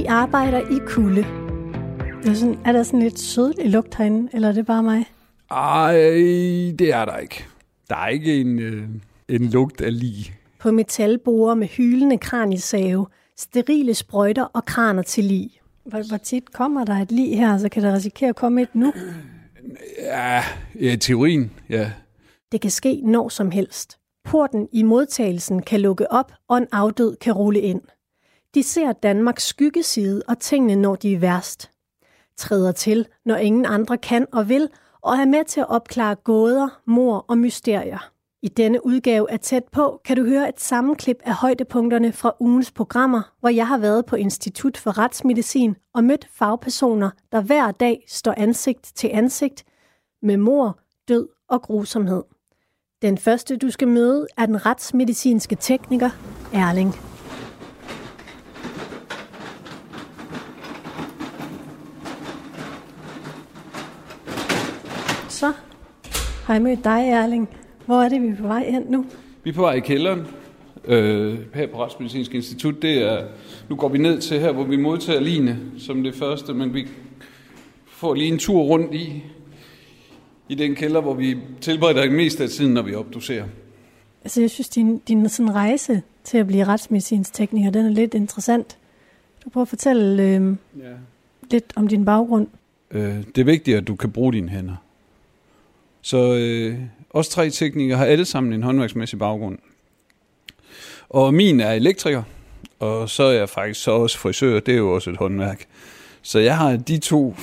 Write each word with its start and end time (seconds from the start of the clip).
de 0.00 0.10
arbejder 0.10 0.58
i 0.58 0.78
kulde. 0.86 1.20
Er, 2.26 2.34
sådan, 2.34 2.58
er 2.64 2.72
der 2.72 2.82
sådan 2.82 3.02
lidt 3.02 3.18
sødlig 3.18 3.70
lugt 3.70 3.94
herinde, 3.94 4.28
eller 4.32 4.48
er 4.48 4.52
det 4.52 4.66
bare 4.66 4.82
mig? 4.82 5.04
Ej, 5.50 5.92
det 6.78 6.92
er 6.92 7.04
der 7.04 7.16
ikke. 7.16 7.44
Der 7.88 7.96
er 7.96 8.08
ikke 8.08 8.40
en, 8.40 8.58
øh, 8.58 8.88
en 9.28 9.46
lugt 9.46 9.80
af 9.80 9.98
lige. 9.98 10.32
På 10.58 10.70
metalborer 10.70 11.54
med 11.54 11.66
hylende 11.66 12.18
kraniesave, 12.18 13.06
sterile 13.36 13.94
sprøjter 13.94 14.44
og 14.44 14.64
kraner 14.64 15.02
til 15.02 15.24
lig. 15.24 15.50
Hvor, 15.84 16.08
hvor 16.08 16.16
tit 16.16 16.52
kommer 16.52 16.84
der 16.84 16.94
et 16.94 17.12
lig 17.12 17.38
her, 17.38 17.58
så 17.58 17.68
kan 17.68 17.82
der 17.82 17.94
risikere 17.94 18.28
at 18.28 18.36
komme 18.36 18.62
et 18.62 18.74
nu? 18.74 18.92
Ja, 20.02 20.42
ja 20.80 20.96
teorien, 20.96 21.50
ja. 21.68 21.92
Det 22.52 22.60
kan 22.60 22.70
ske 22.70 23.00
når 23.04 23.28
som 23.28 23.50
helst. 23.50 23.98
Porten 24.24 24.68
i 24.72 24.82
modtagelsen 24.82 25.62
kan 25.62 25.80
lukke 25.80 26.12
op, 26.12 26.32
og 26.48 26.58
en 26.58 26.66
afdød 26.72 27.16
kan 27.16 27.32
rulle 27.32 27.60
ind. 27.60 27.80
De 28.54 28.62
ser 28.62 28.92
Danmarks 28.92 29.46
skyggeside 29.46 30.22
og 30.28 30.38
tingene, 30.38 30.76
når 30.76 30.96
de 30.96 31.14
er 31.14 31.18
værst. 31.18 31.70
Træder 32.36 32.72
til, 32.72 33.06
når 33.24 33.36
ingen 33.36 33.66
andre 33.66 33.98
kan 33.98 34.26
og 34.32 34.48
vil, 34.48 34.68
og 35.02 35.16
er 35.16 35.24
med 35.24 35.44
til 35.44 35.60
at 35.60 35.68
opklare 35.68 36.14
gåder, 36.14 36.80
mor 36.86 37.24
og 37.28 37.38
mysterier. 37.38 38.10
I 38.42 38.48
denne 38.48 38.86
udgave 38.86 39.30
af 39.30 39.40
Tæt 39.40 39.64
på 39.72 40.00
kan 40.04 40.16
du 40.16 40.24
høre 40.24 40.48
et 40.48 40.60
sammenklip 40.60 41.16
af 41.24 41.34
højdepunkterne 41.34 42.12
fra 42.12 42.32
ugens 42.40 42.72
programmer, 42.72 43.22
hvor 43.40 43.48
jeg 43.48 43.68
har 43.68 43.78
været 43.78 44.06
på 44.06 44.16
Institut 44.16 44.76
for 44.76 44.98
Retsmedicin 44.98 45.76
og 45.94 46.04
mødt 46.04 46.28
fagpersoner, 46.32 47.10
der 47.32 47.40
hver 47.40 47.70
dag 47.70 48.04
står 48.08 48.34
ansigt 48.36 48.92
til 48.94 49.10
ansigt 49.12 49.64
med 50.22 50.36
mor, 50.36 50.78
død 51.08 51.28
og 51.48 51.62
grusomhed. 51.62 52.22
Den 53.02 53.18
første, 53.18 53.56
du 53.56 53.70
skal 53.70 53.88
møde, 53.88 54.26
er 54.36 54.46
den 54.46 54.66
retsmedicinske 54.66 55.56
tekniker 55.56 56.10
Erling. 56.52 57.09
Så 65.40 65.52
har 66.44 66.54
jeg 66.54 66.62
mødt 66.62 66.84
dig, 66.84 67.08
Erling. 67.08 67.48
Hvor 67.86 68.02
er 68.02 68.08
det, 68.08 68.22
vi 68.22 68.28
er 68.28 68.36
på 68.36 68.46
vej 68.46 68.70
hen 68.70 68.82
nu? 68.88 69.06
Vi 69.44 69.50
er 69.50 69.54
på 69.54 69.60
vej 69.60 69.74
i 69.74 69.80
kælderen 69.80 70.26
øh, 70.84 71.38
her 71.54 71.66
på 71.66 71.84
Retsmedicinsk 71.84 72.34
Institut. 72.34 72.82
Det 72.82 73.12
er, 73.12 73.26
nu 73.68 73.76
går 73.76 73.88
vi 73.88 73.98
ned 73.98 74.20
til 74.20 74.40
her, 74.40 74.52
hvor 74.52 74.64
vi 74.64 74.76
modtager 74.76 75.20
line 75.20 75.58
som 75.78 76.02
det 76.02 76.14
første, 76.14 76.54
men 76.54 76.74
vi 76.74 76.88
får 77.86 78.14
lige 78.14 78.28
en 78.32 78.38
tur 78.38 78.62
rundt 78.62 78.94
i, 78.94 79.22
i 80.48 80.54
den 80.54 80.74
kælder, 80.74 81.00
hvor 81.00 81.14
vi 81.14 81.36
tilbereder 81.60 82.02
det 82.02 82.12
meste 82.12 82.42
af 82.42 82.48
tiden, 82.48 82.74
når 82.74 82.82
vi 82.82 82.94
obducerer. 82.94 83.44
Altså, 84.24 84.40
jeg 84.40 84.50
synes, 84.50 84.68
din, 84.68 84.98
din 84.98 85.28
sådan 85.28 85.54
rejse 85.54 86.02
til 86.24 86.38
at 86.38 86.46
blive 86.46 86.64
retsmedicinsk 86.64 87.32
tekniker, 87.32 87.70
den 87.70 87.86
er 87.86 87.90
lidt 87.90 88.14
interessant. 88.14 88.78
Du 89.44 89.50
prøver 89.50 89.62
at 89.64 89.68
fortælle 89.68 90.22
øh, 90.22 90.56
ja. 90.78 90.92
lidt 91.50 91.72
om 91.76 91.88
din 91.88 92.04
baggrund. 92.04 92.46
Øh, 92.90 93.16
det 93.34 93.38
er 93.38 93.44
vigtigt, 93.44 93.76
at 93.76 93.88
du 93.88 93.94
kan 93.94 94.10
bruge 94.10 94.32
dine 94.32 94.48
hænder. 94.48 94.76
Så 96.02 96.34
øh, 96.34 96.78
os 97.10 97.28
tre 97.28 97.50
teknikere 97.50 97.98
har 97.98 98.04
alle 98.04 98.24
sammen 98.24 98.52
en 98.52 98.62
håndværksmæssig 98.62 99.18
baggrund. 99.18 99.58
Og 101.08 101.34
min 101.34 101.60
er 101.60 101.72
elektriker, 101.72 102.22
og 102.78 103.10
så 103.10 103.22
er 103.22 103.32
jeg 103.32 103.48
faktisk 103.48 103.82
så 103.82 103.90
også 103.90 104.18
frisør, 104.18 104.60
det 104.60 104.74
er 104.74 104.78
jo 104.78 104.94
også 104.94 105.10
et 105.10 105.16
håndværk. 105.16 105.66
Så 106.22 106.38
jeg 106.38 106.56
har 106.56 106.76
de 106.76 106.98
to 106.98 107.34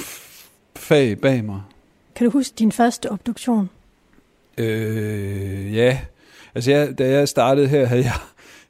fag 0.76 1.18
bag 1.18 1.46
mig. 1.46 1.62
Kan 2.16 2.26
du 2.26 2.32
huske 2.32 2.54
din 2.60 2.72
første 2.72 3.12
obduktion? 3.12 3.70
Øh, 4.58 5.76
ja, 5.76 6.00
altså 6.56 6.72
jeg, 6.72 6.98
da 6.98 7.10
jeg 7.10 7.28
startede 7.28 7.68
her, 7.68 7.86
havde 7.86 8.04
jeg, 8.04 8.14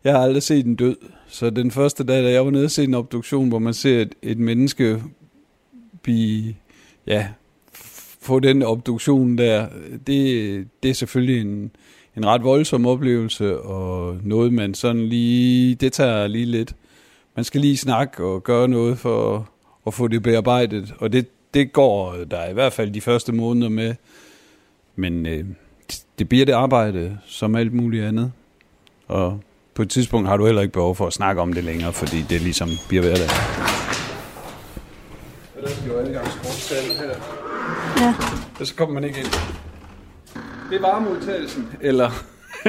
jeg 0.03 0.13
har 0.13 0.19
aldrig 0.19 0.43
set 0.43 0.65
en 0.65 0.75
død. 0.75 0.97
Så 1.27 1.49
den 1.49 1.71
første 1.71 2.03
dag, 2.03 2.23
da 2.23 2.29
jeg 2.29 2.45
var 2.45 2.51
nede 2.51 2.65
og 2.65 2.71
se 2.71 2.83
en 2.83 2.93
obduktion, 2.93 3.49
hvor 3.49 3.59
man 3.59 3.73
ser 3.73 4.01
et, 4.01 4.15
et 4.21 4.37
menneske 4.37 5.03
blive, 6.01 6.55
ja, 7.07 7.27
få 8.27 8.39
den 8.39 8.63
obduktion 8.63 9.37
der, 9.37 9.67
det, 10.07 10.67
det 10.83 10.89
er 10.89 10.93
selvfølgelig 10.93 11.41
en, 11.41 11.71
en 12.17 12.25
ret 12.25 12.43
voldsom 12.43 12.85
oplevelse, 12.85 13.57
og 13.57 14.17
noget 14.23 14.53
man 14.53 14.73
sådan 14.73 15.07
lige, 15.07 15.75
det 15.75 15.93
tager 15.93 16.27
lige 16.27 16.45
lidt. 16.45 16.75
Man 17.35 17.43
skal 17.45 17.61
lige 17.61 17.77
snakke 17.77 18.23
og 18.23 18.43
gøre 18.43 18.67
noget 18.67 18.97
for 18.97 19.49
at 19.87 19.93
få 19.93 20.07
det 20.07 20.23
bearbejdet, 20.23 20.93
og 20.99 21.13
det, 21.13 21.27
det 21.53 21.73
går 21.73 22.15
der 22.31 22.49
i 22.49 22.53
hvert 22.53 22.73
fald 22.73 22.91
de 22.91 23.01
første 23.01 23.31
måneder 23.31 23.69
med. 23.69 23.95
Men 24.95 25.25
øh, 25.25 25.45
det 26.19 26.29
bliver 26.29 26.45
det 26.45 26.53
arbejde 26.53 27.17
som 27.25 27.55
alt 27.55 27.73
muligt 27.73 28.05
andet. 28.05 28.31
Og 29.07 29.39
på 29.73 29.81
et 29.81 29.89
tidspunkt 29.89 30.27
har 30.27 30.37
du 30.37 30.45
heller 30.45 30.61
ikke 30.61 30.73
behov 30.73 30.95
for 30.95 31.07
at 31.07 31.13
snakke 31.13 31.41
om 31.41 31.53
det 31.53 31.63
længere, 31.63 31.93
fordi 31.93 32.21
det 32.29 32.41
ligesom 32.41 32.69
bliver 32.87 33.03
hverdag. 33.03 33.27
Der 35.61 35.69
skal 35.69 35.87
jo 35.87 35.97
adgangskortsalg 35.99 36.97
her. 36.99 37.36
Ja. 37.99 38.13
Og 38.59 38.67
så 38.67 38.75
kommer 38.75 38.93
man 38.93 39.03
ikke 39.03 39.19
ind. 39.19 39.27
Det 40.69 40.77
er 40.77 40.81
varemodtagelsen, 40.81 41.69
eller 41.81 42.11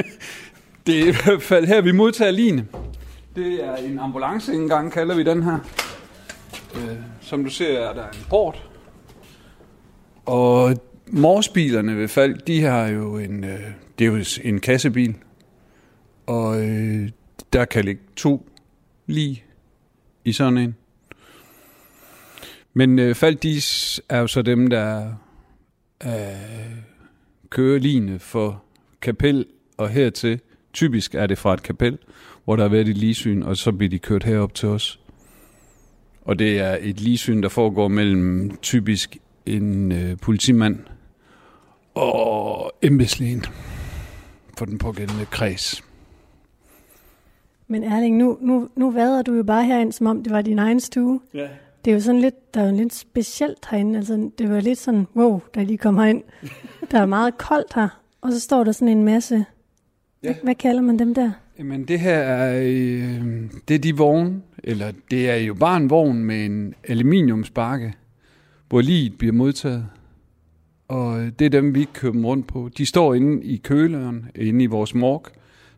det 0.87 0.99
er 0.99 1.07
i 1.07 1.15
hvert 1.23 1.41
fald 1.41 1.65
her, 1.65 1.81
vi 1.81 1.91
modtager 1.91 2.31
line. 2.31 2.67
Det 3.35 3.65
er 3.65 3.75
en 3.75 3.99
ambulance, 3.99 4.53
engang 4.53 4.91
kalder 4.91 5.15
vi 5.15 5.23
den 5.23 5.43
her. 5.43 5.59
Øh, 6.75 6.97
som 7.21 7.43
du 7.43 7.49
ser, 7.49 7.79
er 7.79 7.93
der 7.93 8.07
en 8.07 8.25
port. 8.29 8.69
Og 10.25 10.75
morsbilerne 11.07 11.97
ved 11.97 12.07
fald, 12.07 12.37
de 12.37 12.61
har 12.61 12.87
jo 12.87 13.17
en, 13.17 13.43
øh, 13.43 13.59
det 13.99 14.07
er 14.07 14.11
jo 14.11 14.23
en 14.43 14.59
kassebil. 14.59 15.15
Og 16.27 16.67
øh, 16.67 17.09
der 17.53 17.65
kan 17.65 17.85
ligge 17.85 18.01
to 18.15 18.49
lige 19.07 19.43
i 20.25 20.31
sådan 20.31 20.57
en. 20.57 20.75
Men 22.73 22.99
øh, 22.99 23.15
Faldis 23.15 24.01
er 24.09 24.19
jo 24.19 24.27
så 24.27 24.41
dem, 24.41 24.67
der 24.67 25.13
øh, 26.05 26.11
kører 27.49 27.79
line 27.79 28.19
for 28.19 28.63
kapel 29.01 29.45
og 29.77 29.89
hertil. 29.89 30.39
Typisk 30.73 31.15
er 31.15 31.27
det 31.27 31.37
fra 31.37 31.53
et 31.53 31.63
kapel, 31.63 31.97
hvor 32.45 32.55
der 32.55 32.63
har 32.63 32.69
været 32.69 32.87
et 32.87 32.97
ligesyn, 32.97 33.43
og 33.43 33.57
så 33.57 33.71
bliver 33.71 33.89
de 33.89 33.99
kørt 33.99 34.23
herop 34.23 34.53
til 34.53 34.69
os. 34.69 34.99
Og 36.21 36.39
det 36.39 36.59
er 36.59 36.77
et 36.81 37.01
ligesyn, 37.01 37.43
der 37.43 37.49
foregår 37.49 37.87
mellem 37.87 38.57
typisk 38.61 39.17
en 39.45 39.91
øh, 39.91 40.17
politimand 40.17 40.79
og 41.93 42.71
embedslægen 42.81 43.45
for 44.57 44.65
den 44.65 44.77
pågældende 44.77 45.25
kreds. 45.25 45.83
Men 47.67 47.83
Erling, 47.83 48.17
nu, 48.17 48.37
nu, 48.41 48.69
nu 48.75 48.91
vader 48.91 49.21
du 49.21 49.33
jo 49.33 49.43
bare 49.43 49.65
herind, 49.65 49.91
som 49.91 50.07
om 50.07 50.23
det 50.23 50.33
var 50.33 50.41
din 50.41 50.59
egen 50.59 50.79
stue. 50.79 51.19
Ja. 51.33 51.47
Det 51.85 51.91
er 51.91 51.95
jo 51.95 52.01
sådan 52.01 52.21
lidt, 52.21 52.53
der 52.53 52.61
er 52.61 52.69
jo 52.69 52.75
lidt 52.75 52.93
specielt 52.93 53.67
herinde. 53.71 53.97
Altså, 53.97 54.29
det 54.37 54.49
var 54.49 54.59
lidt 54.59 54.79
sådan, 54.79 55.07
wow, 55.15 55.41
da 55.55 55.63
lige 55.63 55.77
kom 55.77 55.97
herind. 55.97 56.23
Der 56.91 56.99
er 56.99 57.05
meget 57.05 57.37
koldt 57.37 57.73
her, 57.75 58.01
og 58.21 58.31
så 58.31 58.39
står 58.39 58.63
der 58.63 58.71
sådan 58.71 58.97
en 58.97 59.03
masse. 59.03 59.45
Ja. 60.23 60.35
Hvad 60.43 60.55
kalder 60.55 60.81
man 60.81 60.99
dem 60.99 61.13
der? 61.13 61.31
Jamen 61.59 61.83
det 61.83 61.99
her 61.99 62.17
er, 62.17 62.61
øh, 62.63 63.25
det 63.67 63.75
er 63.75 63.79
de 63.79 63.97
vogne, 63.97 64.41
eller 64.63 64.91
det 65.11 65.29
er 65.29 65.35
jo 65.35 65.53
bare 65.53 65.77
en 65.77 65.89
vogn 65.89 66.23
med 66.23 66.45
en 66.45 66.73
aluminiumsbakke, 66.87 67.93
hvor 68.69 68.81
liget 68.81 69.17
bliver 69.17 69.33
modtaget. 69.33 69.85
Og 70.87 71.19
det 71.39 71.45
er 71.45 71.49
dem, 71.49 71.75
vi 71.75 71.87
kører 71.93 72.11
dem 72.11 72.25
rundt 72.25 72.47
på. 72.47 72.69
De 72.77 72.85
står 72.85 73.13
inde 73.13 73.43
i 73.43 73.57
køleren, 73.57 74.25
inde 74.35 74.63
i 74.63 74.67
vores 74.67 74.95
morg. 74.95 75.25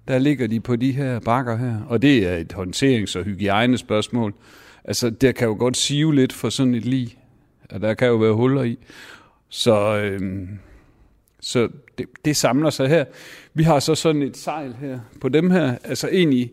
Der 0.08 0.20
ligger 0.20 0.48
de 0.48 0.60
på 0.60 0.76
de 0.76 0.92
her 0.92 1.20
bakker 1.20 1.58
her. 1.58 1.82
Og 1.88 2.02
det 2.02 2.28
er 2.28 2.38
et 2.38 2.54
håndterings- 2.54 3.20
og 3.20 3.24
hygiejnespørgsmål. 3.24 4.34
Altså, 4.86 5.10
der 5.10 5.32
kan 5.32 5.48
jo 5.48 5.56
godt 5.60 5.78
sive 5.78 6.16
lidt 6.16 6.34
for 6.34 6.50
sådan 6.50 6.76
et 6.76 6.86
lig. 6.86 7.18
Og 7.70 7.82
der 7.82 7.94
kan 7.94 8.08
jo 8.08 8.16
være 8.16 8.34
huller 8.34 8.64
i. 8.64 8.78
Så, 9.50 9.98
øhm, 9.98 10.50
så 11.40 11.70
det, 11.98 12.06
det 12.26 12.36
samler 12.36 12.70
sig 12.70 12.88
her. 12.88 13.06
Vi 13.54 13.64
har 13.64 13.80
så 13.80 13.96
sådan 13.96 14.22
et 14.22 14.38
sejl 14.38 14.74
her 14.74 15.00
på 15.22 15.30
dem 15.30 15.52
her. 15.52 15.78
Altså 15.84 16.08
egentlig, 16.12 16.52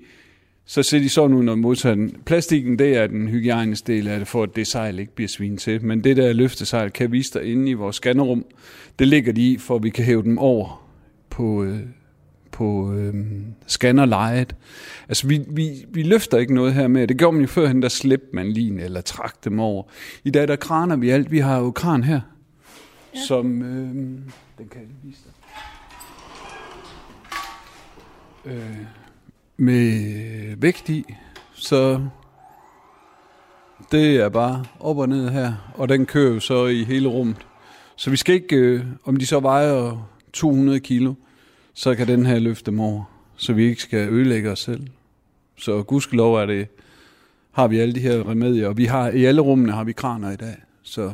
så 0.64 0.82
ser 0.82 0.98
de 0.98 1.08
sådan 1.08 1.36
ud, 1.36 1.42
når 1.42 1.54
modtager 1.54 1.94
den. 1.94 2.16
Plastikken, 2.26 2.78
det 2.78 2.96
er 2.96 3.06
den 3.06 3.28
hygiejniske 3.28 3.92
del 3.92 4.08
af 4.08 4.18
det, 4.18 4.28
for 4.28 4.42
at 4.42 4.56
det 4.56 4.66
sejl 4.66 4.98
ikke 4.98 5.14
bliver 5.14 5.28
svin 5.28 5.56
til. 5.56 5.84
Men 5.84 6.04
det 6.04 6.16
der 6.16 6.32
løftesejl 6.32 6.90
kan 6.90 7.12
vise 7.12 7.38
dig 7.38 7.52
inde 7.52 7.70
i 7.70 7.72
vores 7.72 7.96
scannerum. 7.96 8.44
Det 8.98 9.08
ligger 9.08 9.32
de 9.32 9.52
i, 9.52 9.58
for 9.58 9.76
at 9.76 9.82
vi 9.82 9.90
kan 9.90 10.04
hæve 10.04 10.22
dem 10.22 10.38
over 10.38 10.88
på, 11.30 11.64
øh, 11.64 11.80
på 12.58 12.92
øh, 12.92 13.14
scannerlejet. 13.66 14.56
Altså, 15.08 15.26
vi, 15.26 15.44
vi, 15.48 15.84
vi 15.88 16.02
løfter 16.02 16.38
ikke 16.38 16.54
noget 16.54 16.74
her 16.74 16.88
med. 16.88 17.06
Det 17.08 17.18
gjorde 17.18 17.32
man 17.32 17.42
jo 17.42 17.48
førhen, 17.48 17.82
der 17.82 17.88
slæbte 17.88 18.28
man 18.32 18.52
lige 18.52 18.82
eller 18.82 19.00
trak 19.00 19.44
dem 19.44 19.60
over. 19.60 19.82
I 20.24 20.30
dag, 20.30 20.48
der 20.48 20.56
kraner 20.56 20.96
vi 20.96 21.10
alt. 21.10 21.30
Vi 21.30 21.38
har 21.38 21.58
jo 21.58 21.70
kran 21.70 22.04
her, 22.04 22.20
ja. 23.14 23.20
som... 23.28 23.62
Øh, 23.62 23.94
den 24.58 24.68
kan 24.70 24.80
jeg 24.80 24.86
lige 24.86 24.98
vise 25.02 25.20
dig. 25.24 25.32
Øh, 28.52 28.76
med 29.56 30.56
vægt 30.56 30.88
i, 30.88 31.04
så 31.52 32.00
det 33.92 34.16
er 34.16 34.28
bare 34.28 34.64
op 34.80 34.98
og 34.98 35.08
ned 35.08 35.28
her, 35.28 35.72
og 35.74 35.88
den 35.88 36.06
kører 36.06 36.34
jo 36.34 36.40
så 36.40 36.66
i 36.66 36.84
hele 36.84 37.08
rummet. 37.08 37.46
Så 37.96 38.10
vi 38.10 38.16
skal 38.16 38.34
ikke, 38.34 38.56
øh, 38.56 38.84
om 39.04 39.16
de 39.16 39.26
så 39.26 39.40
vejer 39.40 40.08
200 40.32 40.80
kilo, 40.80 41.14
så 41.78 41.94
kan 41.94 42.08
den 42.08 42.26
her 42.26 42.38
løfte 42.38 42.70
dem 42.70 42.80
over, 42.80 43.04
så 43.36 43.52
vi 43.52 43.64
ikke 43.64 43.82
skal 43.82 44.08
ødelægge 44.08 44.50
os 44.50 44.58
selv. 44.58 44.86
Så 45.56 45.82
gudskelov 45.82 46.34
er 46.34 46.46
det, 46.46 46.68
har 47.52 47.68
vi 47.68 47.78
alle 47.78 47.94
de 47.94 48.00
her 48.00 48.30
remedier, 48.30 48.68
og 48.68 48.76
vi 48.76 48.84
har 48.84 49.10
i 49.10 49.24
alle 49.24 49.40
rummene 49.40 49.72
har 49.72 49.84
vi 49.84 49.92
kraner 49.92 50.30
i 50.30 50.36
dag, 50.36 50.56
så, 50.82 51.12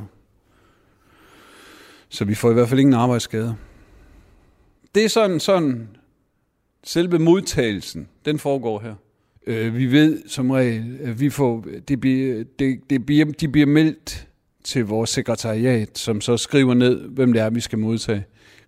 så 2.08 2.24
vi 2.24 2.34
får 2.34 2.50
i 2.50 2.54
hvert 2.54 2.68
fald 2.68 2.80
ingen 2.80 2.94
arbejdsskader. 2.94 3.54
Det 4.94 5.04
er 5.04 5.08
sådan, 5.08 5.40
sådan 5.40 5.88
selve 6.84 7.18
modtagelsen, 7.18 8.08
den 8.24 8.38
foregår 8.38 8.80
her. 8.80 8.94
Øh, 9.46 9.76
vi 9.76 9.86
ved 9.86 10.28
som 10.28 10.50
regel, 10.50 10.98
at 11.00 11.20
vi 11.20 11.30
får, 11.30 11.64
det 11.88 12.00
bliver, 12.00 12.44
det, 12.58 12.90
det 12.90 13.06
bliver, 13.06 13.24
de 13.24 13.48
bliver 13.48 13.66
meldt 13.66 14.28
til 14.64 14.84
vores 14.84 15.10
sekretariat, 15.10 15.98
som 15.98 16.20
så 16.20 16.36
skriver 16.36 16.74
ned, 16.74 17.08
hvem 17.08 17.32
det 17.32 17.42
er, 17.42 17.50
vi 17.50 17.60
skal 17.60 17.78
modtage. 17.78 18.24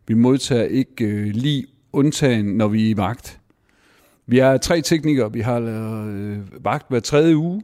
Vi 0.07 0.15
modtager 0.15 0.65
ikke 0.65 1.05
øh, 1.05 1.27
lige 1.27 1.67
undtagen, 1.97 2.45
når 2.45 2.69
vi 2.69 2.87
er 2.87 2.91
i 2.91 2.97
vagt. 2.97 3.41
Vi 4.27 4.39
er 4.39 4.57
tre 4.57 4.83
teknikere. 4.83 5.33
Vi 5.33 5.41
har 5.41 5.61
øh, 5.61 6.65
vagt 6.65 6.89
hver 6.89 7.01
tredje 7.01 7.37
uge, 7.37 7.63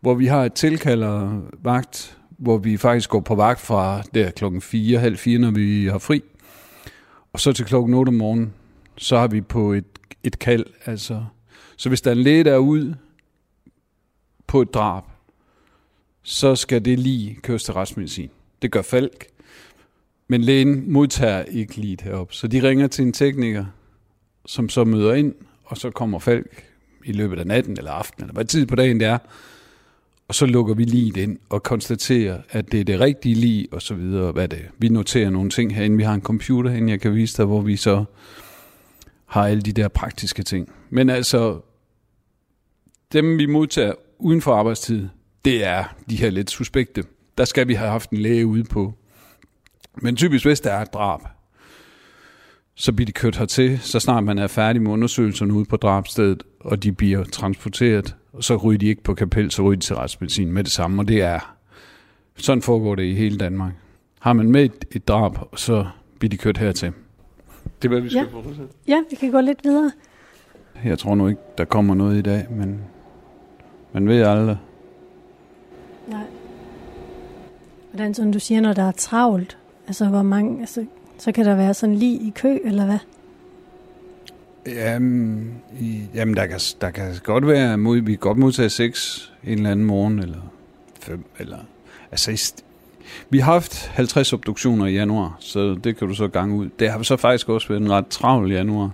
hvor 0.00 0.14
vi 0.14 0.26
har 0.26 0.44
et 0.44 0.52
tilkalder 0.52 1.40
vagt, 1.62 2.18
hvor 2.30 2.58
vi 2.58 2.76
faktisk 2.76 3.10
går 3.10 3.20
på 3.20 3.34
vagt 3.34 3.60
fra 3.60 4.02
der 4.14 4.30
klokken 4.30 4.60
4, 4.60 4.98
halv 4.98 5.16
4, 5.16 5.38
når 5.38 5.50
vi 5.50 5.86
har 5.86 5.98
fri. 5.98 6.22
Og 7.32 7.40
så 7.40 7.52
til 7.52 7.64
klokken 7.64 7.94
8 7.94 8.10
om 8.10 8.14
morgenen, 8.14 8.54
så 8.96 9.18
har 9.18 9.28
vi 9.28 9.40
på 9.40 9.72
et, 9.72 9.84
et 10.24 10.38
kald. 10.38 10.66
Altså. 10.86 11.24
Så 11.76 11.88
hvis 11.88 12.00
der 12.00 12.10
er 12.10 12.14
en 12.14 12.22
læge 12.22 12.44
derude 12.44 12.96
på 14.46 14.62
et 14.62 14.74
drab, 14.74 15.04
så 16.22 16.54
skal 16.54 16.84
det 16.84 16.98
lige 16.98 17.34
køres 17.42 17.64
til 17.64 17.74
retsmedicin. 17.74 18.30
Det 18.62 18.72
gør 18.72 18.82
Falk. 18.82 19.26
Men 20.28 20.40
lægen 20.40 20.92
modtager 20.92 21.42
ikke 21.42 21.76
lige 21.76 21.98
heroppe, 22.02 22.34
Så 22.34 22.48
de 22.48 22.68
ringer 22.68 22.86
til 22.86 23.04
en 23.04 23.12
tekniker, 23.12 23.64
som 24.46 24.68
så 24.68 24.84
møder 24.84 25.14
ind, 25.14 25.34
og 25.64 25.76
så 25.76 25.90
kommer 25.90 26.18
Falk 26.18 26.64
i 27.04 27.12
løbet 27.12 27.38
af 27.38 27.46
natten 27.46 27.78
eller 27.78 27.90
aftenen, 27.90 28.24
eller 28.24 28.34
hvad 28.34 28.44
tid 28.44 28.66
på 28.66 28.76
dagen 28.76 29.00
det 29.00 29.08
er, 29.08 29.18
og 30.28 30.34
så 30.34 30.46
lukker 30.46 30.74
vi 30.74 30.84
lige 30.84 31.22
ind 31.22 31.38
og 31.48 31.62
konstaterer, 31.62 32.40
at 32.50 32.72
det 32.72 32.80
er 32.80 32.84
det 32.84 33.00
rigtige 33.00 33.34
lige, 33.34 33.68
og 33.72 33.82
så 33.82 33.94
videre. 33.94 34.32
Hvad 34.32 34.48
det 34.48 34.58
er. 34.58 34.68
Vi 34.78 34.88
noterer 34.88 35.30
nogle 35.30 35.50
ting 35.50 35.74
herinde. 35.74 35.96
Vi 35.96 36.02
har 36.02 36.14
en 36.14 36.22
computer 36.22 36.70
herinde, 36.70 36.90
jeg 36.90 37.00
kan 37.00 37.14
vise 37.14 37.36
dig, 37.36 37.46
hvor 37.46 37.60
vi 37.60 37.76
så 37.76 38.04
har 39.26 39.46
alle 39.46 39.62
de 39.62 39.72
der 39.72 39.88
praktiske 39.88 40.42
ting. 40.42 40.72
Men 40.90 41.10
altså, 41.10 41.60
dem 43.12 43.38
vi 43.38 43.46
modtager 43.46 43.92
uden 44.18 44.42
for 44.42 44.54
arbejdstid, 44.54 45.08
det 45.44 45.64
er 45.64 45.84
de 46.10 46.16
her 46.16 46.30
lidt 46.30 46.50
suspekte. 46.50 47.04
Der 47.38 47.44
skal 47.44 47.68
vi 47.68 47.74
have 47.74 47.90
haft 47.90 48.10
en 48.10 48.18
læge 48.18 48.46
ude 48.46 48.64
på. 48.64 48.94
Men 50.02 50.16
typisk, 50.16 50.44
hvis 50.44 50.60
der 50.60 50.70
er 50.72 50.82
et 50.82 50.94
drab, 50.94 51.20
så 52.74 52.92
bliver 52.92 53.06
de 53.06 53.12
kørt 53.12 53.36
hertil, 53.36 53.78
så 53.78 54.00
snart 54.00 54.24
man 54.24 54.38
er 54.38 54.46
færdig 54.46 54.82
med 54.82 54.90
undersøgelserne 54.90 55.54
ude 55.54 55.64
på 55.64 55.76
drabstedet, 55.76 56.42
og 56.60 56.82
de 56.82 56.92
bliver 56.92 57.24
transporteret, 57.24 58.16
og 58.32 58.44
så 58.44 58.56
ryger 58.56 58.78
de 58.78 58.86
ikke 58.86 59.02
på 59.02 59.14
kapel, 59.14 59.50
så 59.50 59.62
ryger 59.62 59.76
de 59.76 59.86
til 59.86 59.96
retsmedicin 59.96 60.52
med 60.52 60.64
det 60.64 60.72
samme, 60.72 61.02
og 61.02 61.08
det 61.08 61.22
er, 61.22 61.56
sådan 62.36 62.62
foregår 62.62 62.94
det 62.94 63.02
i 63.02 63.14
hele 63.14 63.38
Danmark. 63.38 63.72
Har 64.20 64.32
man 64.32 64.52
med 64.52 64.64
et, 64.64 64.84
et 64.90 65.08
drab, 65.08 65.32
så 65.56 65.86
bliver 66.18 66.30
de 66.30 66.36
kørt 66.36 66.58
hertil. 66.58 66.92
Det 67.82 67.88
er, 67.88 67.88
hvad 67.88 68.00
vi 68.00 68.08
skal 68.08 68.28
ja. 68.32 68.36
fortsætte. 68.36 68.74
Ja, 68.88 69.02
vi 69.10 69.16
kan 69.16 69.30
gå 69.30 69.40
lidt 69.40 69.64
videre. 69.64 69.92
Jeg 70.84 70.98
tror 70.98 71.14
nu 71.14 71.28
ikke, 71.28 71.40
der 71.58 71.64
kommer 71.64 71.94
noget 71.94 72.18
i 72.18 72.22
dag, 72.22 72.46
men 72.50 72.80
man 73.92 74.08
ved 74.08 74.22
aldrig. 74.22 74.56
Nej. 76.08 76.24
Hvordan 77.90 78.14
sådan 78.14 78.32
du 78.32 78.38
siger, 78.38 78.60
når 78.60 78.72
der 78.72 78.82
er 78.82 78.92
travlt? 78.92 79.57
Altså, 79.88 80.04
hvor 80.04 80.22
mange, 80.22 80.60
altså, 80.60 80.86
så 81.18 81.32
kan 81.32 81.44
der 81.44 81.54
være 81.54 81.74
sådan 81.74 81.94
lige 81.94 82.14
i 82.14 82.32
kø, 82.36 82.58
eller 82.64 82.84
hvad? 82.84 82.98
Jamen, 84.66 85.54
i, 85.80 86.00
jamen 86.14 86.36
der, 86.36 86.46
kan, 86.46 86.60
der 86.80 86.90
kan 86.90 87.14
godt 87.24 87.46
være, 87.46 87.78
mod, 87.78 88.00
vi 88.00 88.12
kan 88.12 88.18
godt 88.18 88.38
modtage 88.38 88.70
seks 88.70 89.32
en 89.44 89.52
eller 89.52 89.70
anden 89.70 89.86
morgen, 89.86 90.18
eller 90.18 90.52
fem, 91.00 91.24
eller... 91.38 91.58
Altså, 92.10 92.30
i, 92.30 92.62
vi 93.30 93.38
har 93.38 93.52
haft 93.52 93.86
50 93.86 94.32
obduktioner 94.32 94.86
i 94.86 94.92
januar, 94.92 95.36
så 95.40 95.74
det 95.84 95.96
kan 95.96 96.08
du 96.08 96.14
så 96.14 96.28
gange 96.28 96.56
ud. 96.56 96.68
Det 96.78 96.90
har 96.90 97.02
så 97.02 97.16
faktisk 97.16 97.48
også 97.48 97.68
været 97.68 97.80
en 97.80 97.90
ret 97.90 98.06
travl 98.06 98.52
januar 98.52 98.90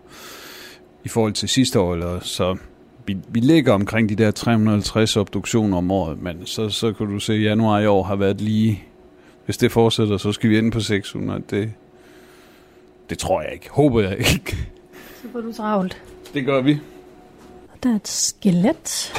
i 1.05 1.08
forhold 1.08 1.32
til 1.32 1.49
sidste 1.49 1.81
år, 1.81 1.94
eller 1.94 2.20
så 2.20 2.56
vi, 3.06 3.17
vi 3.29 3.40
ligger 3.40 3.73
omkring 3.73 4.08
de 4.08 4.14
der 4.14 4.31
350 4.31 5.17
obduktioner 5.17 5.79
om 5.79 5.90
året, 5.90 6.23
men 6.23 6.47
så, 6.47 6.69
så 6.69 6.93
kan 6.93 7.06
du 7.06 7.19
se, 7.19 7.32
at 7.32 7.43
januar 7.43 7.81
i 7.81 7.87
år 7.87 8.02
har 8.02 8.17
været 8.17 8.40
lige... 8.40 8.82
Hvis 9.44 9.56
det 9.56 9.73
fortsætter, 9.73 10.17
så 10.17 10.32
skal 10.32 10.50
vi 10.50 10.58
ind 10.58 10.73
på 10.73 10.81
600. 10.81 11.43
Det, 11.50 11.73
det 13.11 13.19
tror 13.19 13.43
jeg 13.43 13.52
ikke. 13.52 13.70
Håber 13.70 14.00
jeg 14.00 14.19
ikke. 14.19 14.56
Så 15.23 15.29
får 15.32 15.41
du 15.41 15.52
travlt. 15.52 16.02
Det 16.35 16.44
gør 16.44 16.61
vi. 16.61 16.79
Og 17.73 17.82
der 17.82 17.91
er 17.91 17.96
et 17.96 18.08
skelet. 18.08 19.12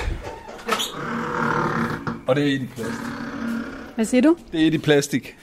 Og 2.27 2.35
det 2.35 2.43
er 2.43 2.55
et 2.55 2.61
i 2.61 2.65
plastik. 2.65 3.15
Hvad 3.95 4.05
siger 4.05 4.21
du? 4.21 4.37
Det 4.51 4.63
er 4.63 4.67
et 4.67 4.73
i 4.73 4.77
plastik. 4.77 5.35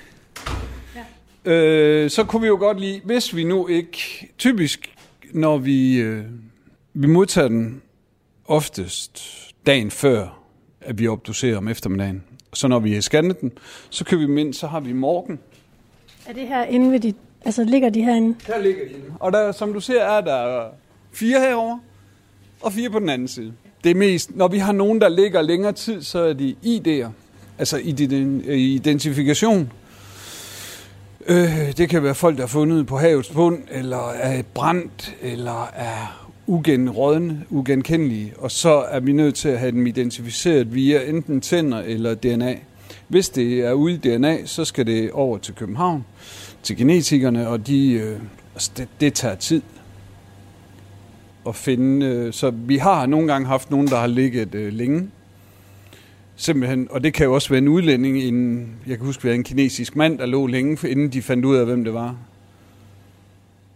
Ja. 1.44 1.52
Øh, 1.52 2.11
så 2.11 2.25
kunne 2.25 2.43
vi 2.43 2.49
jo 2.49 2.56
godt 2.56 2.81
lide, 2.81 3.00
hvis 3.05 3.37
vi 3.37 3.44
nu 3.44 3.67
ikke... 3.67 4.28
Typisk, 4.38 4.94
når 5.32 5.58
vi, 5.58 5.96
øh, 5.96 6.25
vi 6.94 7.06
modtager 7.06 7.49
den 7.49 7.82
oftest 8.44 9.23
dagen 9.67 9.90
før, 9.90 10.43
at 10.81 10.99
vi 10.99 11.08
obducerer 11.08 11.56
om 11.56 11.69
eftermiddagen. 11.69 12.23
Så 12.52 12.69
når 12.69 12.78
vi 12.78 12.94
har 12.94 13.00
scannet 13.00 13.40
den, 13.40 13.52
så 13.90 14.04
kan 14.04 14.19
vi 14.19 14.26
mind, 14.26 14.54
så 14.54 14.66
har 14.66 14.81
vi 14.81 14.93
morgen. 14.93 15.38
Er 16.26 16.32
det 16.32 16.49
her 16.49 16.64
inde 16.64 16.93
ved 16.93 17.00
dit 17.00 17.16
Altså, 17.44 17.64
ligger 17.64 17.90
de 17.90 18.02
herinde? 18.02 18.38
Der 18.46 18.58
ligger 18.58 18.84
de 18.84 18.94
Og 19.20 19.32
der, 19.32 19.52
som 19.52 19.72
du 19.72 19.81
ser, 19.81 20.02
er 20.02 20.20
der 20.20 20.64
fire 21.12 21.40
herover 21.40 21.78
og 22.60 22.72
fire 22.72 22.90
på 22.90 22.99
den 22.99 23.08
anden 23.08 23.28
side. 23.28 23.52
Det 23.84 23.90
er 23.90 23.94
mest, 23.94 24.37
når 24.37 24.49
vi 24.49 24.58
har 24.58 24.72
nogen, 24.72 25.00
der 25.00 25.08
ligger 25.08 25.43
længere 25.43 25.72
tid, 25.72 26.02
så 26.02 26.19
er 26.19 26.32
de 26.32 26.56
ID'er, 26.64 27.08
altså 27.58 27.78
identifikation. 28.49 29.72
Øh, 31.26 31.76
det 31.76 31.88
kan 31.88 32.02
være 32.02 32.14
folk, 32.14 32.37
der 32.37 32.43
er 32.43 32.46
fundet 32.46 32.87
på 32.87 32.96
havets 32.96 33.28
bund, 33.28 33.58
eller 33.70 34.10
er 34.10 34.43
brændt, 34.54 35.16
eller 35.22 35.70
er 35.75 36.21
ugenrådne, 36.46 37.44
ugenkendelige, 37.50 38.32
og 38.38 38.50
så 38.50 38.84
er 38.90 39.00
vi 39.00 39.12
nødt 39.12 39.34
til 39.34 39.48
at 39.48 39.58
have 39.58 39.72
dem 39.72 39.86
identificeret 39.86 40.74
via 40.74 41.08
enten 41.08 41.40
tænder 41.40 41.78
eller 41.78 42.14
DNA. 42.14 42.56
Hvis 43.08 43.28
det 43.28 43.60
er 43.60 43.72
ude 43.72 43.94
i 43.94 43.96
DNA, 43.96 44.46
så 44.46 44.64
skal 44.64 44.86
det 44.86 45.10
over 45.10 45.38
til 45.38 45.54
København 45.54 46.04
til 46.62 46.76
genetikerne, 46.76 47.48
og 47.48 47.66
de, 47.66 47.92
øh, 47.92 48.20
altså 48.54 48.70
det, 48.76 48.88
det 49.00 49.14
tager 49.14 49.34
tid 49.34 49.62
at 51.48 51.56
finde. 51.56 52.06
Øh, 52.06 52.32
så 52.32 52.50
vi 52.50 52.76
har 52.76 53.06
nogle 53.06 53.32
gange 53.32 53.46
haft 53.46 53.70
nogen, 53.70 53.86
der 53.86 53.96
har 53.96 54.06
ligget 54.06 54.54
øh, 54.54 54.72
længe. 54.72 55.08
Simpelthen, 56.37 56.88
og 56.90 57.04
det 57.04 57.14
kan 57.14 57.26
jo 57.26 57.34
også 57.34 57.49
være 57.49 57.58
en 57.58 57.68
udlænding, 57.68 58.18
en, 58.18 58.68
jeg 58.87 58.96
kan 58.96 59.06
huske, 59.06 59.22
vi 59.22 59.28
havde 59.28 59.38
en 59.38 59.44
kinesisk 59.44 59.96
mand, 59.96 60.18
der 60.18 60.26
lå 60.26 60.46
længe, 60.46 60.88
inden 60.88 61.08
de 61.08 61.22
fandt 61.22 61.44
ud 61.44 61.56
af, 61.56 61.66
hvem 61.66 61.84
det 61.84 61.94
var. 61.94 62.16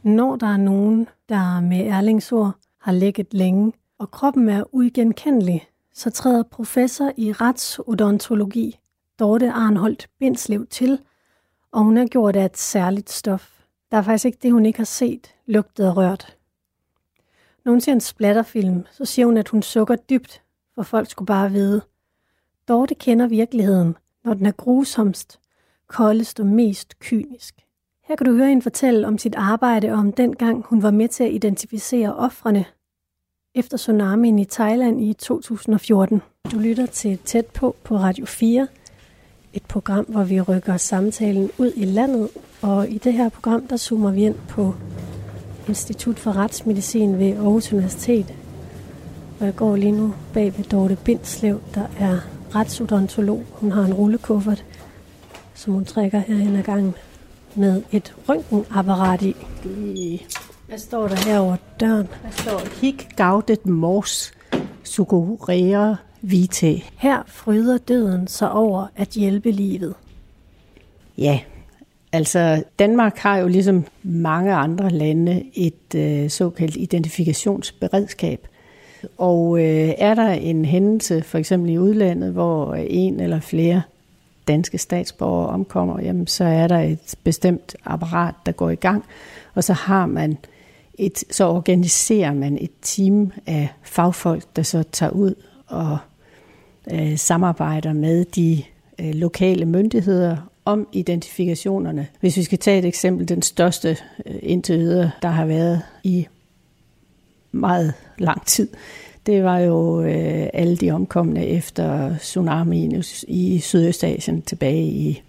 Når 0.06 0.36
der 0.36 0.46
er 0.46 0.56
nogen, 0.56 1.08
der 1.28 1.60
med 1.60 1.78
ærlingsord 1.78 2.52
har 2.80 2.92
ligget 2.92 3.34
længe, 3.34 3.72
og 3.98 4.10
kroppen 4.10 4.48
er 4.48 4.64
uigenkendelig, 4.74 5.68
så 5.94 6.10
træder 6.10 6.42
professor 6.42 7.12
i 7.16 7.32
retsodontologi, 7.32 8.78
Dorte 9.18 9.50
Arnholdt 9.50 10.08
Bindslev 10.18 10.66
til 10.66 10.98
og 11.72 11.84
hun 11.84 11.96
er 11.96 12.06
gjort 12.06 12.36
af 12.36 12.44
et 12.44 12.56
særligt 12.56 13.10
stof. 13.10 13.64
Der 13.90 13.96
er 13.96 14.02
faktisk 14.02 14.24
ikke 14.24 14.38
det, 14.42 14.52
hun 14.52 14.66
ikke 14.66 14.78
har 14.78 14.84
set, 14.84 15.34
lugtet 15.46 15.88
og 15.88 15.96
rørt. 15.96 16.36
Når 17.64 17.72
hun 17.72 17.80
ser 17.80 17.92
en 17.92 18.00
splatterfilm, 18.00 18.84
så 18.90 19.04
siger 19.04 19.26
hun, 19.26 19.36
at 19.36 19.48
hun 19.48 19.62
sukker 19.62 19.96
dybt, 19.96 20.42
for 20.74 20.82
folk 20.82 21.10
skulle 21.10 21.26
bare 21.26 21.50
vide. 21.50 21.82
Dorte 22.68 22.94
kender 22.94 23.26
virkeligheden, 23.26 23.96
når 24.24 24.34
den 24.34 24.46
er 24.46 24.52
grusomst, 24.52 25.40
koldest 25.86 26.40
og 26.40 26.46
mest 26.46 26.98
kynisk. 26.98 27.65
Her 28.08 28.16
kan 28.16 28.26
du 28.26 28.36
høre 28.36 28.48
hende 28.48 28.62
fortælle 28.62 29.06
om 29.06 29.18
sit 29.18 29.34
arbejde 29.34 29.92
og 29.92 29.98
om 29.98 30.12
den 30.12 30.36
gang, 30.36 30.64
hun 30.68 30.82
var 30.82 30.90
med 30.90 31.08
til 31.08 31.24
at 31.24 31.32
identificere 31.32 32.16
ofrene 32.16 32.64
efter 33.54 33.76
tsunamien 33.76 34.38
i 34.38 34.44
Thailand 34.44 35.02
i 35.02 35.12
2014. 35.12 36.22
Du 36.52 36.58
lytter 36.58 36.86
til 36.86 37.18
Tæt 37.18 37.46
på 37.46 37.76
på 37.84 37.96
Radio 37.96 38.26
4, 38.26 38.66
et 39.52 39.62
program, 39.62 40.04
hvor 40.04 40.24
vi 40.24 40.40
rykker 40.40 40.76
samtalen 40.76 41.50
ud 41.58 41.72
i 41.76 41.84
landet, 41.84 42.28
og 42.62 42.88
i 42.88 42.98
det 42.98 43.12
her 43.12 43.28
program, 43.28 43.66
der 43.66 43.76
zoomer 43.76 44.10
vi 44.10 44.24
ind 44.24 44.36
på 44.48 44.74
Institut 45.68 46.18
for 46.18 46.36
Retsmedicin 46.36 47.18
ved 47.18 47.32
Aarhus 47.32 47.72
Universitet. 47.72 48.34
Og 49.40 49.46
jeg 49.46 49.56
går 49.56 49.76
lige 49.76 49.92
nu 49.92 50.14
bag 50.34 50.58
ved 50.58 50.64
Dorte 50.64 50.98
Bindslev, 51.04 51.60
der 51.74 51.86
er 51.98 52.18
retsodontolog. 52.54 53.44
Hun 53.50 53.72
har 53.72 53.82
en 53.82 53.94
rullekuffert, 53.94 54.64
som 55.54 55.72
hun 55.72 55.84
trækker 55.84 56.18
herhen 56.18 56.56
ad 56.56 56.62
gangen 56.62 56.94
med 57.56 57.82
et 57.92 58.14
røntgenapparat 58.28 59.22
i. 59.22 60.26
Hvad 60.68 60.78
står 60.78 61.08
der 61.08 61.28
her 61.28 61.38
over 61.38 61.56
døren? 61.80 62.06
Der 62.22 62.30
står 62.30 62.80
Hik 62.80 63.08
Gaudet 63.16 63.66
Mors 63.66 64.32
Sugorea 64.84 65.94
Vitae. 66.20 66.80
Her 66.98 67.22
fryder 67.26 67.78
døden 67.78 68.26
sig 68.26 68.52
over 68.52 68.86
at 68.96 69.08
hjælpe 69.08 69.50
livet. 69.50 69.94
Ja, 71.18 71.40
altså 72.12 72.62
Danmark 72.78 73.18
har 73.18 73.38
jo 73.38 73.48
ligesom 73.48 73.84
mange 74.02 74.54
andre 74.54 74.90
lande 74.90 75.44
et 75.54 75.94
øh, 75.96 76.30
såkaldt 76.30 76.76
identifikationsberedskab. 76.76 78.48
Og 79.18 79.58
øh, 79.58 79.94
er 79.98 80.14
der 80.14 80.30
en 80.30 80.64
hændelse, 80.64 81.22
for 81.22 81.38
eksempel 81.38 81.70
i 81.70 81.78
udlandet, 81.78 82.32
hvor 82.32 82.74
en 82.74 83.20
eller 83.20 83.40
flere 83.40 83.82
danske 84.48 84.78
statsborgere 84.78 85.48
omkommer, 85.48 86.00
jamen 86.00 86.26
så 86.26 86.44
er 86.44 86.68
der 86.68 86.78
et 86.78 87.14
bestemt 87.24 87.76
apparat, 87.84 88.34
der 88.46 88.52
går 88.52 88.70
i 88.70 88.74
gang, 88.74 89.04
og 89.54 89.64
så 89.64 89.72
har 89.72 90.06
man 90.06 90.38
et, 90.98 91.24
så 91.30 91.46
organiserer 91.46 92.34
man 92.34 92.58
et 92.60 92.70
team 92.82 93.32
af 93.46 93.68
fagfolk, 93.82 94.44
der 94.56 94.62
så 94.62 94.82
tager 94.92 95.10
ud 95.10 95.34
og 95.66 95.98
øh, 96.92 97.18
samarbejder 97.18 97.92
med 97.92 98.24
de 98.24 98.62
øh, 98.98 99.14
lokale 99.14 99.66
myndigheder 99.66 100.36
om 100.64 100.88
identifikationerne. 100.92 102.06
Hvis 102.20 102.36
vi 102.36 102.42
skal 102.42 102.58
tage 102.58 102.78
et 102.78 102.84
eksempel, 102.84 103.28
den 103.28 103.42
største 103.42 103.96
øh, 104.26 104.34
indtil 104.42 104.78
videre, 104.78 105.10
der 105.22 105.28
har 105.28 105.46
været 105.46 105.82
i 106.04 106.26
meget 107.52 107.94
lang 108.18 108.46
tid, 108.46 108.68
det 109.26 109.44
var 109.44 109.58
jo 109.58 110.02
øh, 110.02 110.46
alle 110.52 110.76
de 110.76 110.90
omkomne 110.90 111.46
efter 111.46 112.16
tsunamien 112.18 113.04
i 113.28 113.58
Sydøstasien 113.58 114.42
tilbage 114.42 114.84
i 114.84 115.22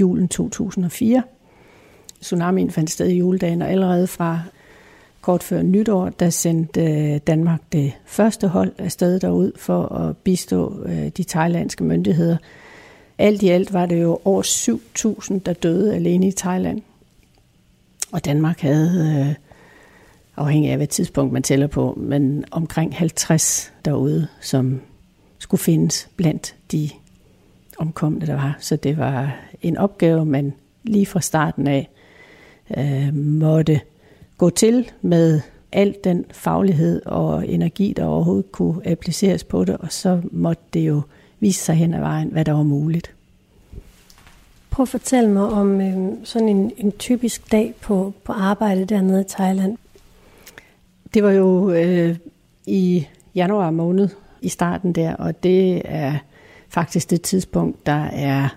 julen 0.00 0.28
2004. 0.28 1.22
Tsunamien 2.20 2.70
fandt 2.70 2.90
sted 2.90 3.08
i 3.08 3.18
juledagen, 3.18 3.62
og 3.62 3.70
allerede 3.70 4.06
fra 4.06 4.40
kort 5.20 5.42
før 5.42 5.62
nytår, 5.62 6.08
der 6.08 6.30
sendte 6.30 6.80
øh, 6.80 7.20
Danmark 7.26 7.60
det 7.72 7.92
første 8.04 8.48
hold 8.48 8.72
af 8.78 8.92
sted 8.92 9.20
derud 9.20 9.52
for 9.56 9.82
at 9.82 10.16
bistå 10.16 10.82
øh, 10.86 11.08
de 11.08 11.24
thailandske 11.24 11.84
myndigheder. 11.84 12.36
Alt 13.18 13.42
i 13.42 13.48
alt 13.48 13.72
var 13.72 13.86
det 13.86 14.02
jo 14.02 14.18
over 14.24 14.42
7.000, 14.42 15.38
der 15.46 15.52
døde 15.52 15.94
alene 15.94 16.28
i 16.28 16.32
Thailand. 16.32 16.82
Og 18.12 18.24
Danmark 18.24 18.60
havde, 18.60 19.26
øh, 19.28 19.34
afhængig 20.36 20.70
af 20.70 20.76
hvad 20.76 20.86
tidspunkt 20.86 21.32
man 21.32 21.42
tæller 21.42 21.66
på, 21.66 21.98
men 22.00 22.44
omkring 22.50 22.96
50 22.96 23.72
derude, 23.84 24.28
som 24.40 24.80
skulle 25.38 25.60
findes 25.60 26.08
blandt 26.16 26.56
de 26.72 26.90
omkomne, 27.78 28.26
der 28.26 28.34
var. 28.34 28.56
Så 28.60 28.76
det 28.76 28.96
var 28.96 29.36
en 29.62 29.76
opgave, 29.76 30.26
man 30.26 30.52
lige 30.82 31.06
fra 31.06 31.20
starten 31.20 31.66
af 31.66 31.88
øh, 32.78 33.14
måtte 33.14 33.80
gå 34.38 34.50
til 34.50 34.90
med 35.02 35.40
al 35.72 35.94
den 36.04 36.24
faglighed 36.30 37.02
og 37.06 37.48
energi, 37.48 37.92
der 37.96 38.04
overhovedet 38.04 38.52
kunne 38.52 38.86
appliceres 38.86 39.44
på 39.44 39.64
det, 39.64 39.76
og 39.76 39.92
så 39.92 40.20
måtte 40.32 40.62
det 40.74 40.80
jo 40.80 41.02
vise 41.40 41.60
sig 41.60 41.74
hen 41.74 41.94
ad 41.94 42.00
vejen, 42.00 42.28
hvad 42.28 42.44
der 42.44 42.52
var 42.52 42.62
muligt. 42.62 43.12
Prøv 44.70 44.82
at 44.82 44.88
fortælle 44.88 45.30
mig 45.30 45.42
om 45.42 45.80
øh, 45.80 46.12
sådan 46.24 46.48
en, 46.48 46.72
en 46.76 46.92
typisk 46.92 47.52
dag 47.52 47.74
på, 47.80 48.12
på 48.24 48.32
arbejde 48.32 48.84
dernede 48.84 49.20
i 49.20 49.28
Thailand. 49.28 49.76
Det 51.14 51.22
var 51.22 51.30
jo 51.30 51.70
øh, 51.70 52.16
i 52.66 53.06
januar 53.34 53.70
måned 53.70 54.08
i 54.42 54.48
starten 54.48 54.92
der, 54.92 55.14
og 55.14 55.42
det 55.42 55.82
er 55.84 56.14
faktisk 56.68 57.10
det 57.10 57.22
tidspunkt, 57.22 57.86
der 57.86 58.04
er 58.04 58.48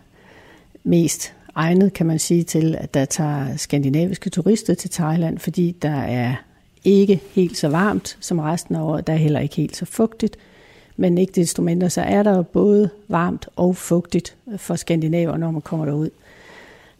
mest 0.83 1.33
egnet, 1.55 1.93
kan 1.93 2.05
man 2.05 2.19
sige, 2.19 2.43
til, 2.43 2.75
at 2.79 2.93
der 2.93 3.05
tager 3.05 3.57
skandinaviske 3.57 4.29
turister 4.29 4.73
til 4.73 4.89
Thailand, 4.89 5.37
fordi 5.37 5.75
der 5.81 5.99
er 5.99 6.35
ikke 6.83 7.21
helt 7.31 7.57
så 7.57 7.69
varmt 7.69 8.17
som 8.19 8.39
resten 8.39 8.75
af 8.75 8.81
året. 8.81 9.07
Der 9.07 9.13
er 9.13 9.17
heller 9.17 9.39
ikke 9.39 9.55
helt 9.55 9.75
så 9.75 9.85
fugtigt. 9.85 10.37
Men 10.97 11.17
ikke 11.17 11.33
desto 11.35 11.61
mindre, 11.61 11.89
så 11.89 12.01
er 12.01 12.23
der 12.23 12.41
både 12.41 12.89
varmt 13.07 13.47
og 13.55 13.75
fugtigt 13.75 14.35
for 14.57 14.75
skandinaver, 14.75 15.37
når 15.37 15.51
man 15.51 15.61
kommer 15.61 15.85
derud. 15.85 16.09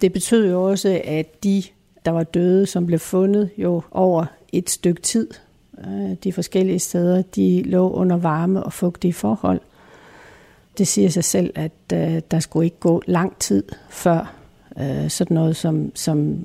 Det 0.02 0.14
betød 0.14 0.50
jo 0.50 0.70
også, 0.70 1.02
at 1.04 1.44
de, 1.44 1.64
der 2.06 2.12
var 2.12 2.24
døde, 2.24 2.66
som 2.66 2.86
blev 2.86 3.00
fundet 3.00 3.50
jo 3.58 3.82
over 3.92 4.26
et 4.54 4.70
stykke 4.70 5.02
tid, 5.02 5.28
øh, 5.88 6.16
de 6.24 6.34
forskellige 6.34 6.80
steder, 6.80 7.22
de 7.22 7.64
lå 7.64 7.92
under 7.92 8.18
varme 8.18 8.64
og 8.64 8.74
fugtige 8.74 9.14
forhold. 9.14 9.62
Det 10.78 10.88
siger 10.88 11.10
sig 11.10 11.24
selv, 11.24 11.52
at 11.56 11.72
øh, 11.94 12.22
der 12.32 12.40
skulle 12.40 12.66
ikke 12.66 12.80
gå 12.80 13.02
lang 13.06 13.40
tid 13.40 13.64
før 13.90 14.34
øh, 14.80 15.10
sådan 15.10 15.36
noget 15.36 15.56
som, 15.56 15.92
som 15.96 16.40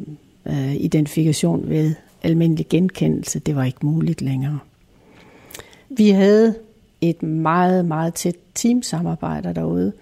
øh, 0.46 0.74
identifikation 0.74 1.68
ved 1.68 1.94
almindelig 2.22 2.68
genkendelse, 2.68 3.38
det 3.38 3.56
var 3.56 3.64
ikke 3.64 3.86
muligt 3.86 4.22
længere. 4.22 4.58
Vi 5.88 6.10
havde 6.10 6.54
et 7.00 7.22
meget, 7.22 7.84
meget 7.84 8.14
tæt 8.14 8.36
teamsamarbejde 8.54 9.54
derude. 9.54 9.92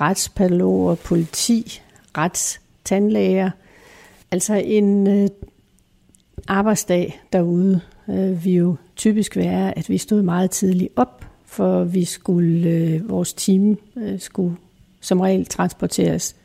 Retspatologer, 0.00 0.94
politi, 0.94 1.80
retstandlæger. 2.18 3.50
Altså 4.30 4.54
en 4.54 5.06
øh, 5.06 5.28
arbejdsdag 6.48 7.20
derude 7.32 7.80
øh, 8.08 8.44
vi 8.44 8.56
jo 8.56 8.76
typisk 8.96 9.36
være, 9.36 9.78
at 9.78 9.88
vi 9.88 9.98
stod 9.98 10.22
meget 10.22 10.50
tidligt 10.50 10.92
op, 10.96 11.24
for 11.46 11.84
vi 11.84 12.04
skulle, 12.04 12.68
øh, 12.70 13.10
vores 13.10 13.34
team 13.34 13.78
øh, 13.96 14.20
skulle 14.20 14.56
som 15.00 15.20
regel 15.20 15.46
transporteres 15.46 16.36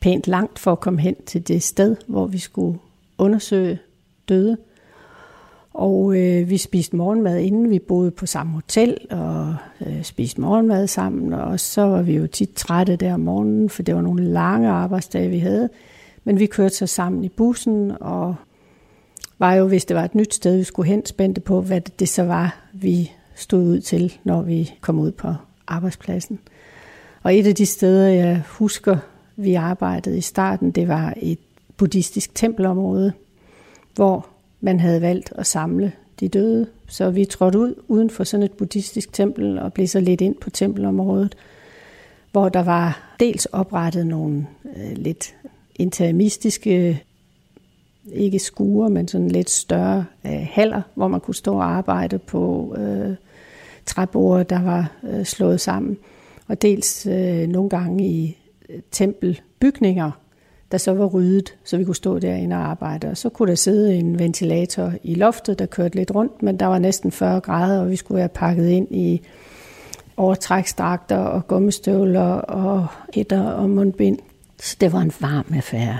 pænt 0.00 0.28
langt 0.28 0.58
for 0.58 0.72
at 0.72 0.80
komme 0.80 1.00
hen 1.00 1.16
til 1.26 1.48
det 1.48 1.62
sted, 1.62 1.96
hvor 2.06 2.26
vi 2.26 2.38
skulle 2.38 2.78
undersøge 3.18 3.78
døde. 4.28 4.56
Og 5.74 6.16
øh, 6.16 6.50
vi 6.50 6.56
spiste 6.56 6.96
morgenmad, 6.96 7.38
inden 7.38 7.70
vi 7.70 7.78
boede 7.78 8.10
på 8.10 8.26
samme 8.26 8.52
hotel, 8.52 8.96
og 9.10 9.56
øh, 9.86 10.02
spiste 10.02 10.40
morgenmad 10.40 10.86
sammen, 10.86 11.32
og 11.32 11.60
så 11.60 11.82
var 11.82 12.02
vi 12.02 12.16
jo 12.16 12.26
tit 12.26 12.52
trætte 12.54 12.96
der 12.96 13.14
om 13.14 13.20
morgenen, 13.20 13.70
for 13.70 13.82
det 13.82 13.94
var 13.94 14.00
nogle 14.00 14.24
lange 14.24 14.68
arbejdsdage, 14.68 15.30
vi 15.30 15.38
havde. 15.38 15.68
Men 16.24 16.38
vi 16.38 16.46
kørte 16.46 16.74
så 16.74 16.86
sammen 16.86 17.24
i 17.24 17.28
bussen, 17.28 17.92
og 18.00 18.34
var 19.40 19.54
jo, 19.54 19.68
hvis 19.68 19.84
det 19.84 19.96
var 19.96 20.04
et 20.04 20.14
nyt 20.14 20.34
sted, 20.34 20.56
vi 20.56 20.64
skulle 20.64 20.88
hen, 20.88 21.06
spændte 21.06 21.40
på, 21.40 21.60
hvad 21.60 21.80
det 21.80 22.08
så 22.08 22.22
var, 22.22 22.60
vi 22.72 23.12
stod 23.34 23.64
ud 23.64 23.80
til, 23.80 24.18
når 24.24 24.42
vi 24.42 24.74
kom 24.80 24.98
ud 24.98 25.12
på 25.12 25.34
arbejdspladsen. 25.66 26.38
Og 27.22 27.38
et 27.38 27.46
af 27.46 27.54
de 27.54 27.66
steder, 27.66 28.08
jeg 28.08 28.42
husker 28.46 28.96
vi 29.36 29.54
arbejdede 29.54 30.18
i 30.18 30.20
starten, 30.20 30.70
det 30.70 30.88
var 30.88 31.14
et 31.16 31.38
buddhistisk 31.76 32.34
tempelområde, 32.34 33.12
hvor 33.94 34.28
man 34.60 34.80
havde 34.80 35.00
valgt 35.00 35.32
at 35.36 35.46
samle 35.46 35.92
de 36.20 36.28
døde. 36.28 36.66
Så 36.88 37.10
vi 37.10 37.24
trådte 37.24 37.58
ud 37.58 37.74
uden 37.88 38.10
for 38.10 38.24
sådan 38.24 38.44
et 38.44 38.52
buddhistisk 38.52 39.12
tempel 39.12 39.58
og 39.58 39.72
blev 39.72 39.86
så 39.86 40.00
lidt 40.00 40.20
ind 40.20 40.34
på 40.34 40.50
tempelområdet, 40.50 41.36
hvor 42.32 42.48
der 42.48 42.62
var 42.62 43.16
dels 43.20 43.46
oprettet 43.46 44.06
nogle 44.06 44.46
øh, 44.76 44.92
lidt 44.96 45.34
interimistiske, 45.74 47.02
ikke 48.14 48.38
skure, 48.38 48.90
men 48.90 49.08
sådan 49.08 49.28
lidt 49.28 49.50
større 49.50 50.04
øh, 50.26 50.46
haller, 50.50 50.82
hvor 50.94 51.08
man 51.08 51.20
kunne 51.20 51.34
stå 51.34 51.54
og 51.54 51.70
arbejde 51.70 52.18
på 52.18 52.74
øh, 52.78 53.14
træbord, 53.86 54.48
der 54.48 54.62
var 54.62 54.92
øh, 55.04 55.24
slået 55.24 55.60
sammen. 55.60 55.98
Og 56.48 56.62
dels 56.62 57.06
øh, 57.06 57.46
nogle 57.46 57.70
gange 57.70 58.06
i 58.08 58.38
øh, 58.68 58.80
tempelbygninger, 58.90 60.10
der 60.72 60.78
så 60.78 60.92
var 60.92 61.06
ryddet, 61.06 61.54
så 61.64 61.76
vi 61.76 61.84
kunne 61.84 61.96
stå 61.96 62.18
derinde 62.18 62.56
og 62.56 62.62
arbejde. 62.62 63.08
Og 63.08 63.16
så 63.16 63.28
kunne 63.28 63.48
der 63.48 63.54
sidde 63.54 63.94
en 63.94 64.18
ventilator 64.18 64.92
i 65.02 65.14
loftet, 65.14 65.58
der 65.58 65.66
kørte 65.66 65.96
lidt 65.96 66.14
rundt, 66.14 66.42
men 66.42 66.60
der 66.60 66.66
var 66.66 66.78
næsten 66.78 67.12
40 67.12 67.40
grader, 67.40 67.80
og 67.80 67.90
vi 67.90 67.96
skulle 67.96 68.18
være 68.18 68.28
pakket 68.28 68.68
ind 68.68 68.88
i 68.90 69.22
overtræksdragter 70.16 71.16
og 71.16 71.46
gummistøvler 71.46 72.32
og 72.32 72.86
hætter 73.14 73.42
og 73.42 73.70
mundbind. 73.70 74.18
Så 74.60 74.76
det 74.80 74.92
var 74.92 75.00
en 75.00 75.12
varm 75.20 75.46
affære. 75.54 75.98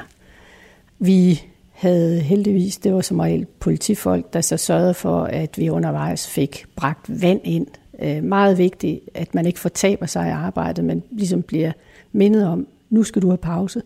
Vi 0.99 1.43
havde 1.81 2.21
heldigvis, 2.21 2.79
det 2.79 2.95
var 2.95 3.01
som 3.01 3.21
regel 3.21 3.47
politifolk, 3.61 4.33
der 4.33 4.41
så 4.41 4.57
sørgede 4.57 4.95
for, 4.95 5.23
at 5.23 5.59
vi 5.59 5.71
undervejs 5.71 6.29
fik 6.29 6.65
bragt 6.77 7.23
vand 7.23 7.41
ind. 7.45 7.67
Øh, 8.03 8.25
meget 8.25 8.59
vigtigt, 8.59 9.01
at 9.15 9.35
man 9.35 9.47
ikke 9.47 9.59
fortaber 9.59 10.07
sig 10.07 10.27
i 10.27 10.31
arbejdet, 10.31 10.85
men 10.85 11.03
ligesom 11.11 11.43
bliver 11.43 11.73
mindet 12.13 12.47
om, 12.47 12.67
nu 12.91 13.03
skal 13.03 13.23
du 13.23 13.29
have 13.29 13.39
pause, 13.39 13.83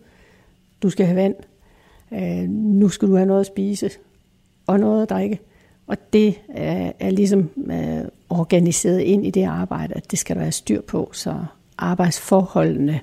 du 0.83 0.91
skal 0.91 1.07
have 1.07 1.17
vand, 1.17 1.35
øh, 2.13 2.49
nu 2.51 2.89
skal 2.89 3.09
du 3.09 3.17
have 3.17 3.27
noget 3.27 3.41
at 3.41 3.47
spise, 3.47 3.91
og 4.67 4.81
noget 4.81 5.03
at 5.03 5.11
drikke. 5.11 5.41
Og 5.87 5.97
det 6.13 6.35
er, 6.49 6.93
er 7.01 7.11
ligesom 7.11 7.51
øh, 7.67 8.05
organiseret 8.31 9.01
ind 9.01 9.27
i 9.27 9.31
det 9.31 9.45
arbejde, 9.45 9.95
at 9.95 10.11
det 10.11 10.19
skal 10.19 10.37
der 10.37 10.43
være 10.43 10.53
styr 10.53 10.81
på, 10.81 11.11
så 11.13 11.35
arbejdsforholdene 11.79 13.01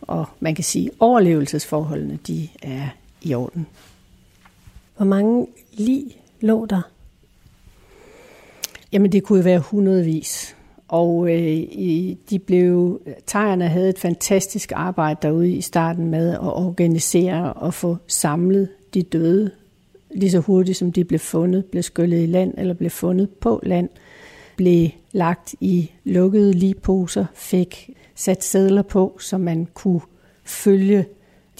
og 0.00 0.26
man 0.40 0.54
kan 0.54 0.64
sige 0.64 0.90
overlevelsesforholdene, 1.00 2.18
de 2.26 2.48
er 2.62 2.88
i 3.22 3.34
orden. 3.34 3.66
Hvor 4.98 5.06
mange 5.06 5.46
lig 5.72 6.20
lå 6.40 6.66
der? 6.66 6.90
Jamen 8.92 9.12
det 9.12 9.22
kunne 9.22 9.44
være 9.44 9.58
hundredvis. 9.58 10.56
Og 10.88 11.30
øh, 11.30 11.66
de 12.30 12.38
blev, 12.38 13.00
tegerne 13.26 13.68
havde 13.68 13.88
et 13.88 13.98
fantastisk 13.98 14.72
arbejde 14.74 15.18
derude 15.22 15.50
i 15.52 15.60
starten 15.60 16.06
med 16.06 16.32
at 16.32 16.40
organisere 16.40 17.52
og 17.52 17.74
få 17.74 17.96
samlet 18.06 18.68
de 18.94 19.02
døde 19.02 19.50
lige 20.10 20.30
så 20.30 20.38
hurtigt 20.38 20.78
som 20.78 20.92
de 20.92 21.04
blev 21.04 21.20
fundet, 21.20 21.64
blev 21.64 21.82
skyllet 21.82 22.22
i 22.22 22.26
land 22.26 22.54
eller 22.58 22.74
blev 22.74 22.90
fundet 22.90 23.30
på 23.30 23.60
land, 23.62 23.88
blev 24.56 24.88
lagt 25.12 25.54
i 25.60 25.90
lukkede 26.04 26.52
ligposer, 26.52 27.26
fik 27.34 27.90
sat 28.14 28.44
sædler 28.44 28.82
på, 28.82 29.18
så 29.20 29.38
man 29.38 29.68
kunne 29.74 30.00
følge 30.44 31.06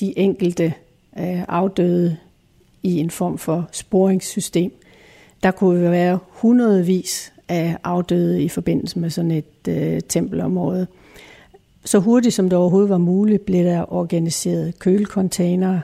de 0.00 0.18
enkelte 0.18 0.74
øh, 1.18 1.42
afdøde 1.48 2.16
i 2.88 2.98
en 2.98 3.10
form 3.10 3.38
for 3.38 3.68
sporingssystem. 3.72 4.72
Der 5.42 5.50
kunne 5.50 5.90
være 5.90 6.18
hundredvis 6.28 7.32
af 7.48 7.76
afdøde 7.84 8.42
i 8.42 8.48
forbindelse 8.48 8.98
med 8.98 9.10
sådan 9.10 9.30
et 9.30 9.68
øh, 9.68 10.00
tempelområde. 10.08 10.86
Så 11.84 11.98
hurtigt 11.98 12.34
som 12.34 12.50
det 12.50 12.58
overhovedet 12.58 12.90
var 12.90 12.98
muligt, 12.98 13.44
blev 13.46 13.64
der 13.64 13.92
organiseret 13.92 14.78
kølecontainere, 14.78 15.80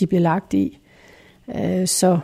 de 0.00 0.06
blev 0.06 0.20
lagt 0.20 0.54
i, 0.54 0.78
øh, 1.54 1.86
så 1.86 2.18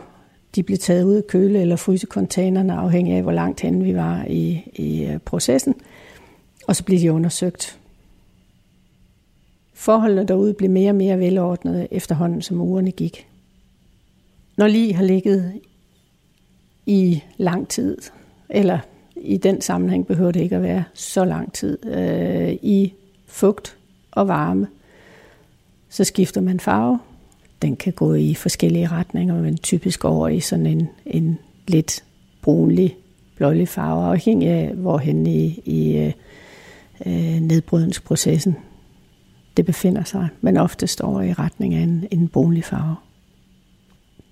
de 0.55 0.63
blev 0.63 0.77
taget 0.77 1.03
ud 1.03 1.15
af 1.15 1.27
køle- 1.27 1.61
eller 1.61 1.75
frysecontainerne, 1.75 2.73
afhængig 2.73 3.13
af, 3.13 3.21
hvor 3.21 3.31
langt 3.31 3.61
hen 3.61 3.85
vi 3.85 3.95
var 3.95 4.25
i, 4.29 4.71
i 4.75 5.05
øh, 5.05 5.17
processen. 5.19 5.75
Og 6.67 6.75
så 6.75 6.83
blev 6.83 6.99
de 6.99 7.11
undersøgt. 7.11 7.79
Forholdene 9.73 10.27
derude 10.27 10.53
blev 10.53 10.69
mere 10.69 10.91
og 10.91 10.95
mere 10.95 11.19
velordnede 11.19 11.87
efterhånden, 11.91 12.41
som 12.41 12.61
ugerne 12.61 12.91
gik. 12.91 13.26
Når 14.57 14.67
lige 14.67 14.93
har 14.93 15.03
ligget 15.03 15.53
i 16.85 17.23
lang 17.37 17.67
tid, 17.67 17.97
eller 18.49 18.79
i 19.15 19.37
den 19.37 19.61
sammenhæng 19.61 20.07
behøver 20.07 20.31
det 20.31 20.41
ikke 20.41 20.55
at 20.55 20.61
være 20.61 20.83
så 20.93 21.25
lang 21.25 21.53
tid, 21.53 21.85
øh, 21.85 22.53
i 22.61 22.93
fugt 23.25 23.77
og 24.11 24.27
varme, 24.27 24.67
så 25.89 26.03
skifter 26.03 26.41
man 26.41 26.59
farve. 26.59 26.99
Den 27.61 27.75
kan 27.75 27.93
gå 27.93 28.13
i 28.13 28.33
forskellige 28.33 28.87
retninger, 28.87 29.41
men 29.41 29.57
typisk 29.57 30.05
over 30.05 30.27
i 30.27 30.39
sådan 30.39 30.65
en, 30.65 30.89
en 31.05 31.39
lidt 31.67 32.03
brunlig, 32.41 32.97
blålig 33.35 33.67
farve, 33.67 34.05
afhængig 34.05 34.49
af 34.49 34.73
hvorhen 34.73 35.27
i, 35.27 35.61
i 35.65 35.97
øh, 35.97 36.13
øh 37.05 37.39
nedbrydningsprocessen 37.41 38.55
det 39.57 39.65
befinder 39.65 40.03
sig, 40.03 40.27
men 40.41 40.57
oftest 40.57 41.01
over 41.01 41.21
i 41.21 41.33
retning 41.33 41.73
af 41.73 41.81
en, 41.81 42.07
en 42.11 42.27
brunlig 42.27 42.63
farve. 42.63 42.95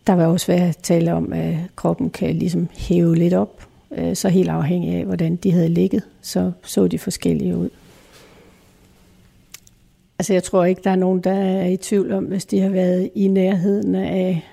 Der 0.08 0.16
vil 0.16 0.26
også 0.26 0.48
være 0.48 0.74
tale 0.84 1.14
om, 1.14 1.34
at 1.34 1.56
kroppen 1.76 2.10
kan 2.10 2.36
ligesom 2.36 2.70
hæve 2.74 3.16
lidt 3.16 3.34
op, 3.34 3.68
øh, 3.98 4.16
så 4.16 4.30
helt 4.30 4.50
afhængig 4.50 4.96
af, 4.96 5.06
hvordan 5.06 5.36
de 5.36 5.52
havde 5.52 5.70
ligget, 5.70 6.04
så 6.22 6.52
så 6.64 6.88
de 6.88 7.00
forskellige 7.00 7.58
ud. 7.58 7.70
Altså 10.20 10.34
jeg 10.34 10.44
tror 10.44 10.66
ikke, 10.66 10.82
der 10.84 10.90
er 10.90 10.96
nogen, 10.96 11.20
der 11.20 11.34
er 11.34 11.66
i 11.66 11.78
tvivl 11.78 12.12
om, 12.12 12.24
hvis 12.24 12.46
de 12.46 12.60
har 12.60 12.70
været 12.70 13.10
i 13.16 13.28
nærheden 13.28 13.96
af, 13.96 14.44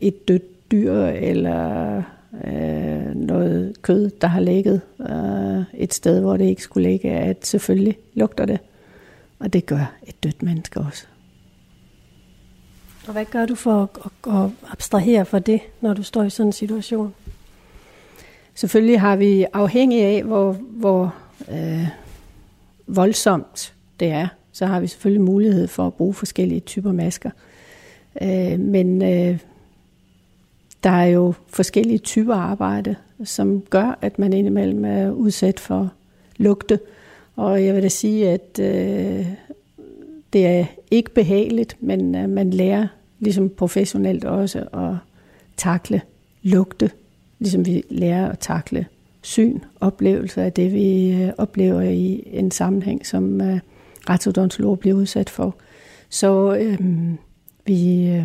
et 0.00 0.28
dødt 0.28 0.70
dyr 0.70 0.94
eller 1.06 2.02
øh, 2.44 3.14
noget 3.14 3.82
kød, 3.82 4.10
der 4.10 4.28
har 4.28 4.40
ligget 4.40 4.80
øh, 5.00 5.80
et 5.82 5.94
sted, 5.94 6.20
hvor 6.20 6.36
det 6.36 6.44
ikke 6.44 6.62
skulle 6.62 6.88
ligge, 6.88 7.10
at 7.10 7.46
selvfølgelig 7.46 7.98
lugter 8.14 8.44
det. 8.44 8.58
Og 9.38 9.52
det 9.52 9.66
gør 9.66 9.94
et 10.06 10.24
dødt 10.24 10.42
menneske 10.42 10.80
også. 10.80 11.06
Og 13.08 13.12
hvad 13.12 13.24
gør 13.24 13.46
du 13.46 13.54
for 13.54 13.82
at, 13.82 14.34
at 14.34 14.50
abstrahere 14.70 15.24
for 15.24 15.38
det, 15.38 15.60
når 15.80 15.94
du 15.94 16.02
står 16.02 16.22
i 16.22 16.30
sådan 16.30 16.48
en 16.48 16.52
situation? 16.52 17.14
Selvfølgelig 18.54 19.00
har 19.00 19.16
vi 19.16 19.46
afhængig 19.52 20.02
af, 20.02 20.22
hvor, 20.22 20.52
hvor 20.52 21.14
øh, 21.50 21.88
voldsomt 22.86 23.74
det 24.00 24.08
er, 24.08 24.28
så 24.52 24.66
har 24.66 24.80
vi 24.80 24.86
selvfølgelig 24.86 25.22
mulighed 25.22 25.68
for 25.68 25.86
at 25.86 25.94
bruge 25.94 26.14
forskellige 26.14 26.60
typer 26.60 26.92
masker. 26.92 27.30
Øh, 28.22 28.60
men 28.60 29.02
øh, 29.02 29.38
der 30.84 30.90
er 30.90 31.06
jo 31.06 31.34
forskellige 31.46 31.98
typer 31.98 32.34
arbejde, 32.34 32.96
som 33.24 33.60
gør, 33.60 33.98
at 34.00 34.18
man 34.18 34.32
indimellem 34.32 34.84
er 34.84 35.10
udsat 35.10 35.60
for 35.60 35.92
lugte. 36.36 36.80
Og 37.36 37.64
jeg 37.64 37.74
vil 37.74 37.82
da 37.82 37.88
sige, 37.88 38.28
at 38.28 38.58
øh, 38.60 39.26
det 40.32 40.46
er 40.46 40.64
ikke 40.90 41.14
behageligt, 41.14 41.76
men 41.80 42.14
øh, 42.14 42.28
man 42.28 42.50
lærer 42.50 42.86
ligesom 43.20 43.50
professionelt 43.50 44.24
også 44.24 44.58
at 44.58 44.96
takle 45.56 46.00
lugte, 46.42 46.90
ligesom 47.38 47.66
vi 47.66 47.82
lærer 47.90 48.28
at 48.30 48.38
takle 48.38 48.86
syn, 49.22 49.58
oplevelser 49.80 50.42
af 50.42 50.52
det, 50.52 50.72
vi 50.72 51.12
øh, 51.12 51.32
oplever 51.38 51.80
i 51.80 52.22
en 52.26 52.50
sammenhæng, 52.50 53.06
som 53.06 53.40
øh, 53.40 53.60
retsodontologer 54.10 54.76
bliver 54.76 54.96
udsat 54.96 55.30
for. 55.30 55.56
Så 56.08 56.56
øh, 56.60 56.78
vi, 57.66 58.08
øh, 58.08 58.24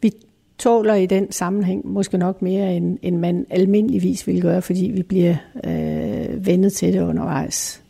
vi 0.00 0.12
tåler 0.58 0.94
i 0.94 1.06
den 1.06 1.32
sammenhæng 1.32 1.86
måske 1.86 2.18
nok 2.18 2.42
mere, 2.42 2.76
end, 2.76 2.98
end 3.02 3.16
man 3.16 3.46
almindeligvis 3.50 4.26
vil 4.26 4.42
gøre, 4.42 4.62
fordi 4.62 4.90
vi 4.94 5.02
bliver 5.02 5.36
øh, 5.64 6.46
vendet 6.46 6.72
til 6.72 6.92
det 6.92 7.00
undervejs. 7.02 7.82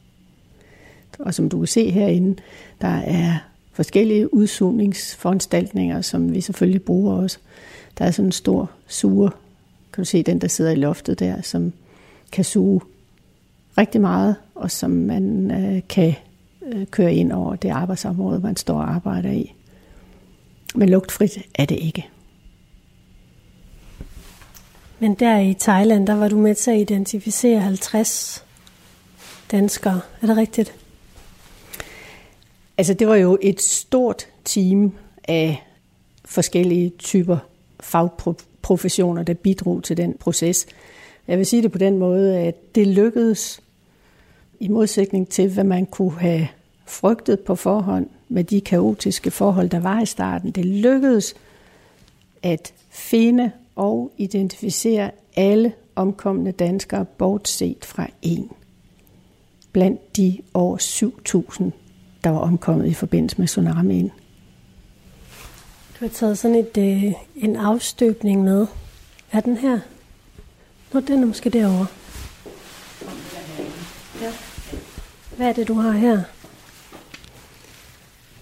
Og 1.19 1.35
som 1.35 1.49
du 1.49 1.59
kan 1.59 1.67
se 1.67 1.91
herinde, 1.91 2.37
der 2.81 2.89
er 2.89 3.49
forskellige 3.77 4.35
udsugningsforanstaltninger, 4.35 6.01
som 6.01 6.35
vi 6.35 6.41
selvfølgelig 6.41 6.83
bruger 6.83 7.15
også. 7.15 7.39
Der 7.99 8.05
er 8.05 8.11
sådan 8.11 8.27
en 8.27 8.33
stor 8.33 8.71
suger, 8.87 9.31
kan 9.93 10.03
du 10.03 10.05
se 10.05 10.23
den, 10.23 10.39
der 10.39 10.49
sidder 10.49 10.71
i 10.71 10.75
loftet 10.75 11.19
der, 11.19 11.43
som 11.43 11.73
kan 12.33 12.45
suge 12.45 12.81
rigtig 13.79 14.01
meget, 14.01 14.37
og 14.55 14.71
som 14.71 14.91
man 14.91 15.51
øh, 15.51 15.83
kan 15.89 16.15
øh, 16.67 16.87
køre 16.87 17.15
ind 17.15 17.33
over 17.33 17.57
det 17.57 17.69
arbejdsområde, 17.69 18.41
man 18.41 18.57
står 18.57 18.79
og 18.79 18.95
arbejder 18.95 19.31
i. 19.31 19.55
Men 20.75 20.89
lugtfrit 20.89 21.39
er 21.55 21.65
det 21.65 21.79
ikke. 21.79 22.07
Men 24.99 25.15
der 25.15 25.39
i 25.39 25.55
Thailand, 25.61 26.07
der 26.07 26.15
var 26.15 26.29
du 26.29 26.37
med 26.37 26.55
til 26.55 26.71
at 26.71 26.79
identificere 26.79 27.61
50 27.61 28.45
danskere. 29.51 30.01
Er 30.23 30.27
det 30.27 30.37
rigtigt? 30.37 30.75
Altså 32.79 32.95
det 32.95 33.09
var 33.09 33.17
jo 33.17 33.39
et 33.43 33.61
stort 33.61 34.27
team 34.45 34.93
af 35.29 35.67
forskellige 36.25 36.93
typer 36.99 37.39
fagprofessioner, 37.81 39.23
der 39.23 39.35
bidrog 39.35 39.83
til 39.83 39.97
den 39.97 40.15
proces. 40.21 40.67
Jeg 41.29 41.39
vil 41.39 41.47
sige 41.47 41.63
det 41.63 41.73
på 41.73 41.79
den 41.79 41.99
måde, 41.99 42.39
at 42.39 42.75
det 42.75 42.87
lykkedes 42.87 43.61
i 44.61 44.69
modsætning 44.69 45.29
til, 45.29 45.53
hvad 45.53 45.65
man 45.65 45.87
kunne 45.87 46.21
have 46.21 46.49
frygtet 46.87 47.41
på 47.41 47.55
forhånd 47.55 48.07
med 48.29 48.45
de 48.45 48.61
kaotiske 48.61 49.31
forhold, 49.31 49.69
der 49.69 49.81
var 49.81 50.01
i 50.01 50.07
starten. 50.07 50.51
Det 50.51 50.65
lykkedes 50.65 51.35
at 52.43 52.73
finde 52.91 53.51
og 53.77 54.13
identificere 54.17 55.11
alle 55.37 55.73
omkomne 55.97 56.51
danskere, 56.51 57.05
bortset 57.05 57.85
fra 57.85 58.07
en. 58.23 58.51
Blandt 59.73 60.17
de 60.17 60.39
over 60.55 60.79
7.000, 60.79 61.86
der 62.27 62.33
var 62.33 62.39
omkommet 62.39 62.87
i 62.87 62.95
forbindelse 62.95 63.39
med 63.39 63.47
tsunamien. 63.47 64.13
Du 66.01 66.05
har 66.05 66.09
taget 66.09 66.39
sådan 66.39 66.57
et, 66.57 66.77
øh, 66.79 67.13
en 67.37 67.57
afstøbning 67.57 68.45
med. 68.45 68.67
Er 69.33 69.41
den 69.41 69.57
her? 69.57 69.81
Nå, 70.93 71.01
den 71.01 71.23
er 71.23 71.27
måske 71.27 71.51
derovre. 71.51 71.87
Ja. 74.23 74.31
Hvad 75.37 75.49
er 75.49 75.53
det, 75.53 75.69
du 75.69 75.75
har 75.75 75.91
her? 75.91 76.21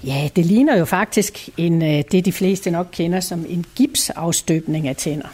Ja, 0.05 0.29
det 0.37 0.47
ligner 0.47 0.77
jo 0.79 0.85
faktisk 0.85 1.49
en, 1.57 1.83
øh, 1.83 2.05
det, 2.13 2.25
de 2.25 2.33
fleste 2.33 2.71
nok 2.71 2.89
kender 2.93 3.21
som 3.21 3.47
en 3.49 3.65
gipsafstøbning 3.75 4.89
af 4.89 4.97
tænder. 4.97 5.29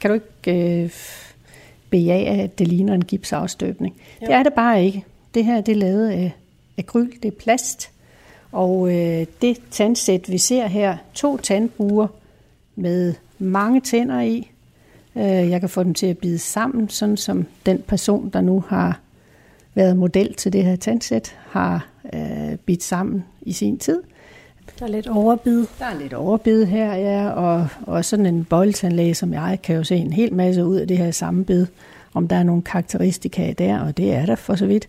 Kan 0.00 0.10
du 0.10 0.14
ikke 0.14 0.82
øh, 0.82 0.90
bejage, 1.90 2.42
at 2.42 2.58
det 2.58 2.68
ligner 2.68 2.94
en 2.94 3.04
gipsafstøbning? 3.04 3.94
Jo. 4.22 4.26
Det 4.26 4.34
er 4.34 4.42
det 4.42 4.52
bare 4.52 4.84
ikke. 4.84 5.04
Det 5.34 5.44
her 5.44 5.60
det 5.60 5.72
er 5.72 5.76
lavet 5.76 6.10
af 6.10 6.32
akryl, 6.78 7.12
det 7.22 7.24
er 7.24 7.36
plast. 7.38 7.90
Og 8.52 8.88
øh, 8.88 9.26
det 9.42 9.58
tandsæt, 9.70 10.30
vi 10.30 10.38
ser 10.38 10.66
her, 10.66 10.96
to 11.14 11.36
tandbuer 11.36 12.06
med 12.76 13.14
mange 13.38 13.80
tænder 13.80 14.20
i. 14.20 14.50
Øh, 15.16 15.22
jeg 15.22 15.60
kan 15.60 15.68
få 15.68 15.82
dem 15.82 15.94
til 15.94 16.06
at 16.06 16.18
bide 16.18 16.38
sammen, 16.38 16.88
sådan 16.88 17.16
som 17.16 17.46
den 17.66 17.82
person, 17.86 18.28
der 18.28 18.40
nu 18.40 18.64
har 18.68 19.00
været 19.74 19.96
model 19.96 20.34
til 20.34 20.52
det 20.52 20.64
her 20.64 20.76
tandsæt, 20.76 21.36
har 21.48 21.88
øh, 22.14 22.56
bidt 22.66 22.82
sammen 22.82 23.24
i 23.42 23.52
sin 23.52 23.78
tid. 23.78 24.02
Der 24.78 24.86
er 24.86 24.90
lidt 24.90 25.08
overbid. 25.08 25.66
Der 25.78 25.84
er 25.84 25.98
lidt 25.98 26.12
overbid 26.12 26.64
her, 26.64 26.94
ja, 26.94 27.28
og, 27.28 27.68
og 27.86 28.04
sådan 28.04 28.26
en 28.26 28.44
bøjletandlæge 28.44 29.14
som 29.14 29.32
jeg 29.32 29.58
kan 29.62 29.76
jo 29.76 29.84
se 29.84 29.96
en 29.96 30.12
hel 30.12 30.34
masse 30.34 30.64
ud 30.64 30.76
af 30.76 30.88
det 30.88 30.98
her 30.98 31.10
sammenbid, 31.10 31.66
om 32.14 32.28
der 32.28 32.36
er 32.36 32.42
nogle 32.42 32.62
karakteristika 32.62 33.52
der, 33.58 33.80
og 33.80 33.96
det 33.96 34.14
er 34.14 34.26
der 34.26 34.34
for 34.34 34.54
så 34.54 34.66
vidt. 34.66 34.88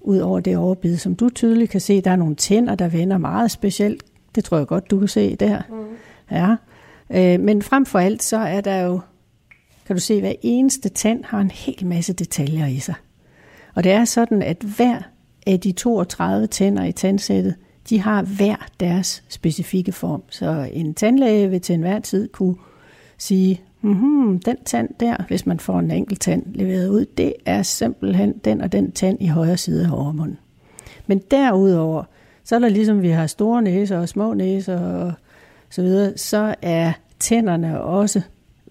Udover 0.00 0.40
det 0.40 0.56
overbid, 0.56 0.96
som 0.96 1.14
du 1.14 1.28
tydeligt 1.28 1.70
kan 1.70 1.80
se, 1.80 2.00
der 2.00 2.10
er 2.10 2.16
nogle 2.16 2.34
tænder, 2.34 2.74
der 2.74 2.88
vender 2.88 3.18
meget 3.18 3.50
specielt. 3.50 4.02
Det 4.34 4.44
tror 4.44 4.56
jeg 4.56 4.66
godt, 4.66 4.90
du 4.90 4.98
kan 4.98 5.08
se 5.08 5.36
der. 5.36 5.62
Mm. 5.68 5.96
Ja. 6.30 6.56
Øh, 7.10 7.40
men 7.40 7.62
frem 7.62 7.86
for 7.86 7.98
alt, 7.98 8.22
så 8.22 8.36
er 8.36 8.60
der 8.60 8.80
jo, 8.80 9.00
kan 9.86 9.96
du 9.96 10.00
se, 10.00 10.20
hver 10.20 10.32
eneste 10.42 10.88
tand 10.88 11.24
har 11.24 11.40
en 11.40 11.50
hel 11.50 11.86
masse 11.86 12.12
detaljer 12.12 12.66
i 12.66 12.78
sig. 12.78 12.94
Og 13.74 13.84
det 13.84 13.92
er 13.92 14.04
sådan, 14.04 14.42
at 14.42 14.56
hver 14.76 15.02
af 15.46 15.60
de 15.60 15.72
32 15.72 16.46
tænder 16.46 16.84
i 16.84 16.92
tandsættet, 16.92 17.54
de 17.90 18.00
har 18.00 18.22
hver 18.22 18.66
deres 18.80 19.22
specifikke 19.28 19.92
form. 19.92 20.22
Så 20.30 20.68
en 20.72 20.94
tandlæge 20.94 21.50
vil 21.50 21.60
til 21.60 21.74
enhver 21.74 22.00
tid 22.00 22.28
kunne 22.28 22.56
sige, 23.18 23.60
mm-hmm, 23.86 24.38
den 24.38 24.56
tand 24.64 24.88
der, 25.00 25.16
hvis 25.28 25.46
man 25.46 25.60
får 25.60 25.78
en 25.78 25.90
enkelt 25.90 26.20
tand 26.20 26.42
leveret 26.54 26.88
ud, 26.88 27.06
det 27.16 27.32
er 27.46 27.62
simpelthen 27.62 28.34
den 28.44 28.60
og 28.60 28.72
den 28.72 28.92
tand 28.92 29.18
i 29.20 29.26
højre 29.26 29.56
side 29.56 29.86
af 29.86 29.90
overmunden. 29.92 30.38
Men 31.06 31.18
derudover, 31.30 32.04
så 32.44 32.54
er 32.54 32.58
der 32.58 32.68
ligesom 32.68 33.02
vi 33.02 33.08
har 33.08 33.26
store 33.26 33.62
næser 33.62 33.98
og 33.98 34.08
små 34.08 34.34
næser 34.34 34.80
og 34.80 35.12
så 35.70 35.82
videre, 35.82 36.18
så 36.18 36.54
er 36.62 36.92
tænderne 37.18 37.80
også 37.80 38.22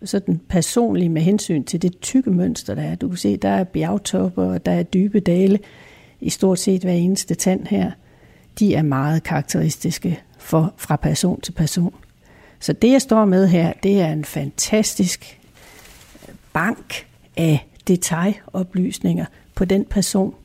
sådan 0.04 0.42
personlige 0.50 1.10
med 1.10 1.22
hensyn 1.22 1.64
til 1.64 1.82
det 1.82 2.00
tykke 2.00 2.32
mønster, 2.32 2.76
der 2.76 2.82
er. 2.82 2.96
Du 2.96 3.08
kan 3.08 3.18
se, 3.18 3.38
der 3.38 3.50
er 3.50 3.64
bjergtopper, 3.64 4.44
og 4.44 4.66
der 4.66 4.72
er 4.72 4.84
dybe 4.84 5.20
dale 5.20 5.60
i 6.22 6.30
stort 6.30 6.60
set 6.60 6.82
hver 6.82 6.92
eneste 6.92 7.36
tand 7.36 7.68
her. 7.68 7.92
De 8.60 8.76
er 8.76 8.82
meget 8.82 9.24
karakteristiske 9.24 10.20
for, 10.38 10.74
fra 10.78 10.96
person 10.96 11.42
til 11.42 11.52
person. 11.52 11.94
Så 12.60 12.74
det, 12.74 12.92
jeg 12.92 13.02
står 13.02 13.26
med 13.26 13.48
her, 13.48 13.74
det 13.84 14.02
er 14.02 14.08
en 14.08 14.26
fantastisk 14.26 15.40
øh, 16.30 16.36
bank 16.54 17.08
af 17.38 17.68
detaljoplysninger 17.88 19.26
på 19.56 19.66
den 19.66 19.86
person, 19.86 20.36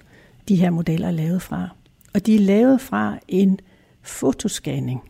de 0.48 0.56
her 0.56 0.70
modeller 0.70 1.08
er 1.08 1.12
lavet 1.12 1.42
fra. 1.42 1.68
Og 2.14 2.26
de 2.26 2.34
er 2.34 2.40
lavet 2.40 2.80
fra 2.80 3.18
en 3.28 3.60
fotoscanning. 4.02 5.00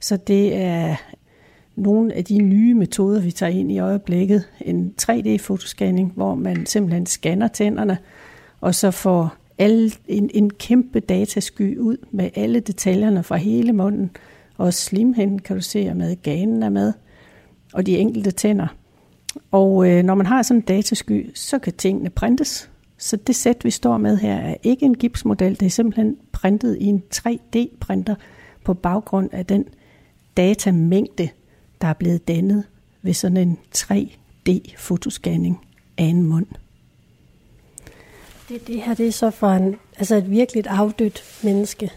Så 0.00 0.16
det 0.16 0.56
er 0.56 0.96
nogle 1.76 2.14
af 2.14 2.24
de 2.24 2.38
nye 2.38 2.74
metoder, 2.74 3.20
vi 3.20 3.30
tager 3.30 3.52
ind 3.52 3.72
i 3.72 3.78
øjeblikket. 3.78 4.48
En 4.60 4.94
3D-fotoscanning, 5.02 6.12
hvor 6.14 6.34
man 6.34 6.66
simpelthen 6.66 7.06
scanner 7.06 7.48
tænderne, 7.48 7.98
og 8.60 8.74
så 8.74 8.90
får 8.90 9.34
alle, 9.58 9.90
en, 10.08 10.30
en 10.34 10.50
kæmpe 10.50 11.00
datasky 11.00 11.78
ud 11.78 11.96
med 12.10 12.30
alle 12.34 12.60
detaljerne 12.60 13.22
fra 13.22 13.36
hele 13.36 13.72
munden. 13.72 14.10
Og 14.60 14.74
slimhinden 14.74 15.38
kan 15.38 15.56
du 15.56 15.62
se 15.62 15.86
er 15.86 15.94
med, 15.94 16.16
ganen 16.22 16.62
er 16.62 16.68
med, 16.68 16.92
og 17.72 17.86
de 17.86 17.98
enkelte 17.98 18.30
tænder. 18.30 18.66
Og 19.50 19.88
øh, 19.88 20.02
når 20.02 20.14
man 20.14 20.26
har 20.26 20.42
sådan 20.42 20.58
en 20.58 20.64
datasky, 20.64 21.30
så 21.34 21.58
kan 21.58 21.72
tingene 21.72 22.10
printes. 22.10 22.70
Så 22.98 23.16
det 23.16 23.36
sæt, 23.36 23.64
vi 23.64 23.70
står 23.70 23.98
med 23.98 24.16
her, 24.16 24.36
er 24.36 24.56
ikke 24.62 24.86
en 24.86 24.94
gipsmodel. 24.94 25.60
Det 25.60 25.66
er 25.66 25.70
simpelthen 25.70 26.16
printet 26.32 26.76
i 26.80 26.84
en 26.84 27.02
3D-printer 27.14 28.14
på 28.64 28.74
baggrund 28.74 29.28
af 29.32 29.46
den 29.46 29.64
datamængde, 30.36 31.28
der 31.80 31.88
er 31.88 31.92
blevet 31.92 32.28
dannet 32.28 32.64
ved 33.02 33.14
sådan 33.14 33.36
en 33.36 33.58
3D-fotoscanning 33.76 35.66
af 35.98 36.04
en 36.04 36.22
mund. 36.22 36.46
Det, 38.48 38.66
det 38.66 38.82
her 38.82 38.94
det 38.94 39.06
er 39.06 39.12
så 39.12 39.30
for 39.30 39.48
en, 39.48 39.76
altså 39.98 40.16
et 40.16 40.30
virkelig 40.30 40.64
afdødt 40.66 41.22
menneske. 41.44 41.90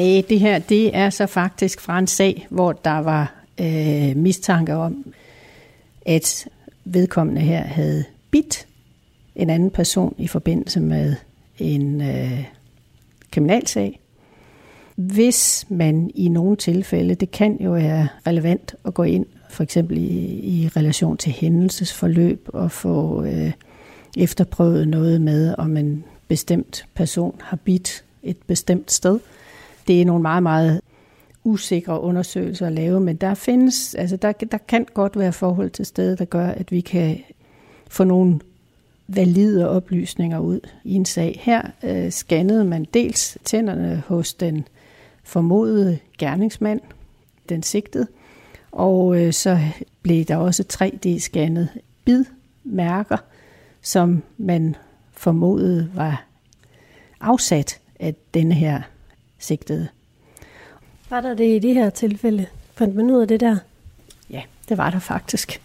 Nej, 0.00 0.22
det 0.28 0.40
her 0.40 0.58
det 0.58 0.96
er 0.96 1.10
så 1.10 1.26
faktisk 1.26 1.80
fra 1.80 1.98
en 1.98 2.06
sag, 2.06 2.46
hvor 2.50 2.72
der 2.72 2.98
var 2.98 3.34
øh, 3.60 4.16
mistanke 4.16 4.74
om, 4.74 5.12
at 6.06 6.48
vedkommende 6.84 7.40
her 7.40 7.60
havde 7.62 8.04
bidt 8.30 8.66
en 9.34 9.50
anden 9.50 9.70
person 9.70 10.14
i 10.18 10.26
forbindelse 10.26 10.80
med 10.80 11.14
en 11.58 12.00
øh, 12.00 12.44
kriminalsag. 13.30 14.00
Hvis 14.96 15.66
man 15.68 16.10
i 16.14 16.28
nogle 16.28 16.56
tilfælde, 16.56 17.14
det 17.14 17.30
kan 17.30 17.56
jo 17.60 17.70
være 17.70 18.08
relevant 18.26 18.74
at 18.84 18.94
gå 18.94 19.02
ind 19.02 19.26
for 19.50 19.62
eksempel 19.62 19.98
i, 19.98 20.40
i 20.42 20.68
relation 20.68 21.16
til 21.16 21.32
hændelsesforløb 21.32 22.48
og 22.52 22.70
få 22.70 23.24
øh, 23.24 23.52
efterprøvet 24.16 24.88
noget 24.88 25.20
med, 25.20 25.54
om 25.58 25.76
en 25.76 26.04
bestemt 26.28 26.86
person 26.94 27.40
har 27.44 27.56
bidt 27.56 28.04
et 28.22 28.36
bestemt 28.46 28.92
sted. 28.92 29.20
Det 29.90 30.00
er 30.00 30.04
nogle 30.04 30.22
meget, 30.22 30.42
meget 30.42 30.80
usikre 31.44 32.00
undersøgelser 32.00 32.66
at 32.66 32.72
lave, 32.72 33.00
men 33.00 33.16
der 33.16 33.34
findes, 33.34 33.94
altså 33.94 34.16
der, 34.16 34.32
der 34.32 34.58
kan 34.58 34.86
godt 34.94 35.18
være 35.18 35.32
forhold 35.32 35.70
til 35.70 35.86
stede, 35.86 36.16
der 36.16 36.24
gør, 36.24 36.46
at 36.46 36.72
vi 36.72 36.80
kan 36.80 37.20
få 37.88 38.04
nogle 38.04 38.40
valide 39.08 39.68
oplysninger 39.68 40.38
ud 40.38 40.60
i 40.84 40.94
en 40.94 41.04
sag. 41.04 41.40
Her 41.42 41.62
øh, 41.84 42.10
scannede 42.10 42.64
man 42.64 42.86
dels 42.94 43.38
tænderne 43.44 44.02
hos 44.06 44.34
den 44.34 44.68
formodede 45.24 45.98
gerningsmand, 46.18 46.80
den 47.48 47.62
sigtede, 47.62 48.06
og 48.72 49.20
øh, 49.20 49.32
så 49.32 49.58
blev 50.02 50.24
der 50.24 50.36
også 50.36 50.64
3D-scannet 50.72 51.68
bidmærker, 52.04 53.18
som 53.82 54.22
man 54.38 54.76
formodede 55.12 55.90
var 55.94 56.24
afsat 57.20 57.80
af 58.00 58.14
denne 58.34 58.54
her 58.54 58.82
sigtede. 59.40 59.88
Var 61.10 61.20
der 61.20 61.34
det 61.34 61.56
i 61.56 61.58
det 61.58 61.74
her 61.74 61.90
tilfælde? 61.90 62.46
Fandt 62.74 62.94
man 62.94 63.10
ud 63.10 63.20
af 63.20 63.28
det 63.28 63.40
der? 63.40 63.56
Ja, 64.30 64.42
det 64.68 64.78
var 64.78 64.90
der 64.90 64.98
faktisk. 64.98 65.60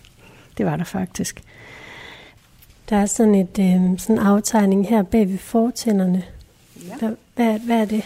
Det 0.58 0.66
var 0.66 0.78
der 0.78 0.84
faktisk. 0.84 1.42
Der 2.90 2.96
er 2.96 3.06
sådan 3.06 3.36
et 3.36 3.60
øh, 3.60 4.00
sådan 4.00 4.16
en 4.16 4.20
aftegning 4.20 4.88
her 4.88 5.04
bag 5.04 5.30
ved 5.30 5.38
fortænderne. 5.38 6.24
Ja. 6.88 6.96
Hvad, 7.00 7.16
hvad, 7.36 7.60
hvad 7.60 7.82
er 7.82 7.86
det? 7.86 8.04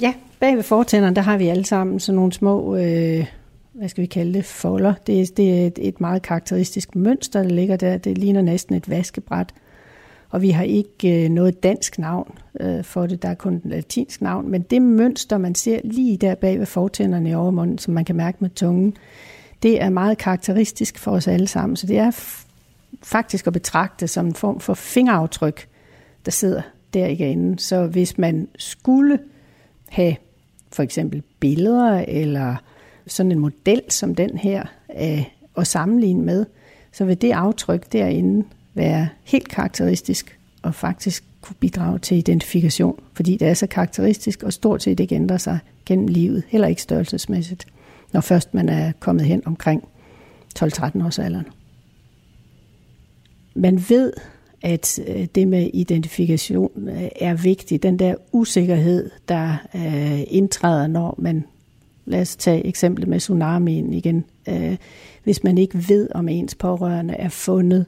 Ja, 0.00 0.14
bag 0.40 0.56
ved 0.56 0.62
fortænderne, 0.62 1.16
der 1.16 1.22
har 1.22 1.36
vi 1.36 1.48
alle 1.48 1.64
sammen 1.64 2.00
sådan 2.00 2.16
nogle 2.16 2.32
små, 2.32 2.76
øh, 2.76 3.26
hvad 3.72 3.88
skal 3.88 4.02
vi 4.02 4.06
kalde 4.06 4.34
det, 4.34 4.44
folder. 4.44 4.94
Det, 5.06 5.36
det 5.36 5.62
er 5.62 5.66
et, 5.66 5.78
et 5.82 6.00
meget 6.00 6.22
karakteristisk 6.22 6.94
mønster, 6.96 7.42
der 7.42 7.48
ligger 7.48 7.76
der. 7.76 7.98
Det 7.98 8.18
ligner 8.18 8.42
næsten 8.42 8.74
et 8.74 8.90
vaskebræt. 8.90 9.54
Og 10.30 10.42
vi 10.42 10.50
har 10.50 10.64
ikke 10.64 11.24
øh, 11.24 11.30
noget 11.30 11.62
dansk 11.62 11.98
navn 11.98 12.38
øh, 12.60 12.84
for 12.84 13.06
det, 13.06 13.22
der 13.22 13.28
er 13.28 13.34
kun 13.34 13.54
et 13.54 13.62
latinsk 13.64 14.22
navn. 14.22 14.50
Men 14.50 14.62
det 14.62 14.82
mønster, 14.82 15.38
man 15.38 15.54
ser 15.54 15.80
lige 15.84 16.16
der 16.16 16.34
bag 16.34 16.58
ved 16.58 16.66
fortænderne 16.66 17.30
i 17.30 17.34
overmunden, 17.34 17.78
som 17.78 17.94
man 17.94 18.04
kan 18.04 18.16
mærke 18.16 18.38
med 18.40 18.50
tungen, 18.50 18.96
det 19.62 19.82
er 19.82 19.90
meget 19.90 20.18
karakteristisk 20.18 20.98
for 20.98 21.10
os 21.10 21.28
alle 21.28 21.46
sammen. 21.46 21.76
Så 21.76 21.86
det 21.86 21.98
er 21.98 22.10
faktisk 23.02 23.46
at 23.46 23.52
betragte 23.52 24.08
som 24.08 24.26
en 24.26 24.34
form 24.34 24.60
for 24.60 24.74
fingeraftryk, 24.74 25.68
der 26.24 26.30
sidder 26.30 26.62
der 26.94 27.06
igen. 27.06 27.58
Så 27.58 27.86
hvis 27.86 28.18
man 28.18 28.48
skulle 28.58 29.18
have 29.88 30.16
for 30.72 30.82
eksempel 30.82 31.22
billeder 31.40 32.04
eller 32.08 32.56
sådan 33.06 33.32
en 33.32 33.38
model 33.38 33.82
som 33.88 34.14
den 34.14 34.38
her 34.38 34.64
øh, 35.00 35.24
at 35.56 35.66
sammenligne 35.66 36.22
med, 36.22 36.46
så 36.92 37.04
vil 37.04 37.22
det 37.22 37.32
aftryk 37.32 37.92
derinde 37.92 38.46
være 38.78 39.08
helt 39.24 39.48
karakteristisk 39.48 40.38
og 40.62 40.74
faktisk 40.74 41.24
kunne 41.40 41.56
bidrage 41.60 41.98
til 41.98 42.16
identifikation, 42.16 43.00
fordi 43.12 43.36
det 43.36 43.48
er 43.48 43.54
så 43.54 43.66
karakteristisk 43.66 44.42
og 44.42 44.52
stort 44.52 44.82
set 44.82 45.00
ikke 45.00 45.14
ændrer 45.14 45.38
sig 45.38 45.58
gennem 45.86 46.06
livet, 46.06 46.42
heller 46.48 46.68
ikke 46.68 46.82
størrelsesmæssigt, 46.82 47.66
når 48.12 48.20
først 48.20 48.54
man 48.54 48.68
er 48.68 48.92
kommet 49.00 49.26
hen 49.26 49.42
omkring 49.46 49.88
12-13 50.58 51.04
års 51.04 51.18
alderen 51.18 51.46
man 53.58 53.84
ved, 53.88 54.12
at 54.62 55.00
øh, 55.06 55.26
det 55.34 55.48
med 55.48 55.70
identifikation 55.74 56.88
øh, 56.88 57.08
er 57.20 57.34
vigtigt. 57.34 57.82
Den 57.82 57.98
der 57.98 58.14
usikkerhed, 58.32 59.10
der 59.28 59.56
øh, 59.74 60.20
indtræder, 60.26 60.86
når 60.86 61.14
man, 61.18 61.44
lad 62.04 62.20
os 62.20 62.36
tage 62.36 62.66
eksemplet 62.66 63.08
med 63.08 63.20
tsunamien 63.20 63.92
igen, 63.92 64.24
hvis 65.24 65.44
man 65.44 65.58
ikke 65.58 65.88
ved, 65.88 66.08
om 66.14 66.28
ens 66.28 66.54
pårørende 66.54 67.14
er 67.14 67.28
fundet, 67.28 67.86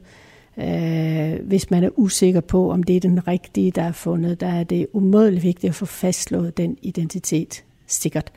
Øh, 0.57 1.47
hvis 1.47 1.71
man 1.71 1.83
er 1.83 1.89
usikker 1.95 2.41
på, 2.41 2.71
om 2.71 2.83
det 2.83 2.95
er 2.95 2.99
den 2.99 3.27
rigtige, 3.27 3.71
der 3.71 3.81
er 3.81 3.91
fundet, 3.91 4.39
der 4.39 4.47
er 4.47 4.63
det 4.63 4.87
umådeligt 4.93 5.43
vigtigt 5.43 5.69
at 5.69 5.75
få 5.75 5.85
fastslået 5.85 6.57
den 6.57 6.77
identitet 6.81 7.63
sikkert. 7.87 8.31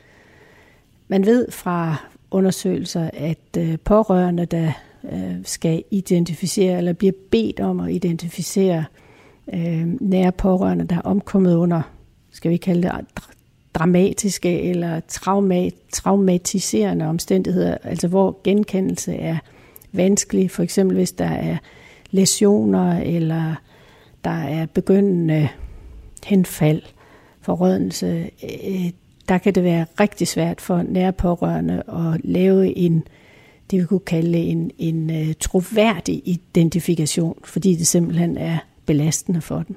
Man 1.07 1.25
ved 1.25 1.51
fra 1.51 1.95
undersøgelser, 2.31 3.09
at 3.13 3.57
øh, 3.57 3.77
pårørende, 3.79 4.45
der 4.45 4.71
øh, 5.11 5.35
skal 5.43 5.83
identificere, 5.91 6.77
eller 6.77 6.93
bliver 6.93 7.13
bedt 7.31 7.59
om 7.59 7.79
at 7.79 7.91
identificere 7.91 8.85
øh, 9.53 9.87
nære 10.01 10.31
pårørende, 10.31 10.87
der 10.87 10.95
er 10.95 11.01
omkommet 11.01 11.55
under, 11.55 11.81
skal 12.31 12.51
vi 12.51 12.57
kalde 12.57 12.81
det, 12.81 12.91
dramatiske 13.73 14.61
eller 14.61 14.99
traumat, 15.07 15.73
traumatiserende 15.93 17.05
omstændigheder, 17.05 17.77
altså 17.83 18.07
hvor 18.07 18.39
genkendelse 18.43 19.15
er 19.15 19.37
vanskelig, 19.91 20.51
for 20.51 20.63
eksempel 20.63 20.97
hvis 20.97 21.11
der 21.11 21.25
er 21.25 21.57
lesioner, 22.15 22.99
eller 22.99 23.55
der 24.23 24.29
er 24.29 24.65
begyndende 24.65 25.49
henfald, 26.25 26.81
forrødelse, 27.41 28.29
øh, 28.43 28.89
der 29.29 29.37
kan 29.37 29.55
det 29.55 29.63
være 29.63 29.85
rigtig 29.99 30.27
svært 30.27 30.61
for 30.61 30.81
nære 30.81 31.13
pårørende 31.13 31.83
at 31.87 32.21
lave 32.23 32.77
en 32.77 33.03
det 33.71 33.79
vi 33.79 33.85
kunne 33.85 33.99
kalde 33.99 34.37
en, 34.37 34.71
en 34.77 35.09
øh, 35.09 35.33
troværdig 35.39 36.21
identifikation, 36.25 37.37
fordi 37.43 37.75
det 37.75 37.87
simpelthen 37.87 38.37
er 38.37 38.57
belastende 38.85 39.41
for 39.41 39.63
dem. 39.67 39.75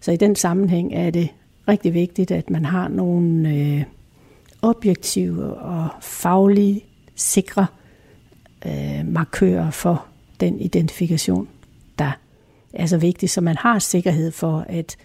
Så 0.00 0.12
i 0.12 0.16
den 0.16 0.36
sammenhæng 0.36 0.94
er 0.94 1.10
det 1.10 1.28
rigtig 1.68 1.94
vigtigt, 1.94 2.30
at 2.30 2.50
man 2.50 2.64
har 2.64 2.88
nogle 2.88 3.54
øh, 3.54 3.82
objektive 4.62 5.54
og 5.54 5.88
faglige 6.00 6.84
sikre 7.14 7.66
øh, 8.66 9.06
markører 9.06 9.70
for 9.70 10.06
den 10.40 10.60
identifikation, 10.60 11.48
der 11.98 12.12
er 12.74 12.86
så 12.86 12.98
vigtigt, 12.98 13.32
så 13.32 13.40
man 13.40 13.56
har 13.56 13.78
sikkerhed 13.78 14.32
for, 14.32 14.64
at 14.68 14.96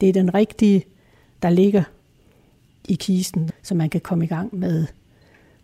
det 0.00 0.08
er 0.08 0.12
den 0.12 0.34
rigtige, 0.34 0.84
der 1.42 1.50
ligger 1.50 1.82
i 2.88 2.94
kisten, 2.94 3.50
så 3.62 3.74
man 3.74 3.90
kan 3.90 4.00
komme 4.00 4.24
i 4.24 4.28
gang 4.28 4.58
med 4.58 4.86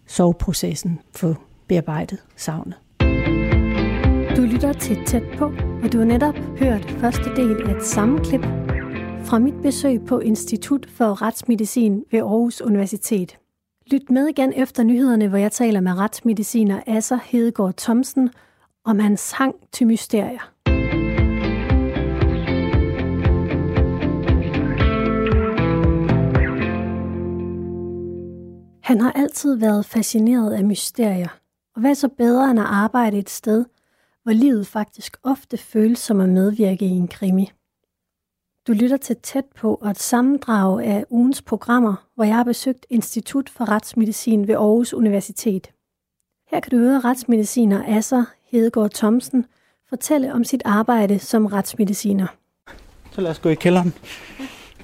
soveprocessen 0.06 1.00
for 1.16 1.40
bearbejdet 1.68 2.18
savnet. 2.36 2.74
Du 4.36 4.42
lytter 4.42 4.72
til 4.72 5.04
Tæt 5.06 5.22
på, 5.38 5.44
og 5.82 5.92
du 5.92 5.98
har 5.98 6.04
netop 6.04 6.34
hørt 6.34 6.90
første 6.90 7.36
del 7.36 7.62
af 7.68 7.76
et 7.76 7.84
sammenklip 7.84 8.42
fra 9.24 9.38
mit 9.38 9.62
besøg 9.62 10.00
på 10.04 10.18
Institut 10.18 10.86
for 10.90 11.22
Retsmedicin 11.22 12.04
ved 12.10 12.20
Aarhus 12.20 12.60
Universitet. 12.60 13.38
Lyt 13.90 14.10
med 14.10 14.26
igen 14.26 14.52
efter 14.56 14.82
nyhederne, 14.82 15.28
hvor 15.28 15.38
jeg 15.38 15.52
taler 15.52 15.80
med 15.80 15.98
retsmediciner 15.98 16.80
Asser 16.86 17.18
Hedegaard 17.24 17.74
Thomsen 17.76 18.30
om 18.84 18.98
hans 18.98 19.32
hang 19.32 19.54
til 19.72 19.86
mysterier. 19.86 20.55
Han 28.86 29.00
har 29.00 29.12
altid 29.12 29.56
været 29.56 29.86
fascineret 29.86 30.52
af 30.52 30.64
mysterier, 30.64 31.28
og 31.74 31.80
hvad 31.80 31.94
så 31.94 32.08
bedre 32.08 32.50
end 32.50 32.60
at 32.60 32.66
arbejde 32.66 33.18
et 33.18 33.30
sted, 33.30 33.64
hvor 34.22 34.32
livet 34.32 34.66
faktisk 34.66 35.16
ofte 35.22 35.56
føles 35.56 35.98
som 35.98 36.20
at 36.20 36.28
medvirke 36.28 36.84
i 36.84 36.90
en 36.90 37.08
krimi. 37.08 37.52
Du 38.66 38.72
lytter 38.72 38.96
til 38.96 39.16
tæt 39.16 39.44
på 39.56 39.74
og 39.74 39.90
et 39.90 39.98
sammendrag 39.98 40.84
af 40.84 41.04
ugens 41.10 41.42
programmer, 41.42 41.94
hvor 42.14 42.24
jeg 42.24 42.34
har 42.34 42.44
besøgt 42.44 42.86
Institut 42.90 43.48
for 43.48 43.68
Retsmedicin 43.68 44.48
ved 44.48 44.54
Aarhus 44.54 44.94
Universitet. 44.94 45.70
Her 46.50 46.60
kan 46.60 46.70
du 46.70 46.76
høre 46.76 47.00
retsmediciner 47.00 47.96
Asser 47.96 48.24
Hedegaard 48.50 48.90
Thomsen 48.90 49.46
fortælle 49.88 50.32
om 50.32 50.44
sit 50.44 50.62
arbejde 50.64 51.18
som 51.18 51.46
retsmediciner. 51.46 52.26
Så 53.10 53.20
lad 53.20 53.30
os 53.30 53.38
gå 53.38 53.48
i 53.48 53.54
kælderen. 53.54 53.94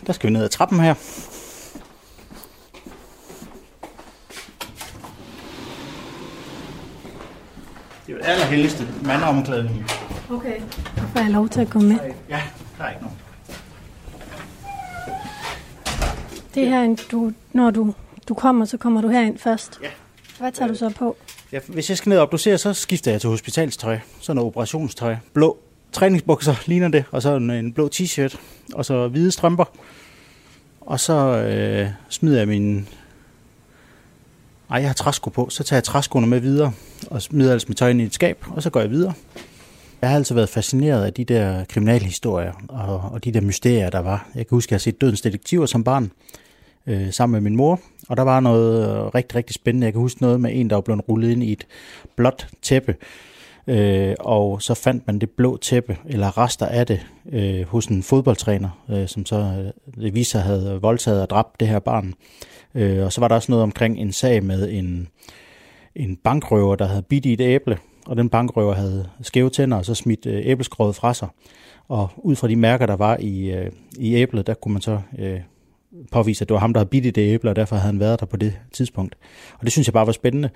Der 0.07 0.13
skal 0.13 0.29
vi 0.29 0.33
ned 0.33 0.45
ad 0.45 0.49
trappen 0.49 0.81
her. 0.81 0.95
Det 8.13 8.19
er 8.21 8.33
jo 8.33 8.37
det 8.37 8.41
allerhelligste 8.43 8.89
mandomklædning. 9.05 9.85
Okay. 10.31 10.61
Så 10.97 11.03
får 11.15 11.21
jeg 11.21 11.31
lov 11.31 11.49
til 11.49 11.61
at 11.61 11.71
komme 11.71 11.89
med. 11.89 11.99
Ja, 12.29 12.41
der 12.79 12.85
er 12.85 12.91
ikke 12.91 13.03
nogen. 13.03 13.19
Det 16.55 16.69
her, 16.69 16.83
en- 16.83 16.99
du, 17.11 17.33
når 17.53 17.71
du, 17.71 17.95
du 18.29 18.35
kommer, 18.35 18.65
så 18.65 18.77
kommer 18.77 19.01
du 19.01 19.09
herind 19.09 19.39
først. 19.39 19.79
Ja. 19.83 19.89
Hvad 20.39 20.53
tager 20.53 20.69
du 20.69 20.75
så 20.75 20.91
på? 20.99 21.17
Ja, 21.53 21.59
hvis 21.69 21.89
jeg 21.91 21.99
skal 21.99 22.11
ned 22.11 22.17
og 22.19 22.23
obducere, 22.23 22.59
så 22.59 22.73
skifter 22.75 23.11
jeg 23.11 23.21
til 23.21 23.31
hospitalstøj. 23.31 23.99
Sådan 24.21 24.37
noget 24.37 24.47
operationstøj. 24.47 25.17
Blå 25.33 25.59
træningsbukser 25.93 26.55
ligner 26.67 26.89
det, 26.89 27.05
og 27.11 27.23
så 27.23 27.37
en, 27.37 27.51
en 27.51 27.73
blå 27.73 27.89
t-shirt, 27.95 28.37
og 28.75 28.85
så 28.85 29.09
hvide 29.09 29.31
strømper. 29.33 29.65
Og 30.81 31.01
så 31.01 31.15
øh, 31.37 31.89
smider 32.09 32.39
jeg 32.39 32.49
min... 32.49 32.89
Ej, 34.73 34.79
jeg 34.79 34.89
har 34.89 34.95
træsko 34.95 35.31
på. 35.31 35.49
Så 35.51 35.65
tager 35.65 35.79
jeg 35.79 35.85
træskoene 35.85 36.27
med 36.27 36.41
videre, 36.41 36.73
og 37.11 37.23
smider 37.23 37.53
altså 37.53 37.67
mit 37.69 37.77
tøj 37.77 37.91
ind 37.91 38.01
i 38.01 38.05
et 38.05 38.15
skab, 38.15 38.45
og 38.51 38.63
så 38.63 38.71
går 38.71 38.81
jeg 38.81 38.91
videre. 38.91 39.13
Jeg 40.01 40.11
har 40.11 40.17
altid 40.17 40.35
været 40.35 40.49
fascineret 40.49 41.05
af 41.05 41.13
de 41.13 41.25
der 41.25 41.65
kriminalhistorier, 41.65 42.53
og, 42.69 43.01
og 43.13 43.25
de 43.25 43.33
der 43.33 43.41
mysterier, 43.41 43.91
der 43.91 43.99
var. 43.99 44.29
Jeg 44.35 44.47
kan 44.47 44.57
huske, 44.57 44.69
at 44.69 44.71
jeg 44.71 44.77
har 44.77 44.81
set 44.81 45.01
Dødens 45.01 45.21
Detektiver 45.21 45.67
som 45.67 45.85
barn, 45.85 46.11
øh, 46.87 47.13
sammen 47.13 47.33
med 47.33 47.51
min 47.51 47.57
mor, 47.57 47.81
og 48.09 48.17
der 48.17 48.23
var 48.23 48.41
noget 48.41 48.89
øh, 48.89 49.07
rigtig, 49.07 49.37
rigtig 49.37 49.55
spændende. 49.55 49.85
Jeg 49.85 49.93
kan 49.93 50.01
huske 50.01 50.23
noget 50.23 50.41
med 50.41 50.51
en, 50.55 50.71
der 50.71 50.77
var 50.77 50.81
blevet 50.81 51.09
rullet 51.09 51.31
ind 51.31 51.43
i 51.43 51.53
et 51.53 51.67
blåt 52.17 52.49
tæppe, 52.63 52.97
øh, 53.67 54.15
og 54.21 54.63
så 54.63 54.75
fandt 54.75 55.07
man 55.07 55.19
det 55.19 55.31
blå 55.31 55.57
tæppe, 55.57 55.97
eller 56.07 56.39
rester 56.39 56.67
af 56.67 56.87
det, 56.87 57.07
øh, 57.33 57.63
hos 57.67 57.87
en 57.87 58.03
fodboldtræner, 58.03 58.85
øh, 58.91 59.09
som 59.09 59.27
så 59.27 59.37
øh, 59.37 60.03
det 60.03 60.15
viste 60.15 60.31
sig 60.31 60.43
havde 60.43 60.79
voldtaget 60.83 61.23
og 61.23 61.31
dræbt 61.31 61.61
det 61.61 61.69
her 61.69 61.79
barn. 61.79 62.07
Øh, 62.07 62.15
Øh, 62.75 63.05
og 63.05 63.13
så 63.13 63.21
var 63.21 63.29
der 63.29 63.35
også 63.35 63.53
noget 63.53 63.63
omkring 63.63 63.99
en 63.99 64.13
sag 64.13 64.45
med 64.45 64.71
en, 64.71 65.09
en 65.95 66.17
bankrøver, 66.17 66.77
der 66.77 66.87
havde 66.87 67.03
bidt 67.03 67.27
i 67.27 67.33
et 67.33 67.41
æble, 67.41 67.79
og 68.07 68.17
den 68.17 68.29
bankrøver 68.29 68.75
havde 68.75 69.09
skæve 69.23 69.51
tænder, 69.51 69.77
og 69.77 69.85
så 69.85 69.95
smidt 69.95 70.27
øh, 70.27 70.65
fra 70.95 71.15
sig. 71.15 71.29
Og 71.89 72.11
ud 72.17 72.37
fra 72.37 72.49
de 72.49 72.57
mærker, 72.57 72.87
der 72.87 72.97
var 72.97 73.17
i, 73.21 73.51
øh, 73.51 73.71
i 73.99 74.15
æblet, 74.15 74.47
der 74.47 74.55
kunne 74.55 74.73
man 74.73 74.83
så 74.83 75.01
øh, 75.19 75.41
påvise, 76.13 76.45
at 76.45 76.49
det 76.49 76.55
var 76.55 76.61
ham, 76.61 76.73
der 76.73 76.81
havde 76.81 76.89
bidt 76.89 77.07
i 77.07 77.11
det 77.11 77.35
æble, 77.35 77.51
og 77.51 77.57
derfor 77.57 77.77
havde 77.77 77.87
han 77.87 78.01
været 78.01 78.21
der 78.21 78.27
på 78.27 78.37
det 78.37 78.55
tidspunkt. 78.73 79.17
Og 79.59 79.65
det 79.65 79.73
synes 79.73 79.89
jeg 79.89 79.93
bare 79.93 80.07
var 80.07 80.13
spændende. 80.13 80.51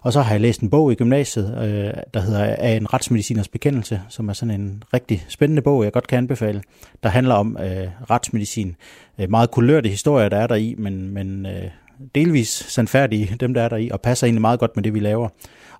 Og 0.00 0.12
så 0.12 0.20
har 0.20 0.32
jeg 0.32 0.40
læst 0.40 0.60
en 0.60 0.70
bog 0.70 0.92
i 0.92 0.94
gymnasiet, 0.94 1.58
øh, 1.62 2.02
der 2.14 2.20
hedder 2.20 2.44
Af 2.44 2.76
en 2.76 2.94
retsmediciners 2.94 3.48
bekendelse, 3.48 4.00
som 4.08 4.28
er 4.28 4.32
sådan 4.32 4.60
en 4.60 4.82
rigtig 4.94 5.24
spændende 5.28 5.62
bog, 5.62 5.84
jeg 5.84 5.92
godt 5.92 6.06
kan 6.06 6.18
anbefale, 6.18 6.62
der 7.02 7.08
handler 7.08 7.34
om 7.34 7.58
øh, 7.60 7.88
retsmedicin. 8.10 8.76
Øh, 9.18 9.30
meget 9.30 9.50
kulørte 9.50 9.88
historier, 9.88 10.28
der 10.28 10.36
er 10.36 10.46
der 10.46 10.54
i, 10.54 10.74
men, 10.78 11.10
men 11.10 11.46
øh, 11.46 11.70
delvis 12.14 12.48
sandfærdige, 12.48 13.36
dem 13.40 13.54
der 13.54 13.62
er 13.62 13.68
der 13.68 13.76
i, 13.76 13.90
og 13.90 14.00
passer 14.00 14.26
egentlig 14.26 14.40
meget 14.40 14.60
godt 14.60 14.76
med 14.76 14.82
det, 14.82 14.94
vi 14.94 15.00
laver. 15.00 15.28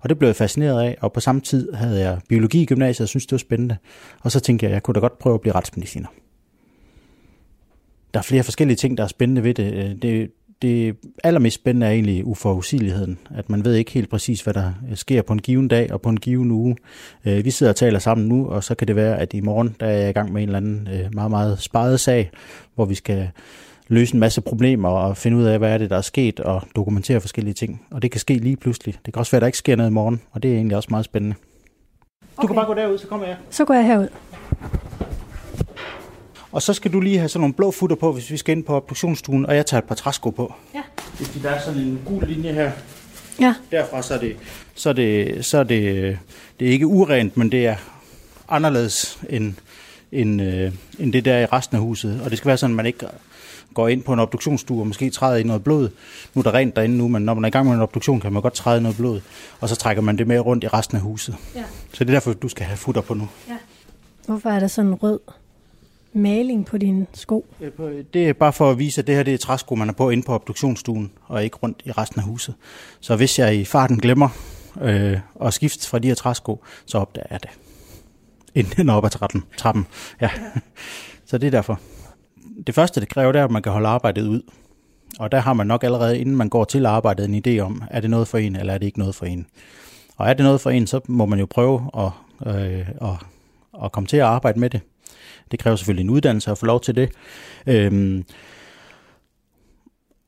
Og 0.01 0.09
det 0.09 0.19
blev 0.19 0.29
jeg 0.29 0.35
fascineret 0.35 0.81
af, 0.81 0.97
og 1.01 1.13
på 1.13 1.19
samme 1.19 1.41
tid 1.41 1.73
havde 1.73 1.99
jeg 1.99 2.19
biologi 2.29 2.61
i 2.61 2.65
gymnasiet, 2.65 3.05
og 3.05 3.09
synes 3.09 3.25
det 3.25 3.31
var 3.31 3.37
spændende. 3.37 3.77
Og 4.21 4.31
så 4.31 4.39
tænkte 4.39 4.63
jeg, 4.63 4.71
at 4.71 4.73
jeg 4.73 4.83
kunne 4.83 4.93
da 4.93 4.99
godt 4.99 5.19
prøve 5.19 5.33
at 5.33 5.41
blive 5.41 5.55
retsmediciner. 5.55 6.07
Der 8.15 8.19
er 8.19 8.23
flere 8.23 8.43
forskellige 8.43 8.75
ting, 8.77 8.97
der 8.97 9.03
er 9.03 9.07
spændende 9.07 9.43
ved 9.43 9.53
det. 9.53 9.73
Øh, 9.73 9.95
Det, 10.01 10.31
det 10.61 10.95
allermest 11.23 11.55
spændende 11.55 11.87
er 11.87 11.91
egentlig 11.91 12.25
uforudsigeligheden. 12.25 13.17
At 13.35 13.49
man 13.49 13.65
ved 13.65 13.75
ikke 13.75 13.91
helt 13.91 14.09
præcis, 14.09 14.41
hvad 14.41 14.53
der 14.53 14.71
øh, 14.89 14.95
sker 14.97 15.21
på 15.21 15.33
en 15.33 15.39
given 15.39 15.67
dag 15.67 15.93
og 15.93 16.01
på 16.01 16.09
en 16.09 16.17
given 16.19 16.51
uge. 16.51 16.75
Øh, 17.25 17.45
Vi 17.45 17.51
sidder 17.51 17.71
og 17.71 17.75
taler 17.75 17.99
sammen 17.99 18.27
nu, 18.27 18.47
og 18.47 18.63
så 18.63 18.75
kan 18.75 18.87
det 18.87 18.95
være, 18.95 19.19
at 19.19 19.33
i 19.33 19.41
morgen 19.41 19.75
der 19.79 19.85
er 19.85 19.97
jeg 19.97 20.09
i 20.09 20.13
gang 20.13 20.33
med 20.33 20.41
en 20.43 20.49
eller 20.49 20.57
anden 20.57 20.89
meget, 21.13 21.31
meget 21.31 21.59
sparet 21.59 21.99
sag, 21.99 22.29
hvor 22.75 22.85
vi 22.85 22.95
skal 22.95 23.29
løse 23.87 24.13
en 24.13 24.19
masse 24.19 24.41
problemer 24.41 24.89
og 24.89 25.17
finde 25.17 25.37
ud 25.37 25.43
af, 25.43 25.57
hvad 25.59 25.73
er 25.73 25.77
det, 25.77 25.89
der 25.89 25.97
er 25.97 26.01
sket, 26.01 26.39
og 26.39 26.61
dokumentere 26.75 27.21
forskellige 27.21 27.53
ting. 27.53 27.81
Og 27.91 28.01
det 28.01 28.11
kan 28.11 28.19
ske 28.19 28.33
lige 28.33 28.57
pludselig. 28.57 28.95
Det 29.05 29.13
kan 29.13 29.19
også 29.19 29.31
være, 29.31 29.37
at 29.37 29.41
der 29.41 29.47
ikke 29.47 29.57
sker 29.57 29.75
noget 29.75 29.89
i 29.89 29.93
morgen, 29.93 30.21
og 30.31 30.43
det 30.43 30.51
er 30.51 30.55
egentlig 30.55 30.77
også 30.77 30.87
meget 30.91 31.05
spændende. 31.05 31.35
Okay. 32.37 32.41
Du 32.43 32.47
kan 32.47 32.55
bare 32.55 32.65
gå 32.65 32.73
derud, 32.73 32.97
så 32.97 33.07
kommer 33.07 33.25
jeg. 33.27 33.35
Så 33.49 33.65
går 33.65 33.73
jeg 33.73 33.85
herud. 33.85 34.07
Og 36.55 36.61
så 36.61 36.73
skal 36.73 36.93
du 36.93 36.99
lige 36.99 37.17
have 37.17 37.29
sådan 37.29 37.41
nogle 37.41 37.53
blå 37.53 37.71
futter 37.71 37.95
på, 37.95 38.11
hvis 38.11 38.31
vi 38.31 38.37
skal 38.37 38.57
ind 38.57 38.63
på 38.63 38.75
obduktionsstuen, 38.75 39.45
og 39.45 39.55
jeg 39.55 39.65
tager 39.65 39.81
et 39.81 39.87
par 39.87 39.95
træsko 39.95 40.29
på. 40.29 40.53
Ja. 40.75 40.81
Hvis 41.17 41.29
der 41.43 41.49
er 41.49 41.61
sådan 41.61 41.81
en 41.81 42.01
gul 42.05 42.27
linje 42.27 42.53
her, 42.53 42.71
Ja, 43.39 43.53
derfra 43.71 44.01
så 44.01 44.13
er 44.13 44.17
det, 44.17 44.37
så 44.75 44.89
er 44.89 44.93
det, 44.93 45.45
så 45.45 45.57
er 45.57 45.63
det, 45.63 46.17
det 46.59 46.67
er 46.67 46.71
ikke 46.71 46.87
urent, 46.87 47.37
men 47.37 47.51
det 47.51 47.67
er 47.67 47.75
anderledes 48.49 49.19
end, 49.29 49.53
end, 50.11 50.41
øh, 50.41 50.71
end 50.99 51.13
det 51.13 51.25
der 51.25 51.39
i 51.39 51.45
resten 51.45 51.77
af 51.77 51.83
huset. 51.83 52.21
Og 52.23 52.29
det 52.29 52.37
skal 52.37 52.47
være 52.47 52.57
sådan, 52.57 52.73
at 52.73 52.75
man 52.75 52.85
ikke 52.85 53.07
går 53.73 53.87
ind 53.87 54.03
på 54.03 54.13
en 54.13 54.19
obduktionsstue 54.19 54.81
og 54.81 54.87
måske 54.87 55.09
træder 55.09 55.37
i 55.37 55.43
noget 55.43 55.63
blod. 55.63 55.89
Nu 56.33 56.39
er 56.39 56.43
der 56.43 56.53
rent 56.53 56.75
derinde 56.75 56.97
nu, 56.97 57.07
men 57.07 57.21
når 57.21 57.33
man 57.33 57.43
er 57.43 57.47
i 57.47 57.51
gang 57.51 57.67
med 57.67 57.75
en 57.75 57.81
obduktion, 57.81 58.19
kan 58.19 58.33
man 58.33 58.41
godt 58.41 58.53
træde 58.53 58.79
i 58.79 58.81
noget 58.81 58.97
blod. 58.97 59.21
Og 59.59 59.69
så 59.69 59.75
trækker 59.75 60.01
man 60.01 60.17
det 60.17 60.27
med 60.27 60.39
rundt 60.39 60.63
i 60.63 60.67
resten 60.67 60.97
af 60.97 61.03
huset. 61.03 61.35
Ja. 61.55 61.63
Så 61.93 62.03
det 62.03 62.09
er 62.09 62.13
derfor, 62.13 62.33
du 62.33 62.47
skal 62.47 62.65
have 62.65 62.77
futter 62.77 63.01
på 63.01 63.13
nu. 63.13 63.27
Hvorfor 64.25 64.49
er 64.49 64.59
der 64.59 64.67
sådan 64.67 64.91
en 64.91 64.95
rød 64.95 65.19
maling 66.15 66.65
på 66.65 66.77
dine 66.77 67.07
sko? 67.13 67.45
Øh, 67.61 68.03
det 68.13 68.29
er 68.29 68.33
bare 68.33 68.53
for 68.53 68.71
at 68.71 68.79
vise, 68.79 69.01
at 69.01 69.07
det 69.07 69.15
her 69.15 69.23
det 69.23 69.33
er 69.33 69.37
træsko, 69.37 69.75
man 69.75 69.89
er 69.89 69.93
på 69.93 70.09
inde 70.09 70.23
på 70.23 70.33
obduktionsstuen, 70.33 71.11
og 71.25 71.43
ikke 71.43 71.57
rundt 71.63 71.81
i 71.85 71.91
resten 71.91 72.19
af 72.19 72.25
huset. 72.25 72.55
Så 72.99 73.15
hvis 73.15 73.39
jeg 73.39 73.55
i 73.55 73.65
farten 73.65 73.97
glemmer 73.97 74.29
øh, 74.81 75.19
at 75.41 75.53
skifte 75.53 75.87
fra 75.87 75.99
de 75.99 76.07
her 76.07 76.15
træsko, 76.15 76.63
så 76.85 76.97
opdager 76.97 77.27
jeg 77.31 77.39
det. 77.43 77.49
Inden 78.55 78.89
op 78.89 79.05
ad 79.05 79.09
trappen. 79.09 79.43
trappen. 79.57 79.87
Ja. 80.21 80.29
Så 81.25 81.37
det 81.37 81.47
er 81.47 81.51
derfor. 81.51 81.79
Det 82.67 82.75
første, 82.75 83.01
det 83.01 83.09
kræver, 83.09 83.31
det 83.31 83.39
er, 83.39 83.45
at 83.45 83.51
man 83.51 83.61
kan 83.61 83.71
holde 83.71 83.87
arbejdet 83.87 84.27
ud. 84.27 84.41
Og 85.19 85.31
der 85.31 85.39
har 85.39 85.53
man 85.53 85.67
nok 85.67 85.83
allerede, 85.83 86.19
inden 86.19 86.35
man 86.35 86.49
går 86.49 86.63
til 86.63 86.85
arbejdet, 86.85 87.29
en 87.29 87.43
idé 87.47 87.59
om, 87.59 87.83
er 87.91 87.99
det 87.99 88.09
noget 88.09 88.27
for 88.27 88.37
en, 88.37 88.55
eller 88.55 88.73
er 88.73 88.77
det 88.77 88.85
ikke 88.85 88.99
noget 88.99 89.15
for 89.15 89.25
en. 89.25 89.47
Og 90.17 90.29
er 90.29 90.33
det 90.33 90.43
noget 90.43 90.61
for 90.61 90.69
en, 90.69 90.87
så 90.87 90.99
må 91.07 91.25
man 91.25 91.39
jo 91.39 91.45
prøve 91.49 91.89
at, 91.97 92.11
øh, 92.47 92.89
at, 93.01 93.25
at 93.83 93.91
komme 93.91 94.07
til 94.07 94.17
at 94.17 94.23
arbejde 94.23 94.59
med 94.59 94.69
det. 94.69 94.81
Det 95.51 95.59
kræver 95.59 95.75
selvfølgelig 95.75 96.03
en 96.03 96.09
uddannelse 96.09 96.51
at 96.51 96.57
få 96.57 96.65
lov 96.65 96.81
til 96.81 96.95
det. 96.95 97.09
Øhm, 97.67 98.25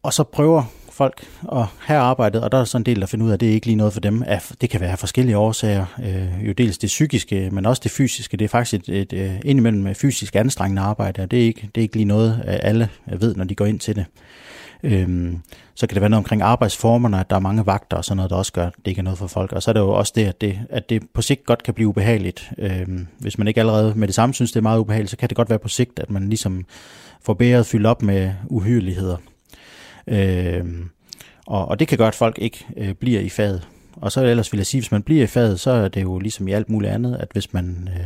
og 0.03 0.13
så 0.13 0.23
prøver 0.23 0.63
folk 0.91 1.25
at 1.51 1.65
have 1.79 1.99
arbejdet, 1.99 2.43
og 2.43 2.51
der 2.51 2.57
er 2.59 2.63
sådan 2.63 2.81
en 2.81 2.85
del, 2.85 3.01
der 3.01 3.07
finder 3.07 3.25
ud 3.25 3.29
af, 3.29 3.33
at 3.33 3.39
det 3.39 3.49
er 3.49 3.53
ikke 3.53 3.65
lige 3.65 3.75
noget 3.75 3.93
for 3.93 3.99
dem. 3.99 4.23
Det 4.61 4.69
kan 4.69 4.81
være 4.81 4.91
af 4.91 4.99
forskellige 4.99 5.37
årsager. 5.37 5.85
Øh, 6.03 6.47
jo 6.47 6.53
dels 6.53 6.77
det 6.77 6.87
psykiske, 6.87 7.49
men 7.51 7.65
også 7.65 7.81
det 7.83 7.91
fysiske. 7.91 8.37
Det 8.37 8.45
er 8.45 8.49
faktisk 8.49 8.89
et, 8.89 9.01
et, 9.01 9.13
øh, 9.13 9.35
indimellem 9.45 9.95
fysisk 9.95 10.35
anstrengende 10.35 10.81
arbejde, 10.81 11.21
og 11.21 11.31
det 11.31 11.39
er 11.39 11.43
ikke, 11.43 11.69
det 11.75 11.81
er 11.81 11.83
ikke 11.83 11.95
lige 11.95 12.05
noget, 12.05 12.43
øh, 12.47 12.57
alle 12.61 12.89
ved, 13.19 13.35
når 13.35 13.43
de 13.43 13.55
går 13.55 13.65
ind 13.65 13.79
til 13.79 13.95
det. 13.95 14.05
Øhm, 14.83 15.41
så 15.75 15.87
kan 15.87 15.95
det 15.95 16.01
være 16.01 16.09
noget 16.09 16.23
omkring 16.23 16.41
arbejdsformerne, 16.41 17.19
at 17.19 17.29
der 17.29 17.35
er 17.35 17.39
mange 17.39 17.65
vagter 17.65 17.97
og 17.97 18.05
sådan 18.05 18.17
noget, 18.17 18.29
der 18.29 18.35
også 18.35 18.53
gør, 18.53 18.67
at 18.67 18.73
det 18.77 18.87
ikke 18.87 18.99
er 18.99 19.03
noget 19.03 19.19
for 19.19 19.27
folk. 19.27 19.53
Og 19.53 19.63
så 19.63 19.71
er 19.71 19.73
det 19.73 19.79
jo 19.79 19.89
også 19.89 20.13
det, 20.15 20.25
at 20.25 20.41
det, 20.41 20.59
at 20.69 20.89
det 20.89 21.03
på 21.13 21.21
sigt 21.21 21.45
godt 21.45 21.63
kan 21.63 21.73
blive 21.73 21.87
ubehageligt. 21.87 22.51
Øhm, 22.57 23.07
hvis 23.19 23.37
man 23.37 23.47
ikke 23.47 23.59
allerede 23.59 23.93
med 23.95 24.07
det 24.07 24.15
samme 24.15 24.33
synes, 24.33 24.51
det 24.51 24.59
er 24.59 24.63
meget 24.63 24.79
ubehageligt, 24.79 25.11
så 25.11 25.17
kan 25.17 25.29
det 25.29 25.35
godt 25.35 25.49
være 25.49 25.59
på 25.59 25.67
sigt, 25.67 25.99
at 25.99 26.09
man 26.09 26.29
ligesom 26.29 26.65
får 27.21 27.33
bæret 27.33 27.65
fyldt 27.65 27.87
op 27.87 28.01
med 28.01 28.33
uhyreligheder. 28.45 29.17
Øhm, 30.07 30.89
og, 31.47 31.67
og 31.67 31.79
det 31.79 31.87
kan 31.87 31.97
gøre, 31.97 32.07
at 32.07 32.15
folk 32.15 32.37
ikke 32.41 32.65
øh, 32.77 32.93
bliver 32.93 33.21
i 33.21 33.29
faget. 33.29 33.67
Og 33.95 34.11
så 34.11 34.25
ellers 34.25 34.53
vil 34.53 34.57
jeg 34.57 34.65
sige, 34.65 34.81
hvis 34.81 34.91
man 34.91 35.03
bliver 35.03 35.23
i 35.23 35.27
faget, 35.27 35.59
så 35.59 35.71
er 35.71 35.87
det 35.87 36.01
jo 36.01 36.19
ligesom 36.19 36.47
i 36.47 36.51
alt 36.51 36.69
muligt 36.69 36.93
andet, 36.93 37.15
at 37.15 37.27
hvis 37.31 37.53
man 37.53 37.89
øh, 37.95 38.05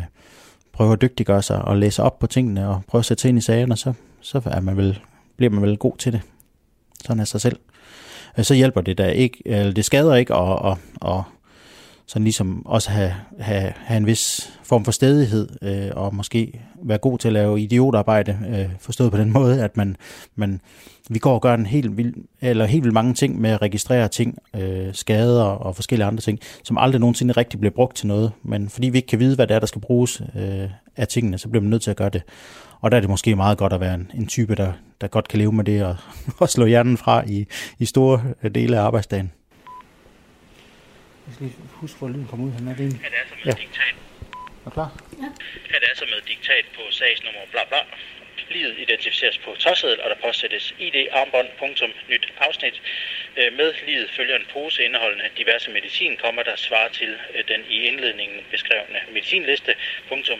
prøver 0.73 0.93
at 0.93 1.01
dygtiggøre 1.01 1.41
sig 1.41 1.61
og 1.61 1.77
læse 1.77 2.03
op 2.03 2.19
på 2.19 2.27
tingene 2.27 2.67
og 2.67 2.81
prøver 2.87 2.99
at 2.99 3.05
sætte 3.05 3.21
sig 3.21 3.29
ind 3.29 3.37
i 3.37 3.41
sagerne, 3.41 3.77
så, 3.77 3.93
så 4.21 4.41
er 4.45 4.59
man 4.59 4.77
vel, 4.77 4.99
bliver 5.37 5.49
man 5.49 5.61
vel 5.61 5.77
god 5.77 5.97
til 5.97 6.13
det. 6.13 6.21
Sådan 7.05 7.19
af 7.19 7.27
sig 7.27 7.41
selv. 7.41 7.59
Øh, 8.37 8.45
Så 8.45 8.53
hjælper 8.53 8.81
det 8.81 8.97
da 8.97 9.07
ikke, 9.07 9.41
eller 9.45 9.73
det 9.73 9.85
skader 9.85 10.15
ikke 10.15 10.35
at, 10.35 10.71
at, 10.71 10.77
at 11.05 11.23
sådan 12.07 12.23
ligesom 12.23 12.65
også 12.65 12.89
have, 12.89 13.13
have, 13.39 13.73
have 13.75 13.97
en 13.97 14.05
vis 14.05 14.51
form 14.63 14.85
for 14.85 14.91
stedighed, 14.91 15.49
øh, 15.61 15.91
og 15.95 16.15
måske 16.15 16.61
være 16.83 16.97
god 16.97 17.17
til 17.17 17.27
at 17.27 17.33
lave 17.33 17.61
idiotarbejde, 17.61 18.39
øh, 18.49 18.69
forstået 18.79 19.11
på 19.11 19.17
den 19.17 19.33
måde, 19.37 19.63
at 19.63 19.77
man, 19.77 19.95
man 20.35 20.61
vi 21.09 21.19
går 21.19 21.33
og 21.33 21.41
gør 21.41 21.53
en 21.53 21.65
helt 21.65 21.97
vild, 21.97 22.13
eller 22.41 22.65
helt 22.65 22.83
vildt 22.83 22.93
mange 22.93 23.13
ting 23.13 23.41
med 23.41 23.49
at 23.49 23.61
registrere 23.61 24.07
ting, 24.07 24.37
øh, 24.55 24.93
skader 24.93 25.43
og 25.43 25.75
forskellige 25.75 26.07
andre 26.07 26.21
ting, 26.21 26.39
som 26.63 26.77
aldrig 26.77 26.99
nogensinde 26.99 27.33
rigtig 27.33 27.59
bliver 27.59 27.73
brugt 27.73 27.95
til 27.95 28.07
noget. 28.07 28.31
Men 28.43 28.69
fordi 28.69 28.89
vi 28.89 28.97
ikke 28.97 29.07
kan 29.07 29.19
vide, 29.19 29.35
hvad 29.35 29.47
det 29.47 29.55
er, 29.55 29.59
der 29.59 29.67
skal 29.67 29.81
bruges 29.81 30.21
øh, 30.35 30.69
af 30.97 31.07
tingene, 31.07 31.37
så 31.37 31.49
bliver 31.49 31.61
man 31.61 31.69
nødt 31.69 31.81
til 31.81 31.91
at 31.91 31.97
gøre 31.97 32.09
det. 32.09 32.21
Og 32.81 32.91
der 32.91 32.97
er 32.97 33.01
det 33.01 33.09
måske 33.09 33.35
meget 33.35 33.57
godt 33.57 33.73
at 33.73 33.79
være 33.79 33.93
en, 33.93 34.11
en 34.13 34.27
type, 34.27 34.55
der, 34.55 34.73
der 35.01 35.07
godt 35.07 35.27
kan 35.27 35.39
leve 35.39 35.51
med 35.51 35.63
det 35.63 35.83
og, 35.85 35.95
og 36.41 36.49
slå 36.49 36.65
hjernen 36.65 36.97
fra 36.97 37.23
i, 37.27 37.47
i 37.79 37.85
store 37.85 38.23
dele 38.55 38.77
af 38.77 38.81
arbejdsdagen. 38.81 39.31
Jeg 41.27 41.33
skal 41.33 41.45
lige 41.45 41.57
huske, 41.71 41.99
hvor 41.99 42.07
lyden 42.07 42.27
kommer 42.29 42.45
ud. 42.45 42.51
Han 42.51 42.67
er 42.67 42.75
det 42.75 42.85
en... 42.85 43.01
Er 43.05 43.09
det 43.13 43.19
altså 43.23 43.35
med 43.45 43.53
ja. 43.53 43.61
diktat? 43.61 43.95
Er 44.65 44.69
klar? 44.69 44.89
Ja. 45.23 45.29
Er 45.75 45.79
det 45.81 45.87
altså 45.93 46.05
med 46.13 46.19
diktat 46.29 46.65
på 46.75 46.81
sagsnummer 46.91 47.41
bla 47.51 47.63
bla. 47.69 47.81
Livet 48.55 48.75
identificeres 48.85 49.37
på 49.37 49.55
tårseddel, 49.59 50.01
og 50.03 50.09
der 50.09 50.15
påsættes 50.25 50.75
ID 50.79 50.97
armbånd, 51.11 51.47
punktum, 51.59 51.91
nyt 52.09 52.25
afsnit. 52.47 52.81
Øh, 53.37 53.53
med 53.59 53.73
livet 53.87 54.09
følger 54.17 54.35
en 54.35 54.47
pose 54.53 54.83
indeholdende 54.85 55.29
diverse 55.37 55.71
medicin, 55.71 56.17
kommer 56.23 56.43
der 56.43 56.55
svarer 56.55 56.89
til 56.99 57.11
øh, 57.35 57.43
den 57.51 57.61
i 57.69 57.77
indledningen 57.89 58.39
beskrevne 58.51 58.99
medicinliste, 59.13 59.71
punktum, 60.09 60.39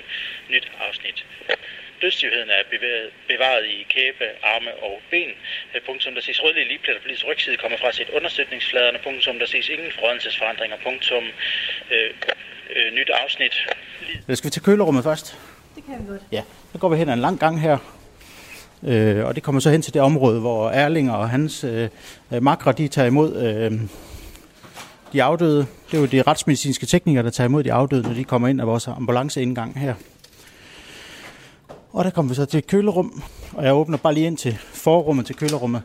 nyt 0.49 0.67
afsnit. 0.87 1.25
Dødstivheden 2.01 2.49
er 2.49 2.63
bevaret 3.27 3.65
i 3.65 3.77
kæbe, 3.95 4.25
arme 4.53 4.71
og 4.87 4.95
ben. 5.11 5.31
Øh, 5.73 5.81
punktum, 5.87 6.13
der 6.13 6.21
ses 6.21 6.43
rødlige 6.43 6.67
ligepletter 6.67 7.01
på 7.01 7.07
livets 7.07 7.25
rygside 7.29 7.57
kommer 7.57 7.77
fra 7.77 7.91
sit 7.91 8.09
understøtningsfladerne. 8.17 8.99
Punktum, 9.03 9.39
der 9.39 9.45
ses 9.45 9.69
ingen 9.69 9.91
forrådelsesforandringer. 9.97 10.77
Punktum, 10.87 11.23
øh, 11.93 12.09
øh, 12.75 12.93
nyt 12.97 13.09
afsnit. 13.23 13.55
Det 14.27 14.37
skal 14.37 14.47
vi 14.47 14.51
til 14.51 14.61
kølerummet 14.61 15.03
først? 15.03 15.37
Det 15.75 15.83
kan 15.85 15.95
vi 15.99 16.07
godt. 16.11 16.21
Ja, 16.31 16.43
så 16.71 16.77
går 16.77 16.89
vi 16.89 16.97
hen 16.97 17.09
ad 17.09 17.13
en 17.13 17.19
lang 17.19 17.39
gang 17.39 17.61
her. 17.61 17.77
Øh, 18.87 19.25
og 19.25 19.35
det 19.35 19.43
kommer 19.43 19.61
så 19.61 19.69
hen 19.69 19.81
til 19.81 19.93
det 19.93 20.01
område, 20.01 20.39
hvor 20.39 20.69
Erling 20.69 21.11
og 21.11 21.29
hans 21.29 21.63
øh, 21.63 21.89
makre, 22.41 22.71
de 22.71 22.87
tager 22.87 23.07
imod 23.07 23.35
øh, 23.35 23.71
de 25.13 25.23
afdøde. 25.23 25.67
Det 25.91 25.97
er 25.97 26.01
jo 26.01 26.05
de 26.05 26.21
retsmedicinske 26.21 26.85
teknikere, 26.85 27.23
der 27.23 27.29
tager 27.29 27.47
imod 27.47 27.63
de 27.63 27.73
afdøde, 27.73 28.03
når 28.03 28.13
de 28.13 28.23
kommer 28.23 28.47
ind 28.47 28.61
af 28.61 28.67
vores 28.67 28.87
ambulanceindgang 28.87 29.79
her. 29.79 29.93
Og 31.93 32.05
der 32.05 32.09
kommer 32.09 32.29
vi 32.29 32.35
så 32.35 32.45
til 32.45 32.57
et 32.57 32.67
kølerum, 32.67 33.23
og 33.53 33.65
jeg 33.65 33.73
åbner 33.73 33.97
bare 33.97 34.13
lige 34.13 34.27
ind 34.27 34.37
til 34.37 34.57
forrummet 34.73 35.25
til 35.25 35.35
kølerummet. 35.35 35.81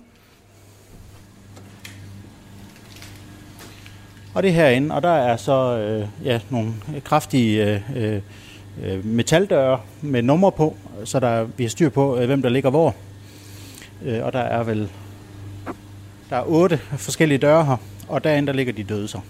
Og 4.35 4.43
det 4.43 4.49
er 4.49 4.53
herinde, 4.53 4.95
og 4.95 5.03
der 5.03 5.09
er 5.09 5.37
så 5.37 5.79
øh, 5.79 6.09
ja, 6.27 6.41
nogle 6.51 6.73
kraftige 7.05 7.65
øh, 7.65 7.81
øh, 7.97 8.21
øh, 8.83 9.05
metaldøre 9.05 9.81
med 10.03 10.23
numre 10.23 10.53
på, 10.53 10.77
så 11.05 11.21
der, 11.21 11.45
vi 11.45 11.65
har 11.65 11.69
styr 11.69 11.89
på, 11.89 12.17
øh, 12.17 12.27
hvem 12.27 12.43
der 12.43 12.49
ligger 12.49 12.71
hvor. 12.71 12.95
Øh, 14.03 14.25
og 14.25 14.33
der 14.33 14.41
er 14.41 14.63
vel 14.63 14.91
der 16.31 16.37
er 16.37 16.45
otte 16.47 16.77
forskellige 16.77 17.39
døre 17.39 17.65
her, 17.65 17.77
og 18.09 18.25
derinde 18.25 18.47
der 18.47 18.53
ligger 18.53 18.73
de 18.73 18.85
døde 18.85 19.09
så. 19.09 19.21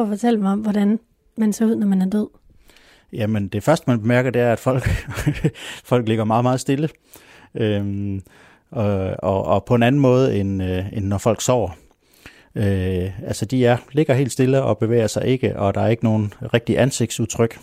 Prøv 0.00 0.12
at 0.12 0.18
fortælle 0.18 0.40
mig 0.40 0.52
om, 0.52 0.60
hvordan 0.60 0.98
man 1.36 1.52
ser 1.52 1.66
ud, 1.66 1.76
når 1.76 1.86
man 1.86 2.02
er 2.02 2.06
død. 2.06 2.28
Jamen, 3.12 3.48
det 3.48 3.62
første, 3.62 3.84
man 3.86 4.00
bemærker, 4.00 4.30
det 4.30 4.42
er, 4.42 4.52
at 4.52 4.58
folk, 4.58 4.88
folk 5.90 6.08
ligger 6.08 6.24
meget, 6.24 6.44
meget 6.44 6.60
stille. 6.60 6.88
Øhm, 7.54 8.22
og, 8.70 9.16
og, 9.18 9.44
og 9.44 9.64
på 9.64 9.74
en 9.74 9.82
anden 9.82 10.00
måde, 10.00 10.40
end, 10.40 10.62
øh, 10.62 10.92
end 10.92 11.04
når 11.04 11.18
folk 11.18 11.40
sover. 11.40 11.70
Øh, 12.54 13.26
altså, 13.26 13.44
de 13.44 13.66
er, 13.66 13.76
ligger 13.92 14.14
helt 14.14 14.32
stille 14.32 14.62
og 14.62 14.78
bevæger 14.78 15.06
sig 15.06 15.26
ikke, 15.26 15.58
og 15.58 15.74
der 15.74 15.80
er 15.80 15.88
ikke 15.88 16.04
nogen 16.04 16.32
rigtig 16.54 16.78
ansigtsudtryk. 16.78 17.58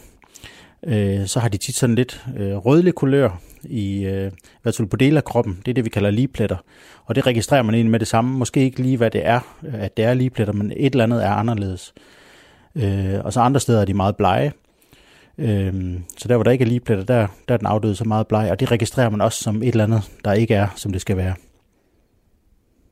Øh, 0.85 1.25
så 1.25 1.39
har 1.39 1.49
de 1.49 1.57
tit 1.57 1.75
sådan 1.75 1.95
lidt 1.95 2.25
øh, 2.37 2.55
rødlig 2.55 2.93
kulør 2.93 3.41
i, 3.63 4.05
øh, 4.05 4.31
i 4.31 4.59
hvert 4.61 4.75
fald 4.75 4.87
på 4.87 4.97
dele 4.97 5.17
af 5.17 5.23
kroppen. 5.23 5.61
Det 5.65 5.71
er 5.71 5.73
det, 5.73 5.85
vi 5.85 5.89
kalder 5.89 6.09
ligepletter. 6.09 6.57
Og 7.05 7.15
det 7.15 7.27
registrerer 7.27 7.61
man 7.61 7.75
egentlig 7.75 7.91
med 7.91 7.99
det 7.99 8.07
samme. 8.07 8.37
Måske 8.37 8.59
ikke 8.59 8.81
lige, 8.81 8.97
hvad 8.97 9.11
det 9.11 9.25
er, 9.25 9.39
at 9.73 9.97
det 9.97 10.05
er 10.05 10.13
ligepletter, 10.13 10.53
men 10.53 10.71
et 10.75 10.91
eller 10.91 11.03
andet 11.03 11.25
er 11.25 11.31
anderledes. 11.31 11.93
Øh, 11.97 12.16
Øh, 12.77 13.19
og 13.23 13.33
så 13.33 13.39
andre 13.39 13.59
steder 13.59 13.81
er 13.81 13.85
de 13.85 13.93
meget 13.93 14.15
blege. 14.15 14.51
Øh, 15.37 15.99
så 16.17 16.27
der, 16.27 16.35
hvor 16.35 16.43
der 16.43 16.51
ikke 16.51 16.63
er 16.63 16.67
ligepletter, 16.69 17.05
der, 17.05 17.27
der 17.47 17.53
er 17.53 17.57
den 17.57 17.67
afdøde 17.67 17.95
så 17.95 18.03
meget 18.03 18.27
bleg, 18.27 18.51
og 18.51 18.59
det 18.59 18.71
registrerer 18.71 19.09
man 19.09 19.21
også 19.21 19.43
som 19.43 19.63
et 19.63 19.67
eller 19.67 19.83
andet, 19.83 20.11
der 20.25 20.33
ikke 20.33 20.53
er, 20.53 20.67
som 20.75 20.91
det 20.91 21.01
skal 21.01 21.17
være. 21.17 21.33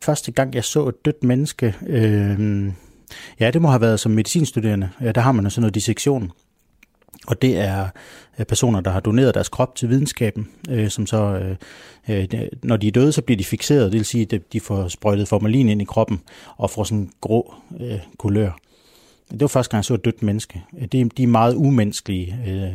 Første 0.03 0.31
gang, 0.31 0.55
jeg 0.55 0.63
så 0.63 0.87
et 0.87 1.05
dødt 1.05 1.23
menneske, 1.23 1.75
øh, 1.87 2.71
ja, 3.39 3.51
det 3.51 3.61
må 3.61 3.67
have 3.67 3.81
været 3.81 3.99
som 3.99 4.11
medicinstuderende. 4.11 4.89
Ja, 5.01 5.11
der 5.11 5.21
har 5.21 5.31
man 5.31 5.49
sådan 5.49 5.61
noget 5.61 5.75
dissektion. 5.75 6.31
Og 7.27 7.41
det 7.41 7.57
er 7.57 7.87
øh, 8.39 8.45
personer, 8.45 8.81
der 8.81 8.91
har 8.91 8.99
doneret 8.99 9.33
deres 9.33 9.49
krop 9.49 9.75
til 9.75 9.89
videnskaben, 9.89 10.47
øh, 10.69 10.89
som 10.89 11.05
så, 11.05 11.17
øh, 11.17 11.55
øh, 12.09 12.47
når 12.63 12.77
de 12.77 12.87
er 12.87 12.91
døde, 12.91 13.11
så 13.11 13.21
bliver 13.21 13.37
de 13.37 13.43
fixeret. 13.43 13.91
Det 13.91 13.97
vil 13.97 14.05
sige, 14.05 14.27
at 14.35 14.53
de 14.53 14.59
får 14.59 14.87
sprøjtet 14.87 15.27
formalin 15.27 15.69
ind 15.69 15.81
i 15.81 15.85
kroppen 15.85 16.21
og 16.57 16.69
får 16.69 16.83
sådan 16.83 16.97
en 16.97 17.11
grå 17.21 17.53
øh, 17.79 17.99
kulør. 18.17 18.57
Det 19.31 19.41
var 19.41 19.47
første 19.47 19.71
gang, 19.71 19.77
jeg 19.77 19.85
så 19.85 19.93
et 19.93 20.05
dødt 20.05 20.23
menneske. 20.23 20.63
De, 20.91 21.09
de 21.09 21.23
er 21.23 21.27
meget 21.27 21.55
umenneskelige, 21.55 22.35
øh, 22.47 22.71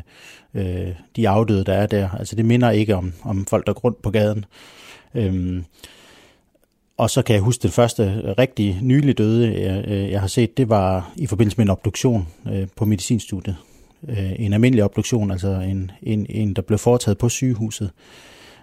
øh, 0.54 0.94
de 1.16 1.28
afdøde, 1.28 1.64
der 1.64 1.72
er 1.72 1.86
der. 1.86 2.08
Altså 2.10 2.36
det 2.36 2.44
minder 2.44 2.70
ikke 2.70 2.96
om, 2.96 3.12
om 3.22 3.46
folk, 3.46 3.66
der 3.66 3.72
går 3.72 3.80
rundt 3.80 4.02
på 4.02 4.10
gaden. 4.10 4.44
Øhm, 5.14 5.64
og 6.96 7.10
så 7.10 7.22
kan 7.22 7.34
jeg 7.34 7.42
huske, 7.42 7.62
det 7.62 7.72
første 7.72 8.34
rigtig 8.38 8.78
nylig 8.82 9.18
døde, 9.18 9.60
jeg, 9.60 9.84
øh, 9.88 10.10
jeg 10.10 10.20
har 10.20 10.28
set, 10.28 10.56
det 10.56 10.68
var 10.68 11.12
i 11.16 11.26
forbindelse 11.26 11.56
med 11.56 11.64
en 11.66 11.70
obduktion 11.70 12.28
øh, 12.52 12.66
på 12.76 12.84
medicinstudiet. 12.84 13.56
Øh, 14.08 14.32
en 14.38 14.52
almindelig 14.52 14.84
obduktion, 14.84 15.30
altså 15.30 15.48
en, 15.48 15.90
en, 16.02 16.26
en, 16.28 16.54
der 16.54 16.62
blev 16.62 16.78
foretaget 16.78 17.18
på 17.18 17.28
sygehuset. 17.28 17.90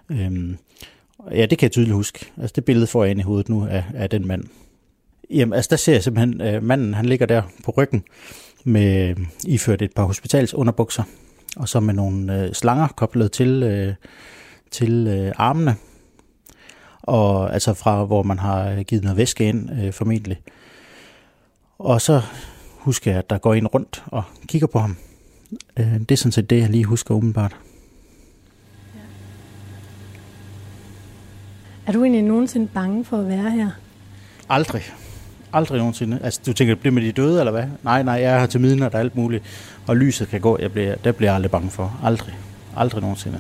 Øhm, 0.10 0.58
ja, 1.32 1.46
det 1.46 1.58
kan 1.58 1.66
jeg 1.66 1.72
tydeligt 1.72 1.96
huske. 1.96 2.26
Altså 2.42 2.54
det 2.56 2.66
billede 2.66 2.88
får 2.88 3.04
jeg 3.04 3.12
ind 3.12 3.20
i 3.20 3.24
hovedet 3.24 3.50
nu 3.50 3.66
af, 3.66 3.84
af 3.96 4.10
den 4.10 4.28
mand. 4.28 4.44
Jamen, 5.30 5.54
altså 5.54 5.70
der 5.70 5.76
ser 5.76 5.94
jeg 5.94 6.04
simpelthen, 6.04 6.42
øh, 6.42 6.64
manden 6.64 6.94
han 6.94 7.06
ligger 7.06 7.26
der 7.26 7.42
på 7.64 7.72
ryggen, 7.78 8.04
med 8.64 9.16
iført 9.48 9.82
et 9.82 9.94
par 9.96 10.04
hospitalsunderbukser, 10.04 11.04
og 11.56 11.70
så 11.70 11.80
med 11.80 11.94
nogle 11.94 12.44
øh, 12.44 12.54
slanger 12.54 12.88
koblet 12.88 13.32
til, 13.32 13.64
øh, 13.64 13.94
til 14.72 15.08
øh, 15.08 15.32
armene, 15.36 15.76
og 17.02 17.54
altså 17.54 17.74
fra 17.74 18.06
hvor 18.06 18.24
man 18.24 18.40
har 18.40 18.84
givet 18.84 19.04
noget 19.04 19.18
væske 19.18 19.50
ind, 19.50 19.70
øh, 19.72 19.94
formentlig. 19.94 20.42
Og 21.80 22.02
så 22.02 22.22
husker 22.78 23.12
jeg, 23.12 23.18
at 23.20 23.30
der 23.30 23.38
går 23.38 23.54
en 23.54 23.68
rundt 23.68 24.04
og 24.06 24.24
kigger 24.48 24.68
på 24.68 24.80
ham. 24.80 24.98
Øh, 25.80 26.00
det 26.00 26.12
er 26.12 26.16
sådan 26.16 26.32
set 26.32 26.50
det, 26.50 26.60
jeg 26.60 26.70
lige 26.70 26.84
husker 26.84 27.16
umiddelbart. 27.16 27.56
Er 31.88 31.92
du 31.92 32.04
egentlig 32.04 32.24
nogensinde 32.24 32.68
bange 32.74 33.06
for 33.06 33.18
at 33.18 33.28
være 33.28 33.52
her? 33.52 33.70
Aldrig. 34.50 34.84
Aldrig 35.54 35.78
nogensinde. 35.78 36.20
Altså, 36.24 36.42
du 36.46 36.54
tænker, 36.54 36.76
bliver 36.76 36.94
med 36.94 37.02
de 37.02 37.12
døde, 37.12 37.40
eller 37.40 37.52
hvad? 37.52 37.64
Nej, 37.84 38.04
nej, 38.04 38.14
jeg 38.14 38.34
er 38.34 38.40
her 38.40 38.46
til 38.46 38.62
midnat 38.62 38.94
og 38.94 39.00
alt 39.00 39.16
muligt. 39.16 39.44
Og 39.88 39.98
lyset 39.98 40.28
kan 40.28 40.42
gå, 40.42 40.58
jeg 40.62 40.72
bliver, 40.72 40.96
der 40.96 41.12
bliver 41.12 41.30
jeg 41.30 41.36
aldrig 41.36 41.52
bange 41.52 41.70
for. 41.70 42.00
Aldrig. 42.04 42.34
Aldrig 42.78 43.02
nogensinde. 43.02 43.40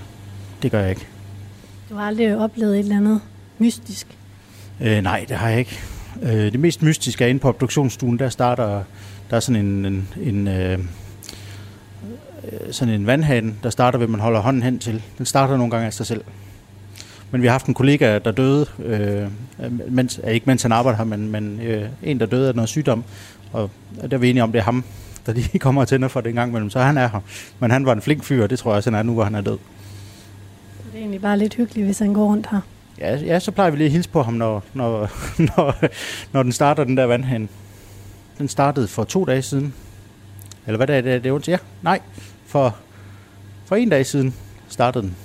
Det 0.62 0.72
gør 0.72 0.80
jeg 0.80 0.90
ikke. 0.90 1.08
Du 1.90 1.96
har 1.96 2.08
aldrig 2.08 2.38
oplevet 2.38 2.74
et 2.74 2.80
eller 2.80 2.98
andet 2.98 3.22
mystisk? 3.58 4.08
Øh, 4.82 5.02
nej, 5.02 5.26
det 5.30 5.38
har 5.38 5.50
jeg 5.50 5.60
ikke. 5.60 5.80
Øh, 6.22 6.52
det 6.52 6.60
mest 6.60 6.82
mystiske 6.82 7.24
er 7.24 7.28
inde 7.28 7.40
på 7.40 7.50
obduktionsstuen. 7.50 8.20
Der 8.20 8.30
starter 8.30 8.84
der 9.30 9.36
er 9.36 9.40
sådan 9.40 9.66
en, 9.66 9.86
en, 9.86 10.08
en 10.22 10.48
øh, 10.48 10.80
sådan 12.72 12.94
en 12.94 13.08
vandhane, 13.08 13.56
der 13.64 13.70
starter 13.70 14.00
ved, 14.00 14.06
at 14.06 14.10
man 14.10 14.20
holder 14.20 14.40
hånden 14.40 14.64
hen 14.64 14.80
til. 14.80 15.04
Den 15.18 15.26
starter 15.26 15.58
nogle 15.58 15.72
gange 15.72 15.86
af 15.86 15.94
sig 15.94 16.06
selv. 16.06 16.22
Men 17.32 17.42
vi 17.42 17.48
har 17.48 17.52
haft 17.52 17.66
en 17.66 17.74
kollega, 17.74 18.20
der 18.20 18.32
døde, 18.32 18.66
øh, 18.80 19.28
mens, 19.90 20.20
ikke 20.28 20.46
mens 20.46 20.62
han 20.62 20.72
arbejder 20.72 20.98
her, 20.98 21.06
men, 21.06 21.32
men 21.32 21.60
øh, 21.62 21.90
en, 22.04 22.20
der 22.20 22.26
døde 22.26 22.50
af 22.50 22.56
noget 22.56 22.70
sygdom. 22.70 23.04
Og 23.54 23.70
der 24.02 24.18
er 24.18 24.18
vi 24.18 24.30
enige 24.30 24.44
om, 24.44 24.52
det 24.52 24.60
er 24.60 24.64
ham, 24.64 24.84
der 25.26 25.34
lige 25.34 25.60
kommer 25.66 25.82
og 25.82 25.88
tænder 25.88 26.08
for 26.08 26.22
det 26.22 26.30
en 26.30 26.36
gang 26.36 26.50
imellem. 26.50 26.70
Så 26.70 26.80
han 26.80 26.98
er 26.98 27.08
her. 27.08 27.20
Men 27.60 27.72
han 27.72 27.86
var 27.86 27.94
en 27.94 28.02
flink 28.02 28.24
fyr, 28.24 28.44
og 28.44 28.50
det 28.50 28.60
tror 28.60 28.72
jeg 28.72 28.78
også, 28.78 28.90
han 28.90 29.00
er 29.00 29.04
nu, 29.04 29.14
hvor 29.14 29.24
han 29.24 29.36
er 29.36 29.42
død. 29.42 29.58
Det 30.92 30.94
er 30.94 31.00
egentlig 31.00 31.22
bare 31.22 31.38
lidt 31.38 31.54
hyggeligt, 31.54 31.86
hvis 31.86 32.00
han 32.00 32.14
går 32.14 32.26
rundt 32.26 32.48
her. 32.52 32.62
Ja, 33.00 33.16
ja 33.16 33.40
så 33.40 33.52
plejer 33.52 33.72
vi 33.72 33.78
lige 33.78 33.86
at 33.86 33.92
hilse 33.92 34.10
på 34.10 34.24
ham, 34.24 34.34
når, 34.34 34.64
når, 34.74 35.12
når, 35.58 35.76
når 36.34 36.44
den 36.44 36.52
starter, 36.52 36.84
den 36.84 36.98
der 36.98 37.06
vandhane. 37.06 37.48
Den 38.38 38.48
startede 38.48 38.88
for 38.88 39.04
to 39.04 39.26
dage 39.26 39.42
siden. 39.42 39.74
Eller 40.68 40.78
hvad 40.78 40.88
det 40.88 40.96
er 40.96 41.02
det? 41.02 41.24
Det 41.24 41.32
er 41.32 41.40
Ja, 41.48 41.58
nej. 41.82 42.00
For, 42.46 42.76
for 43.66 43.76
en 43.76 43.90
dag 43.90 44.06
siden 44.06 44.34
startede 44.68 45.04
den 45.04 45.16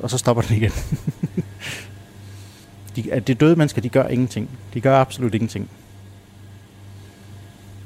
og 0.00 0.10
så 0.10 0.18
stopper 0.18 0.42
den 0.42 0.56
igen. 0.56 0.72
de, 2.96 3.12
at 3.12 3.26
det 3.26 3.40
døde 3.40 3.56
mennesker, 3.56 3.82
de 3.82 3.88
gør 3.88 4.06
ingenting. 4.08 4.50
De 4.74 4.80
gør 4.80 5.00
absolut 5.00 5.34
ingenting. 5.34 5.70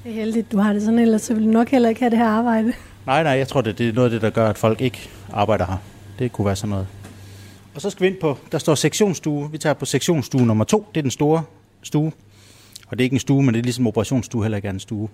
Det 0.05 0.11
er 0.11 0.15
heldigt, 0.15 0.53
du 0.53 0.59
har 0.59 0.73
det 0.73 0.83
sådan, 0.83 0.99
ellers 0.99 1.23
så 1.23 1.35
vil 1.35 1.45
du 1.45 1.51
nok 1.51 1.69
heller 1.69 1.89
ikke 1.89 2.01
have 2.01 2.11
det 2.11 2.19
her 2.19 2.29
arbejde. 2.29 2.73
Nej, 3.07 3.23
nej, 3.23 3.33
jeg 3.33 3.49
tror, 3.49 3.61
det, 3.61 3.79
det 3.79 3.89
er 3.89 3.93
noget 3.93 4.07
af 4.07 4.11
det, 4.11 4.23
der 4.23 4.31
gør, 4.31 4.49
at 4.49 4.59
folk 4.59 4.81
ikke 4.81 5.11
arbejder 5.33 5.67
her. 5.67 5.77
Det 6.19 6.33
kunne 6.33 6.47
være 6.47 6.57
sådan 6.57 6.71
noget. 6.71 6.87
Og 7.75 7.81
så 7.81 7.91
skal 7.91 8.05
vi 8.05 8.11
ind 8.11 8.21
på, 8.21 8.39
der 8.53 8.59
står 8.59 8.75
sektionsstue. 8.75 9.51
Vi 9.51 9.59
tager 9.59 9.75
på 9.75 9.85
sektionsstue 9.85 10.47
nummer 10.47 10.65
to. 10.65 10.87
Det 10.95 11.01
er 11.01 11.03
den 11.03 11.11
store 11.11 11.43
stue. 11.83 12.13
Og 12.87 12.99
det 12.99 13.01
er 13.01 13.05
ikke 13.05 13.15
en 13.15 13.21
stue, 13.21 13.43
men 13.43 13.55
det 13.55 13.59
er 13.59 13.65
ligesom 13.65 13.87
operationsstue, 13.87 14.43
heller 14.43 14.57
ikke 14.57 14.69
er 14.69 14.73
en 14.73 14.81
stue. 14.81 15.09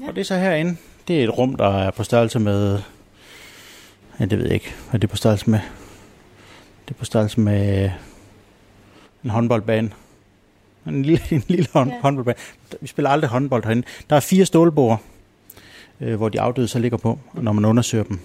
Ja. 0.00 0.08
Og 0.08 0.14
det 0.14 0.20
er 0.20 0.24
så 0.24 0.36
herinde. 0.36 0.76
Det 1.08 1.20
er 1.20 1.24
et 1.24 1.38
rum, 1.38 1.54
der 1.54 1.78
er 1.78 1.90
på 1.90 2.04
størrelse 2.04 2.38
med... 2.38 2.78
Ja, 4.22 4.26
det 4.26 4.38
ved 4.38 4.44
jeg 4.44 4.54
ikke, 4.54 4.74
hvad 4.90 5.00
det 5.00 5.08
er 5.08 5.10
på 5.10 5.16
størrelse 5.16 5.50
med. 5.50 5.58
Det 6.88 6.94
er 6.94 6.98
på 6.98 7.04
størrelse 7.04 7.40
med 7.40 7.90
en 9.24 9.30
håndboldbane. 9.30 9.90
En 10.86 11.02
lille, 11.02 11.22
en 11.30 11.44
lille 11.48 11.66
hånd, 11.72 11.90
ja. 11.90 12.00
håndboldbane. 12.02 12.36
Vi 12.80 12.86
spiller 12.86 13.10
aldrig 13.10 13.30
håndbold 13.30 13.64
herinde. 13.64 13.86
Der 14.10 14.16
er 14.16 14.20
fire 14.20 14.46
stålbord, 14.46 15.00
øh, 16.00 16.16
hvor 16.16 16.28
de 16.28 16.40
afdøde 16.40 16.68
så 16.68 16.78
ligger 16.78 16.98
på, 16.98 17.18
når 17.34 17.52
man 17.52 17.64
undersøger 17.64 18.04
dem. 18.04 18.18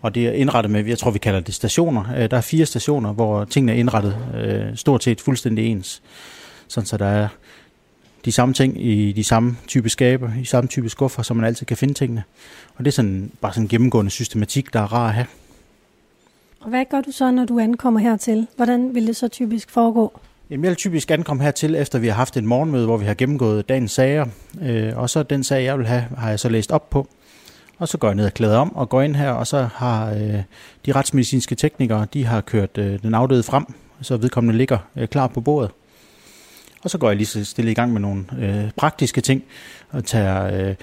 Og 0.00 0.14
det 0.14 0.26
er 0.26 0.32
indrettet 0.32 0.70
med, 0.70 0.84
jeg 0.84 0.98
tror 0.98 1.10
vi 1.10 1.18
kalder 1.18 1.40
det 1.40 1.54
stationer. 1.54 2.14
Øh, 2.16 2.30
der 2.30 2.36
er 2.36 2.40
fire 2.40 2.66
stationer, 2.66 3.12
hvor 3.12 3.44
tingene 3.44 3.72
er 3.72 3.76
indrettet 3.76 4.16
øh, 4.34 4.76
stort 4.76 5.04
set 5.04 5.20
fuldstændig 5.20 5.66
ens. 5.66 6.02
Sådan 6.68 6.86
så 6.86 6.96
der 6.96 7.06
er 7.06 7.28
de 8.24 8.32
samme 8.32 8.54
ting 8.54 8.84
i 8.84 9.12
de 9.12 9.24
samme 9.24 9.56
type 9.66 9.88
skabe, 9.88 10.32
i 10.40 10.44
samme 10.44 10.68
type 10.68 10.88
skuffer, 10.88 11.22
så 11.22 11.34
man 11.34 11.44
altid 11.44 11.66
kan 11.66 11.76
finde 11.76 11.94
tingene. 11.94 12.22
Og 12.76 12.84
det 12.84 12.90
er 12.90 12.92
sådan, 12.92 13.30
bare 13.40 13.52
sådan 13.52 13.64
en 13.64 13.68
gennemgående 13.68 14.10
systematik, 14.10 14.72
der 14.72 14.80
er 14.80 14.92
rar 14.92 15.08
at 15.08 15.14
have. 15.14 15.26
Og 16.60 16.68
hvad 16.68 16.84
gør 16.90 17.00
du 17.00 17.12
så, 17.12 17.30
når 17.30 17.44
du 17.44 17.58
ankommer 17.58 18.00
hertil? 18.00 18.46
Hvordan 18.56 18.94
vil 18.94 19.06
det 19.06 19.16
så 19.16 19.28
typisk 19.28 19.70
foregå? 19.70 20.20
Jamen, 20.50 20.64
jeg 20.64 20.70
vil 20.70 20.76
typisk 20.76 21.10
ankomme 21.10 21.42
hertil, 21.42 21.74
efter 21.74 21.98
vi 21.98 22.06
har 22.06 22.14
haft 22.14 22.36
et 22.36 22.44
morgenmøde, 22.44 22.86
hvor 22.86 22.96
vi 22.96 23.04
har 23.04 23.14
gennemgået 23.14 23.68
dagens 23.68 23.92
sager. 23.92 24.26
Øh, 24.62 24.98
og 24.98 25.10
så 25.10 25.22
den 25.22 25.44
sag, 25.44 25.64
jeg 25.64 25.78
vil 25.78 25.86
have, 25.86 26.04
har 26.16 26.28
jeg 26.28 26.40
så 26.40 26.48
læst 26.48 26.72
op 26.72 26.90
på. 26.90 27.08
Og 27.78 27.88
så 27.88 27.98
går 27.98 28.08
jeg 28.08 28.14
ned 28.14 28.26
og 28.26 28.34
klæder 28.34 28.58
om 28.58 28.76
og 28.76 28.88
går 28.88 29.02
ind 29.02 29.16
her, 29.16 29.30
og 29.30 29.46
så 29.46 29.68
har 29.74 30.10
øh, 30.10 30.42
de 30.86 30.92
retsmedicinske 30.92 31.54
teknikere, 31.54 32.06
de 32.14 32.24
har 32.24 32.40
kørt 32.40 32.78
øh, 32.78 33.02
den 33.02 33.14
afdøde 33.14 33.42
frem, 33.42 33.64
så 34.00 34.16
vedkommende 34.16 34.58
ligger 34.58 34.78
øh, 34.96 35.08
klar 35.08 35.26
på 35.26 35.40
bordet. 35.40 35.70
Og 36.82 36.90
så 36.90 36.98
går 36.98 37.08
jeg 37.08 37.16
lige 37.16 37.26
så 37.26 37.44
stille 37.44 37.70
i 37.70 37.74
gang 37.74 37.92
med 37.92 38.00
nogle 38.00 38.24
øh, 38.38 38.70
praktiske 38.76 39.20
ting, 39.20 39.44
og 39.90 40.04
tager 40.04 40.44
øh, 40.44 40.74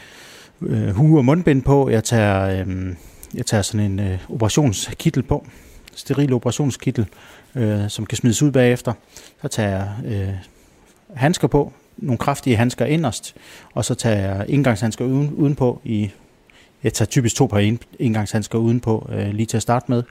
øh, 0.62 0.90
hue 0.90 1.20
og 1.20 1.26
mundbind 1.26 1.64
på, 1.64 1.90
jeg 1.90 2.04
tager, 2.04 2.66
øh, 2.66 2.96
jeg 3.34 3.46
tager 3.46 3.62
sådan 3.62 3.92
en 3.92 4.00
øh, 4.00 4.20
operationskittel 4.30 5.24
på, 5.24 5.48
steril 5.96 6.34
operationskittel, 6.34 7.08
øh, 7.56 7.90
som 7.90 8.06
kan 8.06 8.18
smides 8.18 8.42
ud 8.42 8.52
bagefter. 8.52 8.94
Så 9.42 9.48
tager 9.48 9.70
jeg 9.70 9.90
øh, 10.06 10.34
handsker 11.16 11.48
på, 11.48 11.74
nogle 11.98 12.18
kraftige 12.18 12.56
handsker 12.56 12.86
inderst, 12.86 13.36
og 13.74 13.86
så 13.86 13.96
tager 13.96 14.16
jeg 14.16 14.46
indgangshandsker 14.50 15.06
uden, 15.06 15.34
udenpå 15.34 15.82
i 15.84 16.12
jeg 16.84 16.94
tager 16.94 17.08
typisk 17.08 17.36
to 17.36 17.46
par 17.46 17.78
indgangshandsker 18.00 18.58
udenpå 18.58 19.10
øh, 19.12 19.30
lige 19.30 19.46
til 19.46 19.58
at 19.58 19.64
starte 19.64 19.86
med, 19.90 20.04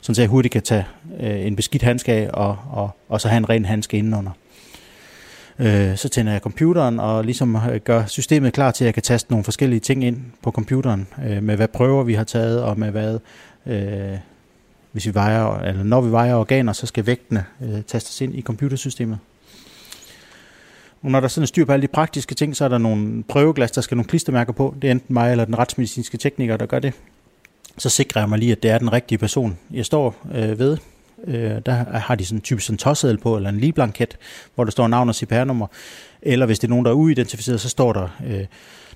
så 0.00 0.14
jeg 0.18 0.28
hurtigt 0.28 0.52
kan 0.52 0.62
tage 0.62 0.84
øh, 1.20 1.46
en 1.46 1.56
beskidt 1.56 1.82
handske 1.82 2.12
af 2.12 2.30
og, 2.32 2.56
og, 2.70 2.90
og 3.08 3.20
så 3.20 3.28
have 3.28 3.36
en 3.36 3.48
ren 3.48 3.64
handske 3.64 3.96
indenunder. 3.96 4.30
Øh, 5.58 5.96
så 5.96 6.08
tænder 6.08 6.32
jeg 6.32 6.40
computeren 6.40 7.00
og 7.00 7.24
ligesom 7.24 7.56
øh, 7.56 7.80
gør 7.84 8.06
systemet 8.06 8.52
klar 8.52 8.70
til, 8.70 8.84
at 8.84 8.86
jeg 8.86 8.94
kan 8.94 9.02
taste 9.02 9.30
nogle 9.30 9.44
forskellige 9.44 9.80
ting 9.80 10.04
ind 10.04 10.20
på 10.42 10.50
computeren, 10.50 11.06
øh, 11.26 11.42
med 11.42 11.56
hvad 11.56 11.68
prøver 11.68 12.02
vi 12.02 12.14
har 12.14 12.24
taget, 12.24 12.62
og 12.62 12.78
med 12.78 12.90
hvad, 12.90 13.18
øh, 13.66 14.18
hvis 14.92 15.06
vi 15.06 15.14
vejer, 15.14 15.58
eller 15.58 15.82
når 15.82 16.00
vi 16.00 16.10
vejer 16.10 16.34
organer, 16.34 16.72
så 16.72 16.86
skal 16.86 17.06
vægtene 17.06 17.44
øh, 17.62 17.82
tastes 17.82 18.20
ind 18.20 18.34
i 18.34 18.42
computersystemet. 18.42 19.18
Og 21.02 21.10
når 21.10 21.20
der 21.20 21.28
sådan 21.28 21.42
er 21.42 21.46
styr 21.46 21.64
på 21.64 21.72
alle 21.72 21.82
de 21.82 21.92
praktiske 21.92 22.34
ting, 22.34 22.56
så 22.56 22.64
er 22.64 22.68
der 22.68 22.78
nogle 22.78 23.22
prøveglas, 23.22 23.70
der 23.70 23.80
skal 23.80 23.96
nogle 23.96 24.08
klistermærker 24.08 24.52
på. 24.52 24.74
Det 24.82 24.88
er 24.88 24.92
enten 24.92 25.14
mig 25.14 25.30
eller 25.30 25.44
den 25.44 25.58
retsmedicinske 25.58 26.18
tekniker, 26.18 26.56
der 26.56 26.66
gør 26.66 26.78
det. 26.78 26.92
Så 27.78 27.88
sikrer 27.88 28.20
jeg 28.20 28.28
mig 28.28 28.38
lige, 28.38 28.52
at 28.52 28.62
det 28.62 28.70
er 28.70 28.78
den 28.78 28.92
rigtige 28.92 29.18
person, 29.18 29.58
jeg 29.70 29.86
står 29.86 30.16
øh, 30.34 30.58
ved. 30.58 30.78
Øh, 31.26 31.60
der 31.66 31.72
har 31.98 32.14
de 32.14 32.24
sådan 32.24 32.40
typisk 32.40 32.70
en 32.70 32.76
tossedel 32.76 33.18
på, 33.18 33.36
eller 33.36 33.48
en 33.48 33.60
ligeblanket, 33.60 34.16
hvor 34.54 34.64
der 34.64 34.70
står 34.70 34.88
navn 34.88 35.08
og 35.08 35.14
CPR-nummer. 35.14 35.66
Eller 36.22 36.46
hvis 36.46 36.58
det 36.58 36.66
er 36.66 36.70
nogen, 36.70 36.84
der 36.84 36.90
er 36.90 36.94
uidentificeret, 36.94 37.60
så 37.60 37.68
står 37.68 37.92
der 37.92 38.08
øh, 38.26 38.44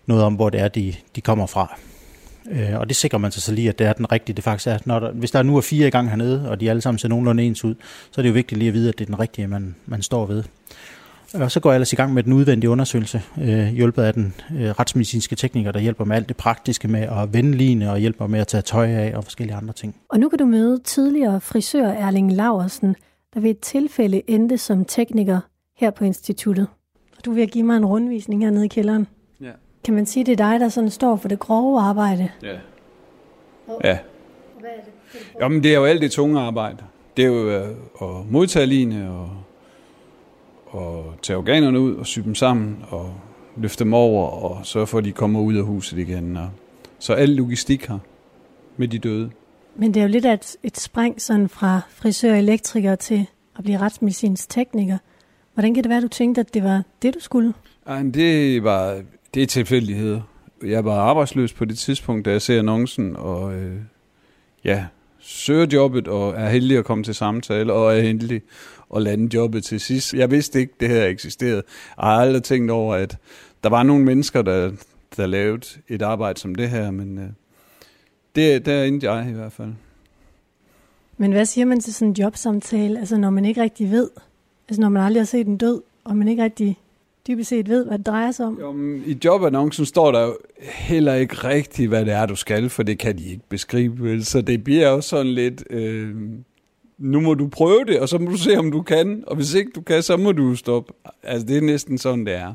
noget 0.07 0.25
om, 0.25 0.35
hvor 0.35 0.51
det 0.51 0.61
er, 0.61 0.69
de, 0.69 0.95
de 1.17 1.21
kommer 1.21 1.47
fra. 1.47 1.79
Øh, 2.51 2.81
og 2.81 2.89
det 2.89 2.97
sikrer 2.97 3.19
man 3.19 3.33
sig 3.33 3.43
så 3.43 3.53
lige, 3.53 3.69
at 3.69 3.79
det 3.79 3.87
er 3.87 3.93
den 3.93 4.13
rigtige, 4.13 4.37
det 4.37 4.45
faktisk 4.45 4.67
er. 4.67 4.79
Når 4.85 4.99
der, 4.99 5.13
hvis 5.13 5.31
der 5.31 5.43
nu 5.43 5.57
er 5.57 5.61
fire 5.61 5.87
i 5.87 5.91
gang 5.91 6.09
hernede, 6.09 6.51
og 6.51 6.61
de 6.61 6.71
alle 6.71 6.83
sammen 6.83 6.99
ser 6.99 7.09
nogenlunde 7.09 7.43
ens 7.43 7.65
ud, 7.65 7.75
så 8.11 8.21
er 8.21 8.23
det 8.23 8.29
jo 8.29 8.35
vigtigt 8.35 8.59
lige 8.59 8.69
at 8.69 8.75
vide, 8.75 8.89
at 8.89 8.99
det 8.99 9.05
er 9.05 9.07
den 9.07 9.21
rigtige, 9.21 9.47
man, 9.47 9.75
man 9.87 10.03
står 10.03 10.27
ved. 10.27 10.45
Og 11.35 11.51
så 11.51 11.61
går 11.61 11.71
jeg 11.71 11.77
ellers 11.77 11.93
i 11.93 11.97
gang 11.97 12.15
med 12.15 12.23
den 12.23 12.33
udvendige 12.33 12.71
undersøgelse, 12.71 13.23
øh, 13.41 13.67
hjulpet 13.67 14.03
af 14.03 14.13
den 14.13 14.35
øh, 14.57 14.71
retsmedicinske 14.71 15.37
tekniker, 15.37 15.73
der 15.73 15.81
hjælper 15.81 16.05
med 16.05 16.17
alt 16.17 16.29
det 16.29 16.37
praktiske 16.37 16.89
med 16.89 17.01
at 17.01 17.33
vende 17.33 17.53
line 17.53 17.91
og 17.91 17.99
hjælper 17.99 18.27
med 18.27 18.41
at 18.41 18.47
tage 18.47 18.63
tøj 18.63 18.89
af 18.89 19.17
og 19.17 19.25
forskellige 19.25 19.57
andre 19.57 19.73
ting. 19.75 19.97
Og 20.09 20.21
nu 20.21 20.29
kan 20.29 20.39
du 20.39 20.45
møde 20.45 20.79
tidligere 20.79 21.41
frisør 21.41 21.87
Erling 21.87 22.33
Laversen, 22.33 22.97
der 23.35 23.41
ved 23.41 23.51
et 23.51 23.61
tilfælde 23.61 24.23
endte 24.27 24.59
som 24.59 24.85
tekniker 24.85 25.41
her 25.77 25.91
på 25.91 26.05
instituttet. 26.05 26.67
Og 27.19 27.25
du 27.25 27.33
vil 27.33 27.49
give 27.49 27.65
mig 27.65 27.77
en 27.77 27.87
rundvisning 27.87 28.43
hernede 28.43 28.65
i 28.65 28.69
kælderen. 28.69 29.07
Ja. 29.41 29.51
Kan 29.85 29.95
man 29.95 30.07
sige, 30.07 30.25
det 30.25 30.33
er 30.33 30.51
dig, 30.51 30.61
der 30.61 30.69
sådan 30.69 30.91
står 30.91 31.17
for 31.17 31.29
det 31.29 31.39
grove 31.39 31.81
arbejde? 31.81 32.29
Ja. 32.43 32.49
Ja. 33.85 33.99
Hvad 34.61 34.71
er 34.71 34.81
det? 34.85 34.93
Jamen, 35.41 35.63
det 35.63 35.71
er 35.71 35.79
jo 35.79 35.85
alt 35.85 36.03
det 36.03 36.11
tunge 36.11 36.41
arbejde. 36.41 36.77
Det 37.17 37.25
er 37.25 37.29
jo 37.29 37.51
øh, 37.51 37.69
at 38.03 38.31
modtage 38.31 38.67
line 38.67 39.11
og 39.11 39.31
og 40.77 41.15
tage 41.23 41.37
organerne 41.37 41.81
ud 41.81 41.95
og 41.95 42.07
sy 42.07 42.21
dem 42.21 42.35
sammen 42.35 42.85
og 42.89 43.15
løfte 43.57 43.85
dem 43.85 43.95
over 43.95 44.29
og 44.29 44.67
sørge 44.67 44.87
for, 44.87 44.99
at 44.99 45.05
de 45.05 45.13
kommer 45.13 45.41
ud 45.41 45.55
af 45.55 45.65
huset 45.65 45.99
igen. 45.99 46.37
Og 46.37 46.51
så 46.99 47.13
al 47.13 47.29
logistik 47.29 47.87
her 47.87 47.99
med 48.77 48.89
de 48.89 48.99
døde. 48.99 49.31
Men 49.77 49.95
det 49.95 50.01
er 50.01 50.05
jo 50.05 50.11
lidt 50.11 50.27
et, 50.27 50.57
et 50.63 50.81
spring 50.81 51.23
sådan 51.23 51.49
fra 51.49 51.81
frisør 51.89 52.33
og 52.33 52.39
elektriker 52.39 52.95
til 52.95 53.27
at 53.59 53.65
blive 53.65 53.79
retsmedicinsk 53.79 54.49
tekniker. 54.49 54.99
Hvordan 55.55 55.75
kan 55.75 55.85
det 55.85 55.89
være, 55.91 55.97
at 55.97 56.03
du 56.03 56.09
tænkte, 56.09 56.41
at 56.41 56.55
det 56.55 56.63
var 56.63 56.83
det, 57.03 57.15
du 57.15 57.21
skulle? 57.21 57.55
Ej, 57.87 58.03
det 58.03 58.65
var 58.65 59.01
det 59.35 59.43
er 59.43 59.47
tilfældigheder. 59.47 60.21
Jeg 60.65 60.85
var 60.85 61.01
arbejdsløs 61.01 61.53
på 61.53 61.65
det 61.65 61.79
tidspunkt, 61.79 62.25
da 62.25 62.31
jeg 62.31 62.43
ser 62.43 62.59
annoncen, 62.59 63.17
og 63.17 63.55
øh, 63.55 63.77
ja, 64.65 64.87
søger 65.19 65.67
jobbet 65.73 66.09
og 66.09 66.35
er 66.37 66.49
heldig 66.49 66.79
at 66.79 66.85
komme 66.85 67.05
til 67.05 67.15
samtale, 67.15 67.73
og 67.73 67.97
er 67.97 68.01
heldig 68.01 68.43
at 68.97 69.03
lande 69.03 69.35
jobbet 69.35 69.65
til 69.65 69.81
sidst. 69.81 70.15
Jeg 70.15 70.31
vidste 70.31 70.61
ikke, 70.61 70.73
det 70.81 70.89
her 70.89 71.07
eksisterede. 71.07 71.63
Jeg 71.97 72.05
har 72.05 72.21
aldrig 72.21 72.43
tænkt 72.43 72.71
over, 72.71 72.95
at 72.95 73.17
der 73.65 73.69
var 73.69 73.83
nogle 73.83 74.05
mennesker, 74.05 74.43
der, 74.43 74.71
der 75.17 75.27
lavede 75.27 75.67
et 75.89 76.03
arbejde 76.03 76.41
som 76.41 76.55
det 76.55 76.71
her, 76.71 76.91
men 76.91 77.19
øh, 77.19 77.29
det, 78.35 78.67
der 78.67 78.85
endte 78.85 79.13
jeg 79.13 79.31
i 79.31 79.33
hvert 79.33 79.53
fald. 79.53 79.73
Men 81.17 81.33
hvad 81.33 81.45
siger 81.45 81.65
man 81.65 81.81
til 81.81 81.95
sådan 81.95 82.09
en 82.09 82.15
jobsamtale, 82.15 82.99
altså 82.99 83.17
når 83.17 83.31
man 83.31 83.45
ikke 83.45 83.63
rigtig 83.63 83.91
ved, 83.91 84.11
altså 84.69 84.81
når 84.81 84.89
man 84.89 85.03
aldrig 85.03 85.21
har 85.21 85.27
set 85.27 85.47
en 85.47 85.57
død, 85.57 85.83
og 86.05 86.17
man 86.17 86.29
ikke 86.29 86.45
rigtig 86.45 86.79
dybest 87.29 87.49
set 87.49 87.69
ved, 87.69 87.85
hvad 87.87 87.99
det 87.99 88.07
drejer 88.07 88.31
sig 88.31 88.47
om? 88.47 88.59
Jo, 88.61 88.75
I 89.07 89.19
jobannoncen 89.25 89.87
står 89.87 90.13
der 90.13 90.21
jo 90.21 90.37
heller 90.63 91.15
ikke 91.15 91.35
rigtigt, 91.35 91.89
hvad 91.89 92.05
det 92.05 92.15
er, 92.15 92.27
du 92.27 92.37
skal, 92.37 92.71
for 92.71 92.83
det 92.83 92.99
kan 92.99 93.19
de 93.19 93.25
ikke 93.25 93.43
beskrive. 93.49 94.23
Så 94.25 94.41
det 94.41 94.65
bliver 94.65 94.89
jo 94.89 95.01
sådan 95.01 95.33
lidt, 95.33 95.65
øh, 95.71 96.15
nu 96.99 97.21
må 97.21 97.35
du 97.35 97.49
prøve 97.49 97.85
det, 97.85 98.01
og 98.01 98.09
så 98.09 98.19
må 98.19 98.31
du 98.31 98.37
se, 98.37 98.59
om 98.59 98.71
du 98.71 98.83
kan. 98.83 99.25
Og 99.27 99.37
hvis 99.37 99.55
ikke 99.55 99.71
du 99.75 99.81
kan, 99.81 100.03
så 100.03 100.17
må 100.17 100.33
du 100.33 100.55
stoppe. 100.55 100.93
Altså, 101.23 101.47
det 101.47 101.57
er 101.57 101.61
næsten 101.61 101.99
sådan, 101.99 102.27
det 102.27 102.35
er. 102.35 102.53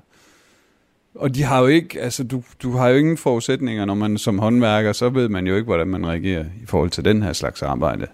Og 1.15 1.35
de 1.35 1.43
har 1.43 1.59
jo 1.59 1.67
ikke, 1.67 2.01
altså, 2.01 2.23
du, 2.23 2.43
du 2.63 2.71
har 2.71 2.87
jo 2.89 2.97
ingen 2.97 3.17
forudsætninger, 3.17 3.85
når 3.85 3.93
man 3.93 4.17
som 4.17 4.39
håndværker, 4.39 4.93
så 4.93 5.09
ved 5.09 5.29
man 5.29 5.47
jo 5.47 5.55
ikke, 5.55 5.65
hvordan 5.65 5.87
man 5.87 6.07
reagerer 6.07 6.45
i 6.63 6.65
forhold 6.65 6.89
til 6.89 7.05
den 7.05 7.23
her 7.23 7.33
slags 7.33 7.61
arbejde. 7.61 8.07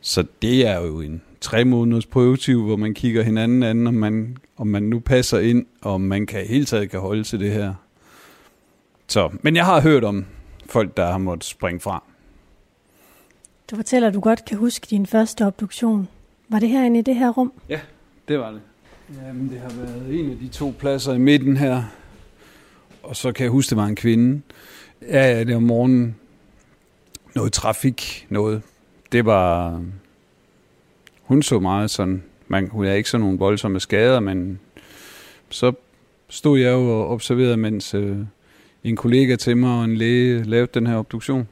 Så 0.00 0.24
det 0.42 0.66
er 0.66 0.80
jo 0.80 1.00
en 1.00 1.22
tre 1.40 1.64
måneders 1.64 2.06
prøvetiv, 2.06 2.64
hvor 2.64 2.76
man 2.76 2.94
kigger 2.94 3.22
hinanden 3.22 3.62
an, 3.62 3.86
om 3.86 3.94
man, 3.94 4.36
om 4.56 4.66
man 4.66 4.82
nu 4.82 5.00
passer 5.00 5.38
ind, 5.38 5.66
og 5.82 5.94
om 5.94 6.00
man 6.00 6.26
kan 6.26 6.46
hele 6.46 6.64
taget 6.64 6.90
kan 6.90 7.00
holde 7.00 7.24
til 7.24 7.40
det 7.40 7.52
her. 7.52 7.74
Så, 9.08 9.30
men 9.42 9.56
jeg 9.56 9.64
har 9.64 9.80
hørt 9.80 10.04
om 10.04 10.24
folk, 10.66 10.96
der 10.96 11.06
har 11.06 11.18
måttet 11.18 11.44
springe 11.44 11.80
fra. 11.80 12.02
Du 13.70 13.76
fortæller, 13.76 14.08
at 14.08 14.14
du 14.14 14.20
godt 14.20 14.44
kan 14.44 14.58
huske 14.58 14.86
din 14.90 15.06
første 15.06 15.46
obduktion. 15.46 16.08
Var 16.48 16.58
det 16.58 16.68
herinde 16.68 16.98
i 16.98 17.02
det 17.02 17.16
her 17.16 17.30
rum? 17.30 17.52
Ja, 17.68 17.80
det 18.28 18.38
var 18.38 18.50
det. 18.50 18.60
Jamen, 19.22 19.50
det 19.50 19.60
har 19.60 19.68
været 19.68 20.20
en 20.20 20.30
af 20.30 20.36
de 20.36 20.48
to 20.48 20.74
pladser 20.78 21.12
i 21.12 21.18
midten 21.18 21.56
her. 21.56 21.82
Og 23.02 23.16
så 23.16 23.32
kan 23.32 23.44
jeg 23.44 23.50
huske, 23.50 23.70
det 23.70 23.76
var 23.76 23.86
en 23.86 23.96
kvinde. 23.96 24.42
Ja, 25.02 25.36
ja, 25.36 25.44
det 25.44 25.54
var 25.54 25.60
morgenen. 25.60 26.16
Noget 27.34 27.52
trafik, 27.52 28.26
noget. 28.30 28.62
Det 29.12 29.26
var... 29.26 29.82
Hun 31.22 31.42
så 31.42 31.60
meget 31.60 31.90
sådan... 31.90 32.22
Man, 32.48 32.68
hun 32.68 32.84
havde 32.84 32.96
ikke 32.96 33.10
sådan 33.10 33.22
nogle 33.22 33.38
voldsomme 33.38 33.80
skader, 33.80 34.20
men 34.20 34.60
så 35.48 35.72
stod 36.28 36.58
jeg 36.58 36.72
jo 36.72 37.00
og 37.00 37.08
observerede, 37.08 37.56
mens 37.56 37.94
øh, 37.94 38.18
en 38.84 38.96
kollega 38.96 39.36
til 39.36 39.56
mig 39.56 39.78
og 39.78 39.84
en 39.84 39.96
læge 39.96 40.42
lavede 40.42 40.70
den 40.74 40.86
her 40.86 40.96
obduktion. 40.96 41.48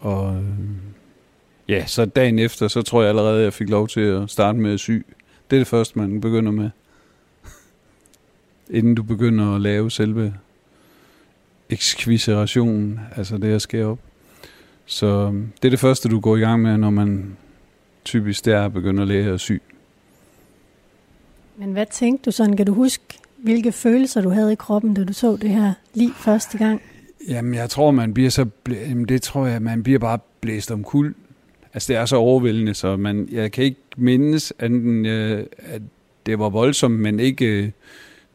Og 0.00 0.36
øh, 0.36 0.42
ja, 1.72 1.86
så 1.86 2.04
dagen 2.04 2.38
efter, 2.38 2.68
så 2.68 2.82
tror 2.82 3.02
jeg 3.02 3.08
allerede, 3.08 3.38
at 3.38 3.44
jeg 3.44 3.52
fik 3.52 3.68
lov 3.68 3.88
til 3.88 4.00
at 4.00 4.30
starte 4.30 4.58
med 4.58 4.72
at 4.72 4.80
sy. 4.80 4.90
Det 5.50 5.56
er 5.56 5.60
det 5.60 5.66
første, 5.66 5.98
man 5.98 6.20
begynder 6.20 6.52
med. 6.52 6.70
inden 8.70 8.94
du 8.94 9.02
begynder 9.02 9.54
at 9.54 9.60
lave 9.60 9.90
selve 9.90 10.34
ekskviserationen, 11.70 13.00
altså 13.16 13.38
det 13.38 13.54
at 13.54 13.62
skære 13.62 13.86
op. 13.86 13.98
Så 14.86 15.06
øhm, 15.06 15.52
det 15.62 15.68
er 15.68 15.70
det 15.70 15.80
første, 15.80 16.08
du 16.08 16.20
går 16.20 16.36
i 16.36 16.40
gang 16.40 16.62
med, 16.62 16.78
når 16.78 16.90
man 16.90 17.36
typisk 18.04 18.44
der 18.44 18.68
begynder 18.68 19.02
at 19.02 19.08
lære 19.08 19.34
at 19.34 19.40
sy. 19.40 19.52
Men 21.56 21.72
hvad 21.72 21.86
tænkte 21.90 22.24
du 22.24 22.30
sådan? 22.30 22.56
Kan 22.56 22.66
du 22.66 22.74
huske, 22.74 23.04
hvilke 23.36 23.72
følelser 23.72 24.20
du 24.20 24.30
havde 24.30 24.52
i 24.52 24.56
kroppen, 24.56 24.94
da 24.94 25.04
du 25.04 25.12
så 25.12 25.36
det 25.36 25.50
her 25.50 25.72
lige 25.94 26.12
første 26.16 26.58
gang? 26.58 26.82
Jamen, 27.28 27.54
jeg 27.54 27.70
tror, 27.70 27.90
man 27.90 28.14
bliver 28.14 28.30
så... 28.30 28.46
Blæ- 28.68 28.88
Jamen, 28.88 29.04
det 29.04 29.22
tror 29.22 29.46
jeg, 29.46 29.62
man 29.62 29.82
bliver 29.82 29.98
bare 29.98 30.18
blæst 30.40 30.70
om 30.70 30.84
kul. 30.84 31.14
Altså, 31.74 31.92
det 31.92 32.00
er 32.00 32.04
så 32.04 32.16
overvældende, 32.16 32.74
så 32.74 32.96
man, 32.96 33.28
jeg 33.32 33.52
kan 33.52 33.64
ikke 33.64 33.80
mindes, 33.96 34.52
anden, 34.58 35.06
øh, 35.06 35.46
at 35.58 35.82
det 36.26 36.38
var 36.38 36.48
voldsomt, 36.48 37.00
men 37.00 37.20
ikke 37.20 37.46
øh, 37.46 37.70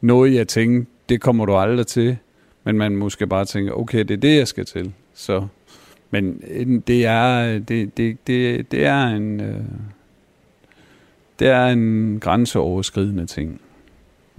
noget, 0.00 0.34
jeg 0.34 0.48
tænkte, 0.48 0.90
det 1.08 1.20
kommer 1.20 1.46
du 1.46 1.56
aldrig 1.56 1.86
til. 1.86 2.16
Men 2.64 2.78
man 2.78 2.96
måske 2.96 3.26
bare 3.26 3.44
tænker, 3.44 3.72
okay, 3.72 3.98
det 3.98 4.10
er 4.10 4.16
det, 4.16 4.36
jeg 4.36 4.48
skal 4.48 4.64
til. 4.64 4.92
Så, 5.14 5.46
men 6.10 6.42
øh, 6.48 6.80
det 6.86 7.06
er, 7.06 7.58
det, 7.58 7.96
det, 7.96 8.26
det, 8.26 8.72
det 8.72 8.84
er 8.84 9.06
en... 9.06 9.40
Øh, 9.40 9.60
det 11.38 11.48
er 11.48 11.66
en 11.66 12.18
grænseoverskridende 12.20 13.26
ting. 13.26 13.60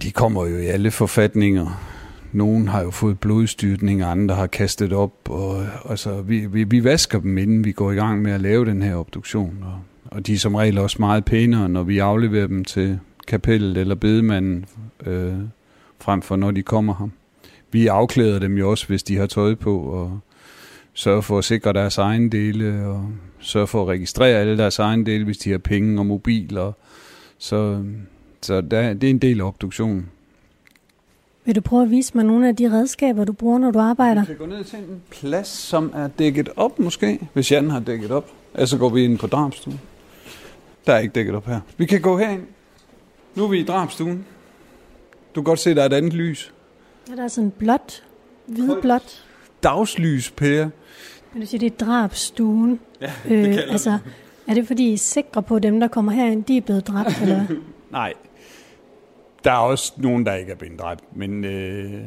De 0.02 0.10
kommer 0.10 0.46
jo 0.46 0.56
i 0.56 0.66
alle 0.66 0.90
forfatninger. 0.90 1.96
Nogen 2.32 2.68
har 2.68 2.82
jo 2.82 2.90
fået 2.90 3.20
blodstyrtning, 3.20 4.02
andre 4.02 4.34
har 4.34 4.46
kastet 4.46 4.92
op. 4.92 5.30
Og, 5.30 5.66
altså, 5.90 6.22
vi, 6.22 6.46
vi, 6.46 6.64
vi 6.64 6.84
vasker 6.84 7.20
dem, 7.20 7.38
inden 7.38 7.64
vi 7.64 7.72
går 7.72 7.92
i 7.92 7.94
gang 7.94 8.22
med 8.22 8.32
at 8.32 8.40
lave 8.40 8.64
den 8.64 8.82
her 8.82 8.96
obduktion. 8.96 9.58
Og, 9.62 9.80
og 10.04 10.26
de 10.26 10.34
er 10.34 10.38
som 10.38 10.54
regel 10.54 10.78
også 10.78 10.96
meget 11.00 11.24
pænere, 11.24 11.68
når 11.68 11.82
vi 11.82 11.98
afleverer 11.98 12.46
dem 12.46 12.64
til 12.64 12.98
kapellet 13.28 13.76
eller 13.76 13.94
bedemanden, 13.94 14.64
øh, 15.06 15.34
frem 16.00 16.22
for 16.22 16.36
når 16.36 16.50
de 16.50 16.62
kommer 16.62 16.94
her. 16.98 17.08
Vi 17.72 17.86
afklæder 17.86 18.38
dem 18.38 18.58
jo 18.58 18.70
også, 18.70 18.86
hvis 18.86 19.02
de 19.02 19.16
har 19.16 19.26
tøj 19.26 19.54
på, 19.54 19.78
og 19.80 20.20
sørger 20.94 21.20
for 21.20 21.38
at 21.38 21.44
sikre 21.44 21.72
deres 21.72 21.98
egen 21.98 22.32
dele, 22.32 22.86
og 22.86 23.10
sørger 23.40 23.66
for 23.66 23.82
at 23.82 23.88
registrere 23.88 24.38
alle 24.38 24.58
deres 24.58 24.78
egen 24.78 25.06
dele, 25.06 25.24
hvis 25.24 25.38
de 25.38 25.50
har 25.50 25.58
penge 25.58 26.00
og 26.00 26.06
mobiler. 26.06 26.72
Så, 27.38 27.84
så 28.42 28.60
der, 28.60 28.94
det 28.94 29.04
er 29.04 29.10
en 29.10 29.18
del 29.18 29.40
af 29.40 29.44
obduktionen. 29.44 30.08
Vil 31.50 31.56
du 31.56 31.60
prøve 31.60 31.82
at 31.82 31.90
vise 31.90 32.12
mig 32.14 32.24
nogle 32.24 32.48
af 32.48 32.56
de 32.56 32.72
redskaber, 32.72 33.24
du 33.24 33.32
bruger, 33.32 33.58
når 33.58 33.70
du 33.70 33.78
arbejder? 33.78 34.20
Vi 34.20 34.26
kan 34.26 34.36
gå 34.36 34.46
ned 34.46 34.64
til 34.64 34.78
en 34.78 35.02
plads, 35.10 35.48
som 35.48 35.92
er 35.94 36.08
dækket 36.08 36.48
op 36.56 36.78
måske, 36.78 37.28
hvis 37.32 37.52
Jan 37.52 37.70
har 37.70 37.80
dækket 37.80 38.10
op. 38.10 38.30
Ellers 38.54 38.70
så 38.70 38.78
går 38.78 38.88
vi 38.88 39.04
ind 39.04 39.18
på 39.18 39.26
drabstuen. 39.26 39.80
Der 40.86 40.92
er 40.94 40.98
ikke 40.98 41.12
dækket 41.12 41.34
op 41.34 41.46
her. 41.46 41.60
Vi 41.76 41.86
kan 41.86 42.00
gå 42.00 42.18
herind. 42.18 42.42
Nu 43.34 43.44
er 43.44 43.48
vi 43.48 43.58
i 43.60 43.64
drabstuen. 43.64 44.24
Du 45.34 45.40
kan 45.40 45.44
godt 45.44 45.58
se, 45.58 45.74
der 45.74 45.82
er 45.82 45.86
et 45.86 45.92
andet 45.92 46.12
lys. 46.12 46.52
Ja, 47.10 47.14
der 47.16 47.24
er 47.24 47.28
sådan 47.28 47.50
blåt, 47.50 48.04
hvidblåt. 48.46 49.24
Dagslys, 49.62 50.30
Per. 50.30 50.68
Men 51.32 51.42
du 51.42 51.46
siger, 51.46 51.58
det 51.58 51.72
er 51.72 51.86
drabstuen. 51.86 52.80
Ja, 53.00 53.12
Øh, 53.28 53.58
altså, 53.68 53.98
er 54.46 54.54
det 54.54 54.66
fordi, 54.66 54.88
I 54.90 54.92
er 54.92 54.98
sikre 54.98 55.42
på, 55.42 55.56
at 55.56 55.62
dem, 55.62 55.80
der 55.80 55.88
kommer 55.88 56.12
herind, 56.12 56.44
de 56.44 56.56
er 56.56 56.60
blevet 56.60 56.86
dræbt? 56.86 57.22
Eller? 57.22 57.44
Nej. 57.90 58.12
Der 59.44 59.52
er 59.52 59.56
også 59.56 59.92
nogen, 59.96 60.26
der 60.26 60.34
ikke 60.34 60.52
er 60.52 60.56
blevet 60.56 60.80
dræbt, 60.80 61.04
men 61.16 61.44
øh, 61.44 62.00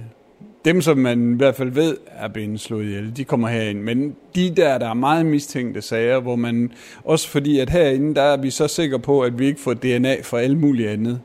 dem, 0.65 0.81
som 0.81 0.97
man 0.97 1.33
i 1.33 1.37
hvert 1.37 1.55
fald 1.55 1.69
ved 1.69 1.97
er 2.07 2.27
blevet 2.27 2.59
slået 2.59 2.85
ihjel, 2.85 3.17
de 3.17 3.23
kommer 3.23 3.47
herind. 3.47 3.81
Men 3.81 4.15
de 4.35 4.55
der, 4.55 4.77
der 4.77 4.89
er 4.89 4.93
meget 4.93 5.25
mistænkte 5.25 5.81
sager, 5.81 6.19
hvor 6.19 6.35
man, 6.35 6.71
også 7.03 7.29
fordi 7.29 7.59
at 7.59 7.69
herinde, 7.69 8.15
der 8.15 8.21
er 8.21 8.37
vi 8.37 8.49
så 8.49 8.67
sikre 8.67 8.99
på, 8.99 9.21
at 9.21 9.39
vi 9.39 9.45
ikke 9.45 9.61
får 9.61 9.73
DNA 9.73 10.21
for 10.21 10.37
alle 10.37 10.57
mulige 10.57 10.89
andet. 10.89 11.21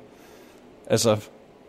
Altså, 0.86 1.16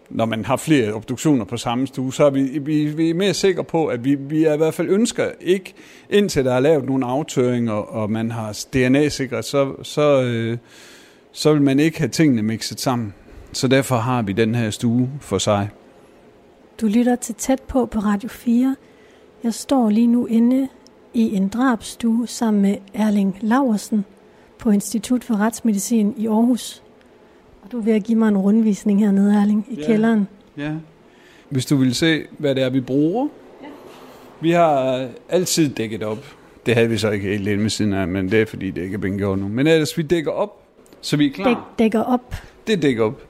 når 0.10 0.26
man 0.26 0.46
har 0.46 0.56
flere 0.56 0.94
obduktioner 0.94 1.46
på 1.46 1.58
samme 1.58 1.88
stue, 1.88 2.14
så 2.14 2.26
er 2.26 2.30
vi, 2.30 2.42
vi, 2.42 2.86
vi 2.86 3.10
er 3.10 3.14
mere 3.14 3.34
sikre 3.34 3.64
på, 3.64 3.88
at 3.88 4.06
vi, 4.06 4.16
vi 4.16 4.44
er 4.44 4.54
i 4.54 4.58
hvert 4.58 4.74
fald 4.74 4.90
ønsker 4.90 5.32
ikke, 5.42 5.74
indtil 6.10 6.46
der 6.46 6.54
er 6.54 6.60
lavet 6.60 6.86
nogle 6.86 7.06
aftøringer, 7.06 7.74
og 7.74 8.12
man 8.12 8.32
har 8.32 8.66
DNA-sikret, 8.74 9.46
så, 9.46 9.74
så, 9.84 10.22
øh, 10.22 10.58
så 11.32 11.54
vil 11.54 11.62
man 11.62 11.80
ikke 11.80 12.00
have 12.00 12.10
tingene 12.10 12.42
mixet 12.42 12.80
sammen. 12.80 13.14
Så 13.52 13.68
derfor 13.68 13.96
har 13.96 14.22
vi 14.22 14.34
den 14.34 14.56
her 14.56 14.70
stue 14.70 15.10
for 15.22 15.38
sig. 15.38 15.70
Du 16.82 16.88
lytter 16.88 17.16
til 17.16 17.36
tæt 17.36 17.62
på 17.68 17.86
på 17.86 18.00
Radio 18.00 18.30
4. 18.30 18.76
Jeg 19.44 19.54
står 19.54 19.90
lige 19.90 20.08
nu 20.08 20.26
inde 20.26 20.68
i 21.14 21.36
en 21.36 21.48
drabstue 21.48 22.28
sammen 22.28 22.62
med 22.62 22.76
Erling 22.94 23.38
Laversen 23.42 24.06
på 24.58 24.72
Institut 24.72 25.24
for 25.24 25.36
Retsmedicin 25.36 26.14
i 26.18 26.28
Aarhus. 26.28 26.84
Og 27.62 27.72
du 27.72 27.78
er 27.80 27.82
ved 27.84 27.94
at 27.94 28.04
give 28.04 28.18
mig 28.18 28.28
en 28.28 28.38
rundvisning 28.38 29.00
hernede, 29.00 29.36
Erling, 29.42 29.66
i 29.70 29.76
Ja. 29.76 29.86
kælderen. 29.86 30.28
Ja. 30.58 30.72
Hvis 31.50 31.66
du 31.66 31.76
vil 31.76 31.96
se, 31.96 32.24
hvad 32.38 32.56
det 32.56 32.64
er, 32.64 32.70
vi 32.70 32.82
bruger. 32.82 33.28
Ja. 33.62 33.68
Vi 34.42 34.52
har 34.52 35.08
altid 35.30 35.70
dækket 35.70 36.04
op. 36.04 36.26
Det 36.66 36.76
havde 36.76 36.90
vi 36.90 36.98
så 36.98 37.10
ikke 37.10 37.28
helt 37.30 37.48
inde 37.48 37.62
med 37.62 37.70
siden 37.70 37.94
af, 37.94 38.08
men 38.08 38.32
det 38.32 38.42
er 38.42 38.46
fordi, 38.46 38.72
det 38.72 38.82
ikke 38.82 38.94
er 38.94 38.98
blevet 38.98 39.18
gjort 39.18 39.40
nu. 39.40 39.48
Men 39.48 39.68
ellers, 39.68 39.98
vi 39.98 40.04
dækker 40.04 40.32
op, 40.32 40.64
så 41.02 41.18
vi 41.18 41.26
er 41.28 41.32
klar. 41.32 41.48
Dæk, 41.48 41.58
dækker 41.80 42.02
op. 42.02 42.36
Det 42.68 42.82
dækker 42.82 43.04
op. 43.04 43.22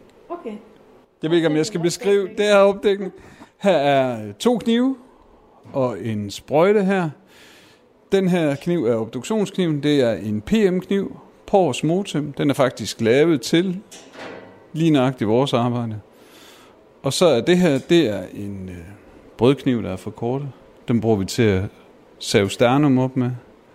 Jeg 1.24 1.30
ved 1.30 1.38
ikke, 1.38 1.48
om 1.48 1.56
jeg 1.56 1.66
skal 1.66 1.80
beskrive. 1.80 2.28
Det 2.38 2.46
her 2.46 2.56
opdækning. 2.56 3.12
Her 3.58 3.78
er 3.78 4.34
to 4.40 4.58
knive 4.58 4.96
og 5.74 6.06
en 6.06 6.32
sprøjte 6.32 6.84
her. 6.84 7.10
Den 8.12 8.28
her 8.28 8.56
kniv 8.56 8.86
er 8.86 8.96
obduktionskniven. 8.96 9.84
Det 9.84 10.02
er 10.02 10.14
en 10.14 10.42
PM-kniv. 10.42 11.20
Pors 11.48 11.84
Motem. 11.84 12.34
Den 12.34 12.50
er 12.50 12.54
faktisk 12.54 13.02
lavet 13.02 13.42
til 13.42 13.80
lige 14.74 14.92
nøjagtigt 14.92 15.28
vores 15.28 15.54
arbejde. 15.54 16.00
Og 17.04 17.14
så 17.14 17.26
er 17.26 17.42
det 17.42 17.58
her, 17.58 17.78
det 17.78 18.10
er 18.10 18.24
en 18.34 18.70
øh, 18.70 18.76
brødkniv, 19.38 19.84
der 19.84 19.90
er 19.90 19.96
for 19.96 20.12
korte. 20.12 20.46
Den 20.88 21.02
bruger 21.02 21.16
vi 21.16 21.26
til 21.26 21.44
at 21.44 21.64
save 22.20 22.50
sternum 22.50 22.98
op 22.98 23.18
med. 23.18 23.32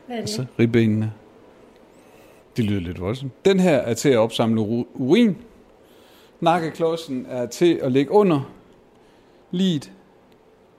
Hvad 0.06 0.16
er 0.16 0.20
det? 0.20 0.20
Altså 0.20 0.44
ribbenene. 0.58 1.12
Det 2.56 2.64
lyder 2.64 2.80
lidt 2.80 3.00
voldsomt. 3.00 3.44
Den 3.44 3.60
her 3.60 3.76
er 3.76 3.94
til 3.94 4.08
at 4.08 4.18
opsamle 4.18 4.60
urin. 4.94 5.36
Nakkeklodsen 6.40 7.26
er 7.28 7.46
til 7.46 7.74
at 7.82 7.92
lægge 7.92 8.10
under 8.10 8.40
liget. 9.50 9.92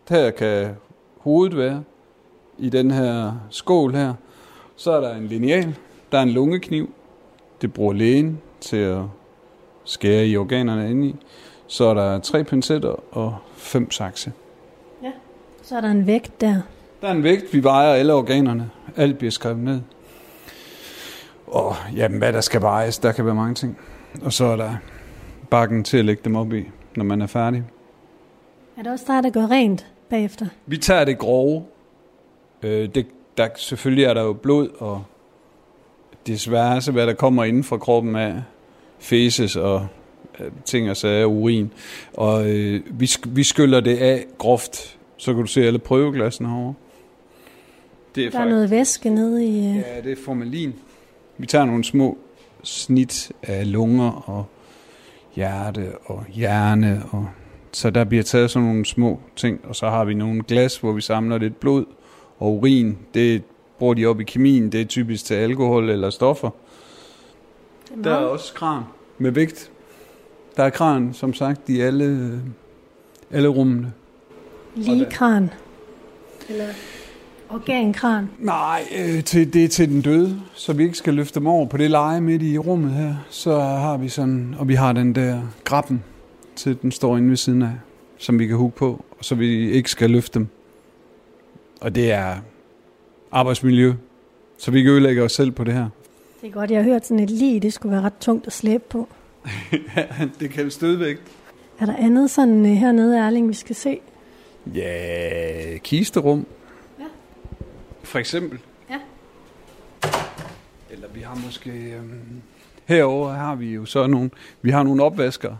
Her 0.09 0.31
kan 0.31 0.75
hovedet 1.17 1.57
være 1.57 1.83
i 2.57 2.69
den 2.69 2.91
her 2.91 3.31
skål 3.49 3.95
her. 3.95 4.13
Så 4.75 4.91
er 4.91 5.01
der 5.01 5.15
en 5.15 5.27
lineal. 5.27 5.75
Der 6.11 6.17
er 6.17 6.23
en 6.23 6.29
lungekniv. 6.29 6.93
Det 7.61 7.73
bruger 7.73 7.93
lægen 7.93 8.41
til 8.61 8.77
at 8.77 9.01
skære 9.83 10.27
i 10.27 10.37
organerne 10.37 10.91
inde 10.91 11.07
i. 11.07 11.15
Så 11.67 11.85
er 11.85 11.93
der 11.93 12.19
tre 12.19 12.43
pincetter 12.43 13.15
og 13.15 13.35
fem 13.55 13.91
sakse. 13.91 14.31
Så 15.63 15.77
er 15.77 15.81
der 15.81 15.91
en 15.91 16.07
vægt 16.07 16.41
der. 16.41 16.61
Der 17.01 17.07
er 17.07 17.11
en 17.11 17.23
vægt, 17.23 17.53
vi 17.53 17.63
vejer 17.63 17.93
alle 17.93 18.13
organerne. 18.13 18.69
Alt 18.95 19.17
bliver 19.17 19.31
skrevet 19.31 19.59
ned. 19.59 19.81
Og 21.47 21.75
jamen, 21.95 22.17
hvad 22.17 22.33
der 22.33 22.41
skal 22.41 22.61
vejes, 22.61 22.97
der 22.97 23.11
kan 23.11 23.25
være 23.25 23.35
mange 23.35 23.55
ting. 23.55 23.77
Og 24.23 24.33
så 24.33 24.45
er 24.45 24.55
der 24.55 24.75
bakken 25.49 25.83
til 25.83 25.97
at 25.97 26.05
lægge 26.05 26.21
dem 26.25 26.35
op 26.35 26.53
i, 26.53 26.63
når 26.95 27.03
man 27.03 27.21
er 27.21 27.27
færdig. 27.27 27.63
Er 28.77 28.83
det 28.83 28.91
også 28.91 29.05
dig, 29.07 29.23
der 29.23 29.29
gør 29.29 29.47
rent 29.51 29.87
bagefter? 30.09 30.45
Vi 30.65 30.77
tager 30.77 31.05
det 31.05 31.17
grove. 31.17 31.63
Øh, 32.63 32.89
det, 32.95 33.07
der, 33.37 33.47
selvfølgelig 33.55 34.03
er 34.03 34.13
der 34.13 34.21
jo 34.23 34.33
blod, 34.33 34.69
og 34.79 35.03
desværre 36.27 36.81
så 36.81 36.91
hvad 36.91 37.07
der 37.07 37.13
kommer 37.13 37.43
inden 37.43 37.63
for 37.63 37.77
kroppen 37.77 38.15
af 38.15 38.43
fæses 38.99 39.55
og 39.55 39.87
øh, 40.39 40.51
ting 40.65 40.89
og 40.89 40.97
sager, 40.97 41.25
urin. 41.25 41.71
Og 42.13 42.49
øh, 42.49 42.81
vi, 42.91 43.09
vi 43.27 43.43
skyller 43.43 43.79
det 43.79 43.97
af 43.97 44.25
groft. 44.37 44.97
Så 45.17 45.33
kan 45.33 45.41
du 45.41 45.47
se 45.47 45.61
alle 45.67 45.79
prøveglassene 45.79 46.49
herovre. 46.49 46.73
Det 48.15 48.25
er 48.25 48.29
Der 48.29 48.39
er 48.39 48.49
noget 48.49 48.69
væske 48.69 49.09
nede 49.09 49.45
i... 49.45 49.57
øh, 49.69 49.75
Ja, 49.75 50.01
det 50.03 50.11
er 50.11 50.23
formalin. 50.25 50.73
Vi 51.37 51.45
tager 51.45 51.65
nogle 51.65 51.83
små 51.83 52.17
snit 52.63 53.31
af 53.43 53.71
lunger 53.71 54.29
og 54.29 54.45
hjerte 55.35 55.91
og 56.05 56.25
hjerne. 56.29 57.03
Og 57.11 57.27
så 57.71 57.89
der 57.89 58.03
bliver 58.03 58.23
taget 58.23 58.51
sådan 58.51 58.67
nogle 58.67 58.85
små 58.85 59.19
ting, 59.35 59.59
og 59.63 59.75
så 59.75 59.89
har 59.89 60.05
vi 60.05 60.13
nogle 60.13 60.43
glas, 60.43 60.77
hvor 60.77 60.91
vi 60.91 61.01
samler 61.01 61.37
lidt 61.37 61.59
blod 61.59 61.85
og 62.39 62.53
urin. 62.53 62.97
Det 63.13 63.43
bruger 63.79 63.93
de 63.93 64.05
op 64.05 64.21
i 64.21 64.23
kemien. 64.23 64.71
Det 64.71 64.81
er 64.81 64.85
typisk 64.85 65.25
til 65.25 65.33
alkohol 65.33 65.89
eller 65.89 66.09
stoffer. 66.09 66.49
er 67.91 68.01
Der 68.03 68.11
er 68.11 68.25
også 68.25 68.53
kran 68.53 68.83
med 69.17 69.31
vægt. 69.31 69.71
Der 70.57 70.63
er 70.63 70.69
kran, 70.69 71.13
som 71.13 71.33
sagt, 71.33 71.69
i 71.69 71.81
alle, 71.81 72.41
alle 73.31 73.47
rummene. 73.47 73.93
Lige 74.75 75.05
kran. 75.11 75.49
Eller 76.49 76.67
organkran. 77.49 78.29
Nej, 78.39 78.83
øh, 78.97 79.23
til, 79.23 79.53
det 79.53 79.63
er 79.63 79.67
til 79.67 79.89
den 79.89 80.01
døde, 80.01 80.41
så 80.53 80.73
vi 80.73 80.83
ikke 80.83 80.97
skal 80.97 81.13
løfte 81.13 81.39
dem 81.39 81.47
over 81.47 81.65
på 81.65 81.77
det 81.77 81.91
leje 81.91 82.21
midt 82.21 82.41
i 82.41 82.57
rummet 82.57 82.91
her. 82.91 83.15
Så 83.29 83.59
har 83.59 83.97
vi 83.97 84.09
sådan, 84.09 84.55
og 84.57 84.67
vi 84.67 84.73
har 84.73 84.93
den 84.93 85.15
der 85.15 85.41
grappen, 85.63 86.03
til 86.55 86.77
den 86.81 86.91
står 86.91 87.17
inde 87.17 87.29
ved 87.29 87.37
siden 87.37 87.61
af, 87.61 87.71
som 88.17 88.39
vi 88.39 88.47
kan 88.47 88.57
hugge 88.57 88.77
på, 88.77 89.05
så 89.21 89.35
vi 89.35 89.71
ikke 89.71 89.89
skal 89.89 90.09
løfte 90.09 90.39
dem. 90.39 90.47
Og 91.81 91.95
det 91.95 92.11
er 92.11 92.35
arbejdsmiljø, 93.31 93.93
så 94.57 94.71
vi 94.71 94.77
ikke 94.77 94.91
ødelægger 94.91 95.23
os 95.23 95.31
selv 95.31 95.51
på 95.51 95.63
det 95.63 95.73
her. 95.73 95.89
Det 96.41 96.47
er 96.47 96.53
godt, 96.53 96.71
jeg 96.71 96.83
har 96.83 96.89
hørt 96.89 97.05
sådan 97.05 97.23
et 97.23 97.29
lige, 97.29 97.59
det 97.59 97.73
skulle 97.73 97.91
være 97.91 98.01
ret 98.01 98.17
tungt 98.19 98.47
at 98.47 98.53
slæbe 98.53 98.83
på. 98.89 99.07
det 100.39 100.49
kan 100.49 100.71
stødvægt. 100.71 101.21
Er 101.79 101.85
der 101.85 101.95
andet 101.95 102.29
sådan 102.29 102.65
øh, 102.65 102.71
hernede, 102.71 103.17
Erling, 103.17 103.49
vi 103.49 103.53
skal 103.53 103.75
se? 103.75 103.99
Ja, 104.75 105.77
kisterum. 105.77 106.45
For 108.05 108.19
eksempel. 108.19 108.59
Ja. 108.89 108.99
Eller 110.89 111.07
vi 111.13 111.21
har 111.21 111.35
måske... 111.45 111.69
Øhm, 111.69 112.41
herover 112.85 113.33
har 113.33 113.55
vi 113.55 113.73
jo 113.73 113.85
så 113.85 114.07
nogle... 114.07 114.29
Vi 114.61 114.71
har 114.71 114.83
nogle 114.83 115.03
opvasker. 115.03 115.55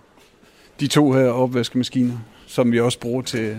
De 0.79 0.87
to 0.87 1.11
her 1.11 1.27
opvaskemaskiner, 1.27 2.17
som 2.47 2.71
vi 2.71 2.79
også 2.79 2.99
bruger 2.99 3.21
til, 3.21 3.57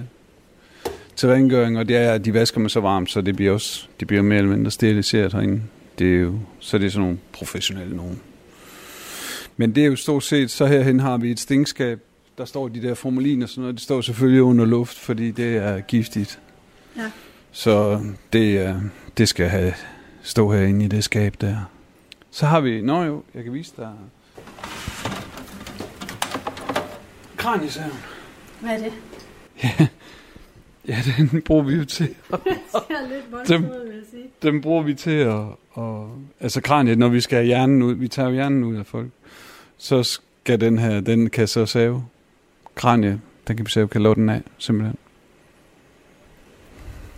til 1.16 1.28
rengøring, 1.28 1.78
og 1.78 1.88
det 1.88 1.96
er, 1.96 2.12
at 2.12 2.24
de 2.24 2.34
vasker 2.34 2.60
med 2.60 2.70
så 2.70 2.80
varmt, 2.80 3.10
så 3.10 3.20
det 3.20 3.36
bliver 3.36 3.52
også 3.52 3.88
det 4.00 4.08
bliver 4.08 4.22
mere 4.22 4.38
eller 4.38 4.50
mindre 4.50 4.70
steriliseret 4.70 5.32
herinde. 5.32 5.62
Det 5.98 6.14
er 6.14 6.20
jo, 6.20 6.38
så 6.60 6.78
det 6.78 6.86
er 6.86 6.90
sådan 6.90 7.02
nogle 7.02 7.18
professionelle 7.32 7.96
nogen. 7.96 8.20
Men 9.56 9.74
det 9.74 9.82
er 9.82 9.86
jo 9.86 9.96
stort 9.96 10.24
set, 10.24 10.50
så 10.50 10.66
herhen 10.66 11.00
har 11.00 11.16
vi 11.16 11.30
et 11.30 11.40
stinkskab, 11.40 12.00
der 12.38 12.44
står 12.44 12.68
de 12.68 12.82
der 12.82 12.94
formaliner 12.94 13.46
og 13.46 13.50
sådan 13.50 13.60
noget, 13.60 13.74
det 13.74 13.82
står 13.82 14.00
selvfølgelig 14.00 14.42
under 14.42 14.64
luft, 14.64 14.98
fordi 14.98 15.30
det 15.30 15.56
er 15.56 15.80
giftigt. 15.80 16.40
Ja. 16.96 17.10
Så 17.56 18.00
det, 18.32 18.58
er, 18.58 18.80
det 19.18 19.28
skal 19.28 19.48
have 19.48 19.74
stå 20.22 20.52
herinde 20.52 20.84
i 20.84 20.88
det 20.88 21.04
skab 21.04 21.34
der. 21.40 21.56
Så 22.30 22.46
har 22.46 22.60
vi, 22.60 22.80
nå 22.80 23.02
jo, 23.02 23.22
jeg 23.34 23.44
kan 23.44 23.52
vise 23.52 23.72
dig. 23.76 23.92
Kraniesaven. 27.36 27.92
Hvad 28.60 28.70
er 28.70 28.78
det? 28.78 28.92
Ja, 30.88 30.96
den 31.18 31.42
bruger 31.42 31.62
vi 31.62 31.74
jo 31.74 31.84
til. 31.84 32.08
Det 32.30 32.58
ser 32.70 33.08
lidt 33.08 33.32
voldsomt 33.32 33.64
ud, 33.64 33.86
vil 33.86 33.96
jeg 33.96 34.04
sige. 34.10 34.24
Den 34.42 34.60
bruger 34.60 34.82
vi 34.82 34.94
til 34.94 35.10
at, 35.10 35.44
at 35.78 36.04
altså 36.40 36.60
kraniet, 36.60 36.98
når 36.98 37.08
vi 37.08 37.20
skal 37.20 37.36
have 37.36 37.46
hjernen 37.46 37.82
ud, 37.82 37.94
vi 37.94 38.08
tager 38.08 38.30
hjernen 38.30 38.64
ud 38.64 38.76
af 38.76 38.86
folk, 38.86 39.08
så 39.78 40.02
skal 40.02 40.60
den 40.60 40.78
her, 40.78 41.00
den 41.00 41.30
kan 41.30 41.48
så 41.48 41.66
save. 41.66 42.04
Kranie, 42.74 43.20
den 43.48 43.56
kan 43.56 43.66
vi 43.66 43.70
save, 43.70 43.88
den 43.92 44.28
af, 44.28 44.42
simpelthen. 44.58 44.96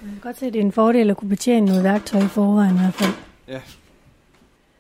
Jeg 0.08 0.12
kan 0.14 0.20
godt 0.22 0.38
se, 0.38 0.46
at 0.46 0.52
det 0.52 0.58
er 0.60 0.64
en 0.64 0.72
fordel 0.72 1.10
at 1.10 1.16
kunne 1.16 1.28
betjene 1.28 1.66
noget 1.66 1.84
værktøj 1.84 2.20
i 2.20 2.28
forvejen 2.28 2.74
i 2.74 2.78
hvert 2.78 2.94
fald. 2.94 3.10
Ja. 3.48 3.60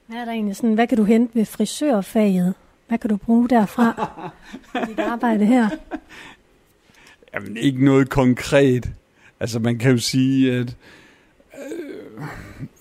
Hvad 0.06 0.18
er 0.18 0.24
der 0.24 0.32
egentlig 0.32 0.56
sådan, 0.56 0.74
hvad 0.74 0.86
kan 0.86 0.98
du 0.98 1.04
hente 1.04 1.34
ved 1.34 1.44
frisørfaget? 1.44 2.54
Hvad 2.88 2.98
kan 2.98 3.10
du 3.10 3.16
bruge 3.16 3.48
derfra 3.48 4.10
i 4.74 4.90
dit 4.90 4.98
arbejde 4.98 5.46
her? 5.46 5.68
Jamen, 7.34 7.56
ikke 7.56 7.84
noget 7.84 8.08
konkret. 8.10 8.90
Altså, 9.40 9.58
man 9.58 9.78
kan 9.78 9.90
jo 9.90 9.98
sige, 9.98 10.52
at 10.52 10.76
øh, 11.54 12.24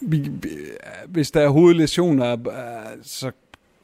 vi, 0.02 0.18
vi- 0.20 0.50
hvis 1.08 1.32
der 1.32 1.42
er 1.42 1.50
hovedlæsioner, 1.50 2.32
øh, 2.34 2.98
så, 3.04 3.32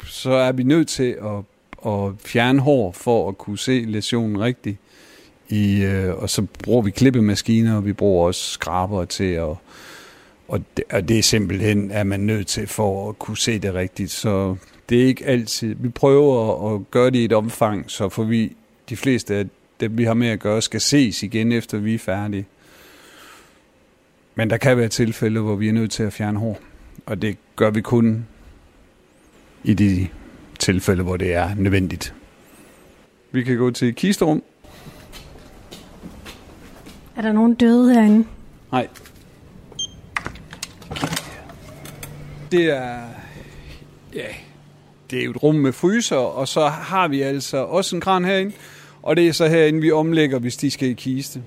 så 0.06 0.32
er 0.32 0.52
vi 0.52 0.64
nødt 0.64 0.88
til 0.88 1.18
at, 1.22 1.38
at 1.92 2.12
fjerne 2.26 2.60
hår 2.60 2.92
for 2.92 3.30
at 3.30 3.38
kunne 3.38 3.58
se 3.58 3.86
læsionen 3.88 4.40
rigtigt. 4.42 4.78
I, 5.50 5.84
øh, 5.84 6.16
og 6.16 6.30
så 6.30 6.46
bruger 6.64 6.82
vi 6.82 6.92
klippemaskiner, 6.92 7.76
og 7.76 7.86
vi 7.86 7.94
bruger 7.94 8.28
også 8.28 8.52
skraber 8.52 9.06
til 9.06 9.32
at 9.34 9.56
og 10.48 10.62
det, 10.78 10.84
og 10.92 11.10
det 11.10 11.20
er 11.20 11.24
simpelthen, 11.24 11.92
at 11.92 12.08
man 12.08 12.20
nødt 12.20 12.48
til 12.48 12.68
for 12.68 13.10
at 13.10 13.20
kunne 13.20 13.38
se 13.38 13.60
det 13.60 13.74
rigtigt. 13.74 14.12
Så 14.12 14.56
det 14.90 15.02
er 15.02 15.06
ikke 15.06 15.26
altid. 15.26 15.76
Vi 15.80 15.90
prøver 15.90 16.76
at 16.76 16.92
gøre 16.92 17.06
det 17.06 17.16
i 17.20 17.26
et 17.26 17.34
omfang, 17.34 17.92
så 17.92 18.10
for 18.10 18.24
vi, 18.24 18.56
de 18.90 18.98
fleste 18.98 19.36
af 19.36 19.46
dem, 19.80 19.98
vi 19.98 20.04
har 20.04 20.14
med 20.14 20.28
at 20.28 20.40
gøre, 20.40 20.62
skal 20.62 20.82
ses 20.82 21.24
igen, 21.24 21.52
efter 21.52 21.78
vi 21.78 21.94
er 21.94 22.00
færdige. 22.00 22.46
Men 24.36 24.50
der 24.50 24.58
kan 24.58 24.78
være 24.78 24.90
tilfælde, 24.90 25.40
hvor 25.40 25.56
vi 25.56 25.68
er 25.68 25.74
nødt 25.74 25.92
til 25.92 26.04
at 26.04 26.14
fjerne 26.14 26.40
hår. 26.40 26.60
Og 27.06 27.22
det 27.22 27.38
gør 27.56 27.70
vi 27.70 27.82
kun 27.82 28.26
i 29.64 29.74
de 29.74 30.08
tilfælde, 30.60 31.04
hvor 31.04 31.18
det 31.18 31.34
er 31.34 31.56
nødvendigt. 31.56 32.14
Vi 33.32 33.44
kan 33.44 33.58
gå 33.58 33.72
til 33.72 33.96
kisterum. 33.96 34.44
Er 37.16 37.22
der 37.22 37.32
nogen 37.32 37.54
døde 37.54 37.94
herinde? 37.94 38.26
Nej. 38.72 38.88
Det 42.52 42.66
er... 42.66 43.00
Ja, 44.14 44.28
det 45.12 45.20
er 45.20 45.24
jo 45.24 45.32
et 45.32 45.44
rum 45.44 45.56
med 45.56 45.72
fryser, 45.72 46.16
og 46.16 46.48
så 46.48 46.68
har 46.68 47.08
vi 47.08 47.22
altså 47.22 47.58
også 47.58 47.96
en 47.96 48.02
kran 48.02 48.26
herinde. 48.26 48.52
Og 49.02 49.16
det 49.16 49.28
er 49.28 49.32
så 49.32 49.48
herinde, 49.48 49.82
vi 49.82 49.92
omlægger, 49.92 50.40
hvis 50.40 50.58
de 50.58 50.72
skal 50.72 50.90
i 50.90 50.94
kiste. 50.94 51.42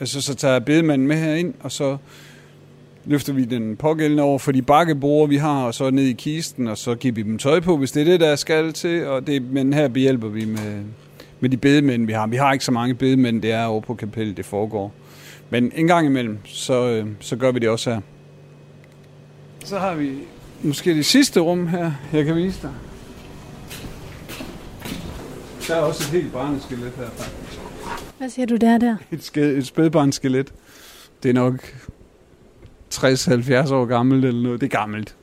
Altså, 0.00 0.20
så 0.20 0.34
tager 0.34 0.58
bedemanden 0.58 1.08
med 1.08 1.16
herind, 1.16 1.54
og 1.60 1.72
så 1.72 1.96
løfter 3.04 3.32
vi 3.32 3.44
den 3.44 3.76
pågældende 3.76 4.22
over 4.22 4.38
for 4.38 4.52
de 4.52 4.62
bakkebord, 4.62 5.28
vi 5.28 5.36
har, 5.36 5.64
og 5.64 5.74
så 5.74 5.90
ned 5.90 6.04
i 6.04 6.12
kisten, 6.12 6.68
og 6.68 6.78
så 6.78 6.94
giver 6.94 7.14
vi 7.14 7.22
dem 7.22 7.38
tøj 7.38 7.60
på, 7.60 7.76
hvis 7.76 7.92
det 7.92 8.00
er 8.00 8.04
det, 8.04 8.20
der 8.20 8.36
skal 8.36 8.72
til. 8.72 9.06
Og 9.06 9.26
det, 9.26 9.42
men 9.42 9.72
her 9.72 9.88
behjælper 9.88 10.28
vi 10.28 10.44
med, 10.44 10.84
med 11.40 11.50
de 11.50 11.56
bedemænd, 11.56 12.06
vi 12.06 12.12
har. 12.12 12.26
Vi 12.26 12.36
har 12.36 12.52
ikke 12.52 12.64
så 12.64 12.72
mange 12.72 12.94
bedemænd, 12.94 13.42
det 13.42 13.52
er 13.52 13.64
over 13.64 13.80
på 13.80 13.94
kapellet, 13.94 14.36
det 14.36 14.44
foregår. 14.44 14.92
Men 15.50 15.72
en 15.74 15.86
gang 15.86 16.06
imellem, 16.06 16.38
så, 16.44 16.88
øh, 16.88 17.06
så 17.20 17.36
gør 17.36 17.52
vi 17.52 17.58
det 17.58 17.68
også 17.68 17.90
her. 17.90 18.00
Så 19.64 19.78
har 19.78 19.94
vi 19.94 20.12
måske 20.62 20.94
det 20.94 21.06
sidste 21.06 21.40
rum 21.40 21.66
her, 21.66 21.92
jeg 22.12 22.24
kan 22.24 22.36
vise 22.36 22.62
dig. 22.62 22.72
Der 25.68 25.76
er 25.76 25.80
også 25.80 26.02
et 26.02 26.22
helt 26.22 26.32
barneskelet 26.32 26.92
her, 26.96 27.10
faktisk. 27.10 27.60
Hvad 28.18 28.28
siger 28.28 28.46
du 28.46 28.56
der 28.56 28.78
der? 28.78 28.96
Et, 29.10 29.24
sked, 29.24 29.56
et 29.56 29.66
spædbarnskelet. 29.66 30.52
Det 31.22 31.28
er 31.28 31.32
nok 31.32 31.74
60-70 32.94 33.72
år 33.72 33.84
gammelt 33.84 34.24
eller 34.24 34.42
noget. 34.42 34.60
Det 34.60 34.66
er 34.66 34.78
gammelt. 34.78 35.16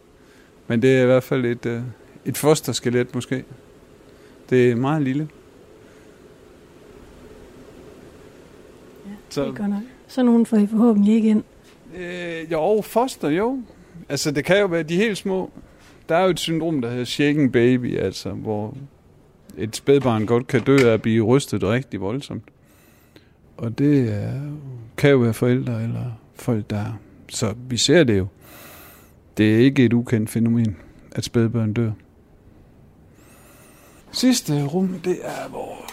Men 0.68 0.82
det 0.82 0.98
er 0.98 1.02
i 1.02 1.06
hvert 1.06 1.24
fald 1.24 1.46
et, 1.46 1.66
øh, 1.66 1.82
et 2.26 2.38
fosterskelet 2.38 3.16
måske. 3.16 3.44
Det 4.50 4.72
er 4.72 4.76
meget 4.76 5.02
lille. 5.02 5.28
Så- 9.30 9.46
Det 9.52 9.60
er. 9.60 9.82
Så 10.08 10.24
nogen 10.24 10.46
får 10.46 10.58
I 10.58 10.68
forhåbentlig 10.68 11.16
ikke 11.16 11.30
ind. 11.30 11.44
Øh, 11.98 12.52
jo, 12.52 12.82
foster, 12.82 13.30
jo. 13.30 13.60
Altså, 14.10 14.32
det 14.32 14.46
kan 14.46 14.60
jo 14.60 14.66
være 14.66 14.84
de 14.84 14.96
helt 14.96 15.18
små. 15.18 15.52
Der 16.10 16.16
er 16.16 16.24
jo 16.24 16.30
et 16.30 16.40
syndrom, 16.40 16.82
der 16.82 16.90
hedder 16.90 17.06
shaken 17.06 17.52
baby, 17.52 17.98
altså, 18.00 18.30
hvor 18.30 18.78
et 19.58 19.76
spædbarn 19.76 20.26
godt 20.26 20.48
kan 20.48 20.62
dø 20.64 20.78
af 20.90 20.94
at 20.94 21.02
blive 21.02 21.26
rystet 21.26 21.64
rigtig 21.64 22.02
voldsomt. 22.02 22.44
Og 23.58 23.78
det 23.78 24.14
er, 24.14 24.32
kan 24.98 25.10
jo 25.10 25.18
være 25.18 25.34
forældre 25.34 25.84
eller 25.84 26.20
folk, 26.36 26.70
der... 26.70 26.86
Så 27.30 27.54
vi 27.70 27.78
ser 27.78 28.04
det 28.04 28.18
jo. 28.18 28.28
Det 29.38 29.54
er 29.56 29.60
ikke 29.60 29.86
et 29.86 29.94
ukendt 29.94 30.30
fænomen, 30.30 30.78
at 31.12 31.24
spædbørn 31.24 31.74
dør. 31.74 31.92
Sidste 34.12 34.66
rum, 34.66 35.00
det 35.04 35.18
er, 35.24 35.50
hvor... 35.50 35.86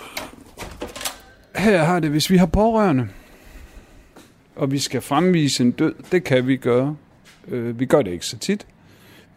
Her 1.56 1.84
har 1.84 2.00
det, 2.00 2.10
hvis 2.10 2.30
vi 2.30 2.36
har 2.36 2.46
pårørende, 2.46 3.08
og 4.56 4.72
vi 4.72 4.78
skal 4.78 5.00
fremvise 5.00 5.62
en 5.62 5.70
død, 5.70 5.94
det 6.12 6.24
kan 6.24 6.46
vi 6.46 6.56
gøre. 6.56 6.96
Øh, 7.48 7.80
vi 7.80 7.86
gør 7.86 8.02
det 8.02 8.10
ikke 8.10 8.26
så 8.26 8.38
tit. 8.38 8.66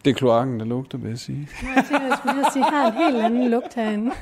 Det 0.04 0.10
er 0.10 0.14
kloakken, 0.14 0.60
der 0.60 0.66
lugter, 0.66 0.98
vil 0.98 1.08
jeg 1.08 1.18
sige. 1.18 1.48
Nå, 1.62 1.68
jeg 1.76 1.84
tænker, 1.90 2.06
jeg 2.06 2.18
skulle 2.18 2.52
sige, 2.52 2.64
har 2.64 2.86
en 2.86 2.96
helt 2.96 3.24
anden 3.24 3.50
lugt 3.50 3.74
herinde. 3.74 4.10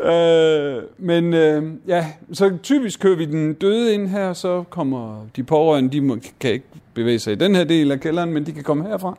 Øh, 0.00 0.82
men 0.98 1.34
øh, 1.34 1.72
ja, 1.86 2.06
så 2.32 2.56
typisk 2.62 3.00
kører 3.00 3.16
vi 3.16 3.24
den 3.24 3.54
døde 3.54 3.94
ind 3.94 4.08
her, 4.08 4.32
så 4.32 4.64
kommer 4.70 5.26
de 5.36 5.42
pårørende, 5.42 5.92
de 5.92 6.00
må, 6.00 6.18
kan 6.40 6.52
ikke 6.52 6.66
bevæge 6.94 7.18
sig 7.18 7.32
i 7.32 7.36
den 7.36 7.54
her 7.54 7.64
del 7.64 7.92
af 7.92 8.00
kælderen, 8.00 8.32
men 8.32 8.46
de 8.46 8.52
kan 8.52 8.62
komme 8.62 8.88
herfra. 8.88 9.18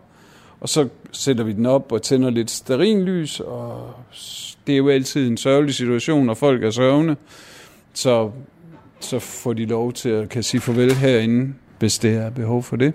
Og 0.59 0.69
så 0.69 0.87
sætter 1.11 1.43
vi 1.43 1.53
den 1.53 1.65
op 1.65 1.91
og 1.91 2.01
tænder 2.01 2.29
lidt 2.29 2.51
sterinlys, 2.51 3.39
og 3.39 3.93
det 4.67 4.73
er 4.73 4.77
jo 4.77 4.89
altid 4.89 5.27
en 5.27 5.37
sørgelig 5.37 5.75
situation, 5.75 6.25
når 6.25 6.33
folk 6.33 6.63
er 6.63 6.71
sørgende. 6.71 7.15
Så, 7.93 8.31
så 9.05 9.19
får 9.19 9.53
de 9.53 9.65
lov 9.65 9.93
til 9.93 10.09
at 10.09 10.29
kan 10.29 10.43
sige 10.43 10.61
farvel 10.61 10.95
herinde, 10.95 11.53
hvis 11.79 11.99
det 11.99 12.15
er 12.15 12.29
behov 12.29 12.63
for 12.63 12.75
det. 12.75 12.93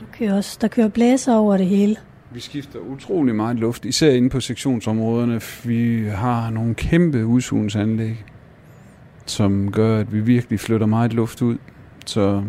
Der 0.00 0.06
kører, 0.12 0.36
også, 0.36 0.58
der 0.60 0.68
kører 0.68 0.88
blæser 0.88 1.34
over 1.34 1.56
det 1.56 1.66
hele. 1.66 1.96
Vi 2.30 2.40
skifter 2.40 2.78
utrolig 2.78 3.34
meget 3.34 3.56
luft, 3.56 3.84
især 3.84 4.10
inde 4.10 4.30
på 4.30 4.40
sektionsområderne. 4.40 5.40
Vi 5.64 6.08
har 6.08 6.50
nogle 6.50 6.74
kæmpe 6.74 7.26
udsugningsanlæg, 7.26 8.24
som 9.26 9.72
gør, 9.72 10.00
at 10.00 10.12
vi 10.12 10.20
virkelig 10.20 10.60
flytter 10.60 10.86
meget 10.86 11.12
luft 11.12 11.42
ud. 11.42 11.58
Så, 12.06 12.44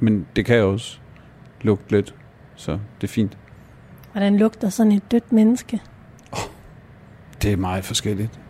men 0.00 0.26
det 0.36 0.46
kan 0.46 0.62
også 0.62 0.98
lugte 1.62 1.92
lidt, 1.92 2.14
så 2.54 2.78
det 3.00 3.06
er 3.06 3.12
fint. 3.12 3.38
Hvordan 4.12 4.36
lugter 4.36 4.68
sådan 4.68 4.92
et 4.92 5.10
dødt 5.10 5.32
menneske? 5.32 5.80
Det 7.42 7.52
er 7.52 7.56
meget 7.56 7.84
forskelligt. 7.84 8.40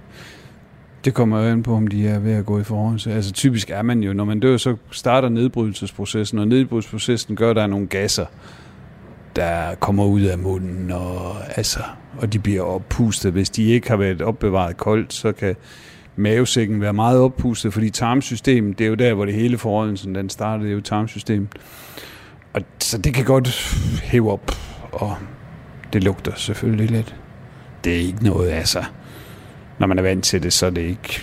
Det 1.05 1.15
kommer 1.15 1.39
jo 1.41 1.45
an 1.53 1.63
på, 1.63 1.75
om 1.75 1.87
de 1.87 2.09
er 2.09 2.19
ved 2.19 2.33
at 2.33 2.47
gå 2.47 2.61
i 2.61 2.65
forhold. 2.65 3.07
Altså 3.07 3.33
typisk 3.33 3.71
er 3.71 3.83
man 3.83 4.03
jo, 4.03 4.13
når 4.13 4.25
man 4.25 4.41
dør, 4.41 4.57
så 4.57 4.77
starter 4.91 5.29
nedbrydelsesprocessen, 5.29 6.39
og 6.39 6.49
nedbrydelsesprocessen 6.49 7.37
gør, 7.37 7.51
at 7.51 7.57
der 7.57 7.63
er 7.63 7.67
nogle 7.67 7.87
gasser, 7.87 8.27
der 9.37 9.75
kommer 9.75 10.05
ud 10.05 10.21
af 10.21 10.39
munden, 10.39 10.91
og, 10.91 11.37
altså, 11.57 11.81
og 12.19 12.33
de 12.33 12.39
bliver 12.39 12.63
oppustet. 12.63 13.33
Hvis 13.33 13.51
de 13.51 13.65
ikke 13.65 13.89
har 13.89 13.97
været 13.97 14.23
opbevaret 14.23 14.77
koldt, 14.77 15.13
så 15.13 15.33
kan 15.33 15.57
mavesækken 16.17 16.81
være 16.81 16.93
meget 16.93 17.21
oppustet, 17.21 17.73
fordi 17.73 17.91
tarmsystemet, 17.91 18.79
det 18.79 18.85
er 18.85 18.89
jo 18.89 18.95
der, 18.95 19.15
hvor 19.15 19.25
det 19.25 19.35
hele 19.35 19.59
forrådelsen, 19.59 20.15
den 20.15 20.31
starter, 20.31 20.63
det 20.63 20.71
er 20.71 20.75
jo 20.75 20.81
tarmsystemet. 20.81 21.49
Og 22.53 22.63
så 22.79 22.99
det 22.99 23.15
kan 23.15 23.25
godt 23.25 23.77
hæve 24.03 24.33
op, 24.33 24.51
og 24.93 25.17
det 25.93 26.05
lugter 26.05 26.33
selvfølgelig 26.37 26.91
lidt. 26.91 27.17
det 27.85 27.93
er 27.93 28.01
ikke 28.01 28.25
noget, 28.25 28.51
altså. 28.51 28.85
Når 29.79 29.87
man 29.87 29.99
er 29.99 30.03
vant 30.03 30.25
til 30.25 30.43
det, 30.43 30.53
så 30.53 30.67
er 30.67 30.71
det 30.71 30.83
ikke... 30.83 31.23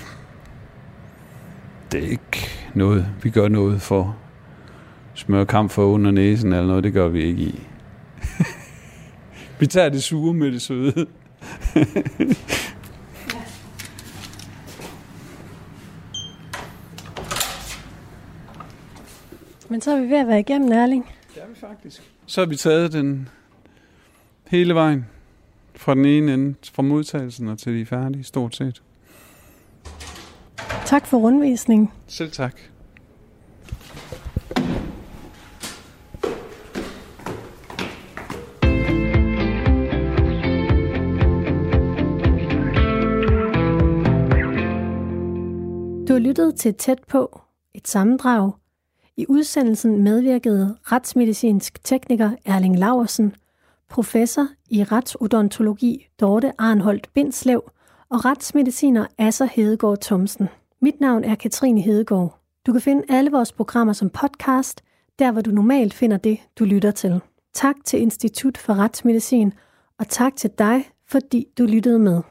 Det 1.91 2.03
er 2.03 2.07
ikke 2.07 2.49
noget, 2.73 3.07
vi 3.23 3.29
gør 3.29 3.47
noget 3.47 3.81
for 3.81 4.17
smøre 5.13 5.45
kamp 5.45 5.71
for 5.71 5.85
under 5.85 6.11
næsen 6.11 6.53
eller 6.53 6.67
noget, 6.67 6.83
det 6.83 6.93
gør 6.93 7.07
vi 7.07 7.23
ikke 7.23 7.41
i. 7.41 7.63
vi 9.59 9.67
tager 9.67 9.89
det 9.89 10.03
sure 10.03 10.33
med 10.33 10.51
det 10.51 10.61
søde. 10.61 11.07
Men 19.69 19.81
så 19.81 19.91
er 19.91 20.01
vi 20.01 20.09
ved 20.09 20.17
at 20.17 20.27
være 20.27 20.39
igennem, 20.39 20.71
Erling. 20.71 21.09
Det 21.35 21.43
er 21.43 21.47
vi 21.47 21.55
faktisk. 21.59 22.01
Så 22.25 22.41
har 22.41 22.45
vi 22.45 22.55
taget 22.55 22.93
den 22.93 23.29
hele 24.47 24.73
vejen 24.73 25.05
fra 25.81 25.95
den 25.95 26.05
ene 26.05 26.33
ende, 26.33 26.55
fra 26.73 26.83
modtagelsen 26.83 27.47
og 27.47 27.59
til 27.59 27.73
de 27.73 27.81
er 27.81 27.85
færdige, 27.85 28.23
stort 28.23 28.55
set. 28.55 28.81
Tak 30.85 31.07
for 31.07 31.17
rundvisningen. 31.17 31.89
Selv 32.07 32.31
tak. 32.31 32.55
Du 46.07 46.13
har 46.13 46.19
lyttet 46.19 46.55
til 46.55 46.73
Tæt 46.73 46.99
på, 47.07 47.41
et 47.73 47.87
sammendrag. 47.87 48.51
I 49.17 49.25
udsendelsen 49.29 50.03
medvirkede 50.03 50.77
retsmedicinsk 50.83 51.83
tekniker 51.83 52.31
Erling 52.45 52.79
Laversen, 52.79 53.35
professor 53.91 54.47
i 54.69 54.83
retsodontologi 54.83 56.07
Dorte 56.19 56.51
Arnholdt 56.57 57.13
Bindslev 57.13 57.71
og 58.09 58.25
retsmediciner 58.25 59.05
Asser 59.17 59.45
Hedegaard 59.45 60.01
Thomsen. 60.01 60.49
Mit 60.81 61.01
navn 61.01 61.23
er 61.23 61.35
Katrine 61.35 61.81
Hedegaard. 61.81 62.39
Du 62.65 62.71
kan 62.71 62.81
finde 62.81 63.03
alle 63.09 63.31
vores 63.31 63.51
programmer 63.51 63.93
som 63.93 64.09
podcast, 64.09 64.83
der 65.19 65.31
hvor 65.31 65.41
du 65.41 65.51
normalt 65.51 65.93
finder 65.93 66.17
det, 66.17 66.39
du 66.59 66.65
lytter 66.65 66.91
til. 66.91 67.21
Tak 67.53 67.75
til 67.85 68.01
Institut 68.01 68.57
for 68.57 68.73
Retsmedicin, 68.73 69.53
og 69.99 70.07
tak 70.07 70.35
til 70.35 70.49
dig, 70.57 70.89
fordi 71.07 71.45
du 71.57 71.63
lyttede 71.63 71.99
med. 71.99 72.21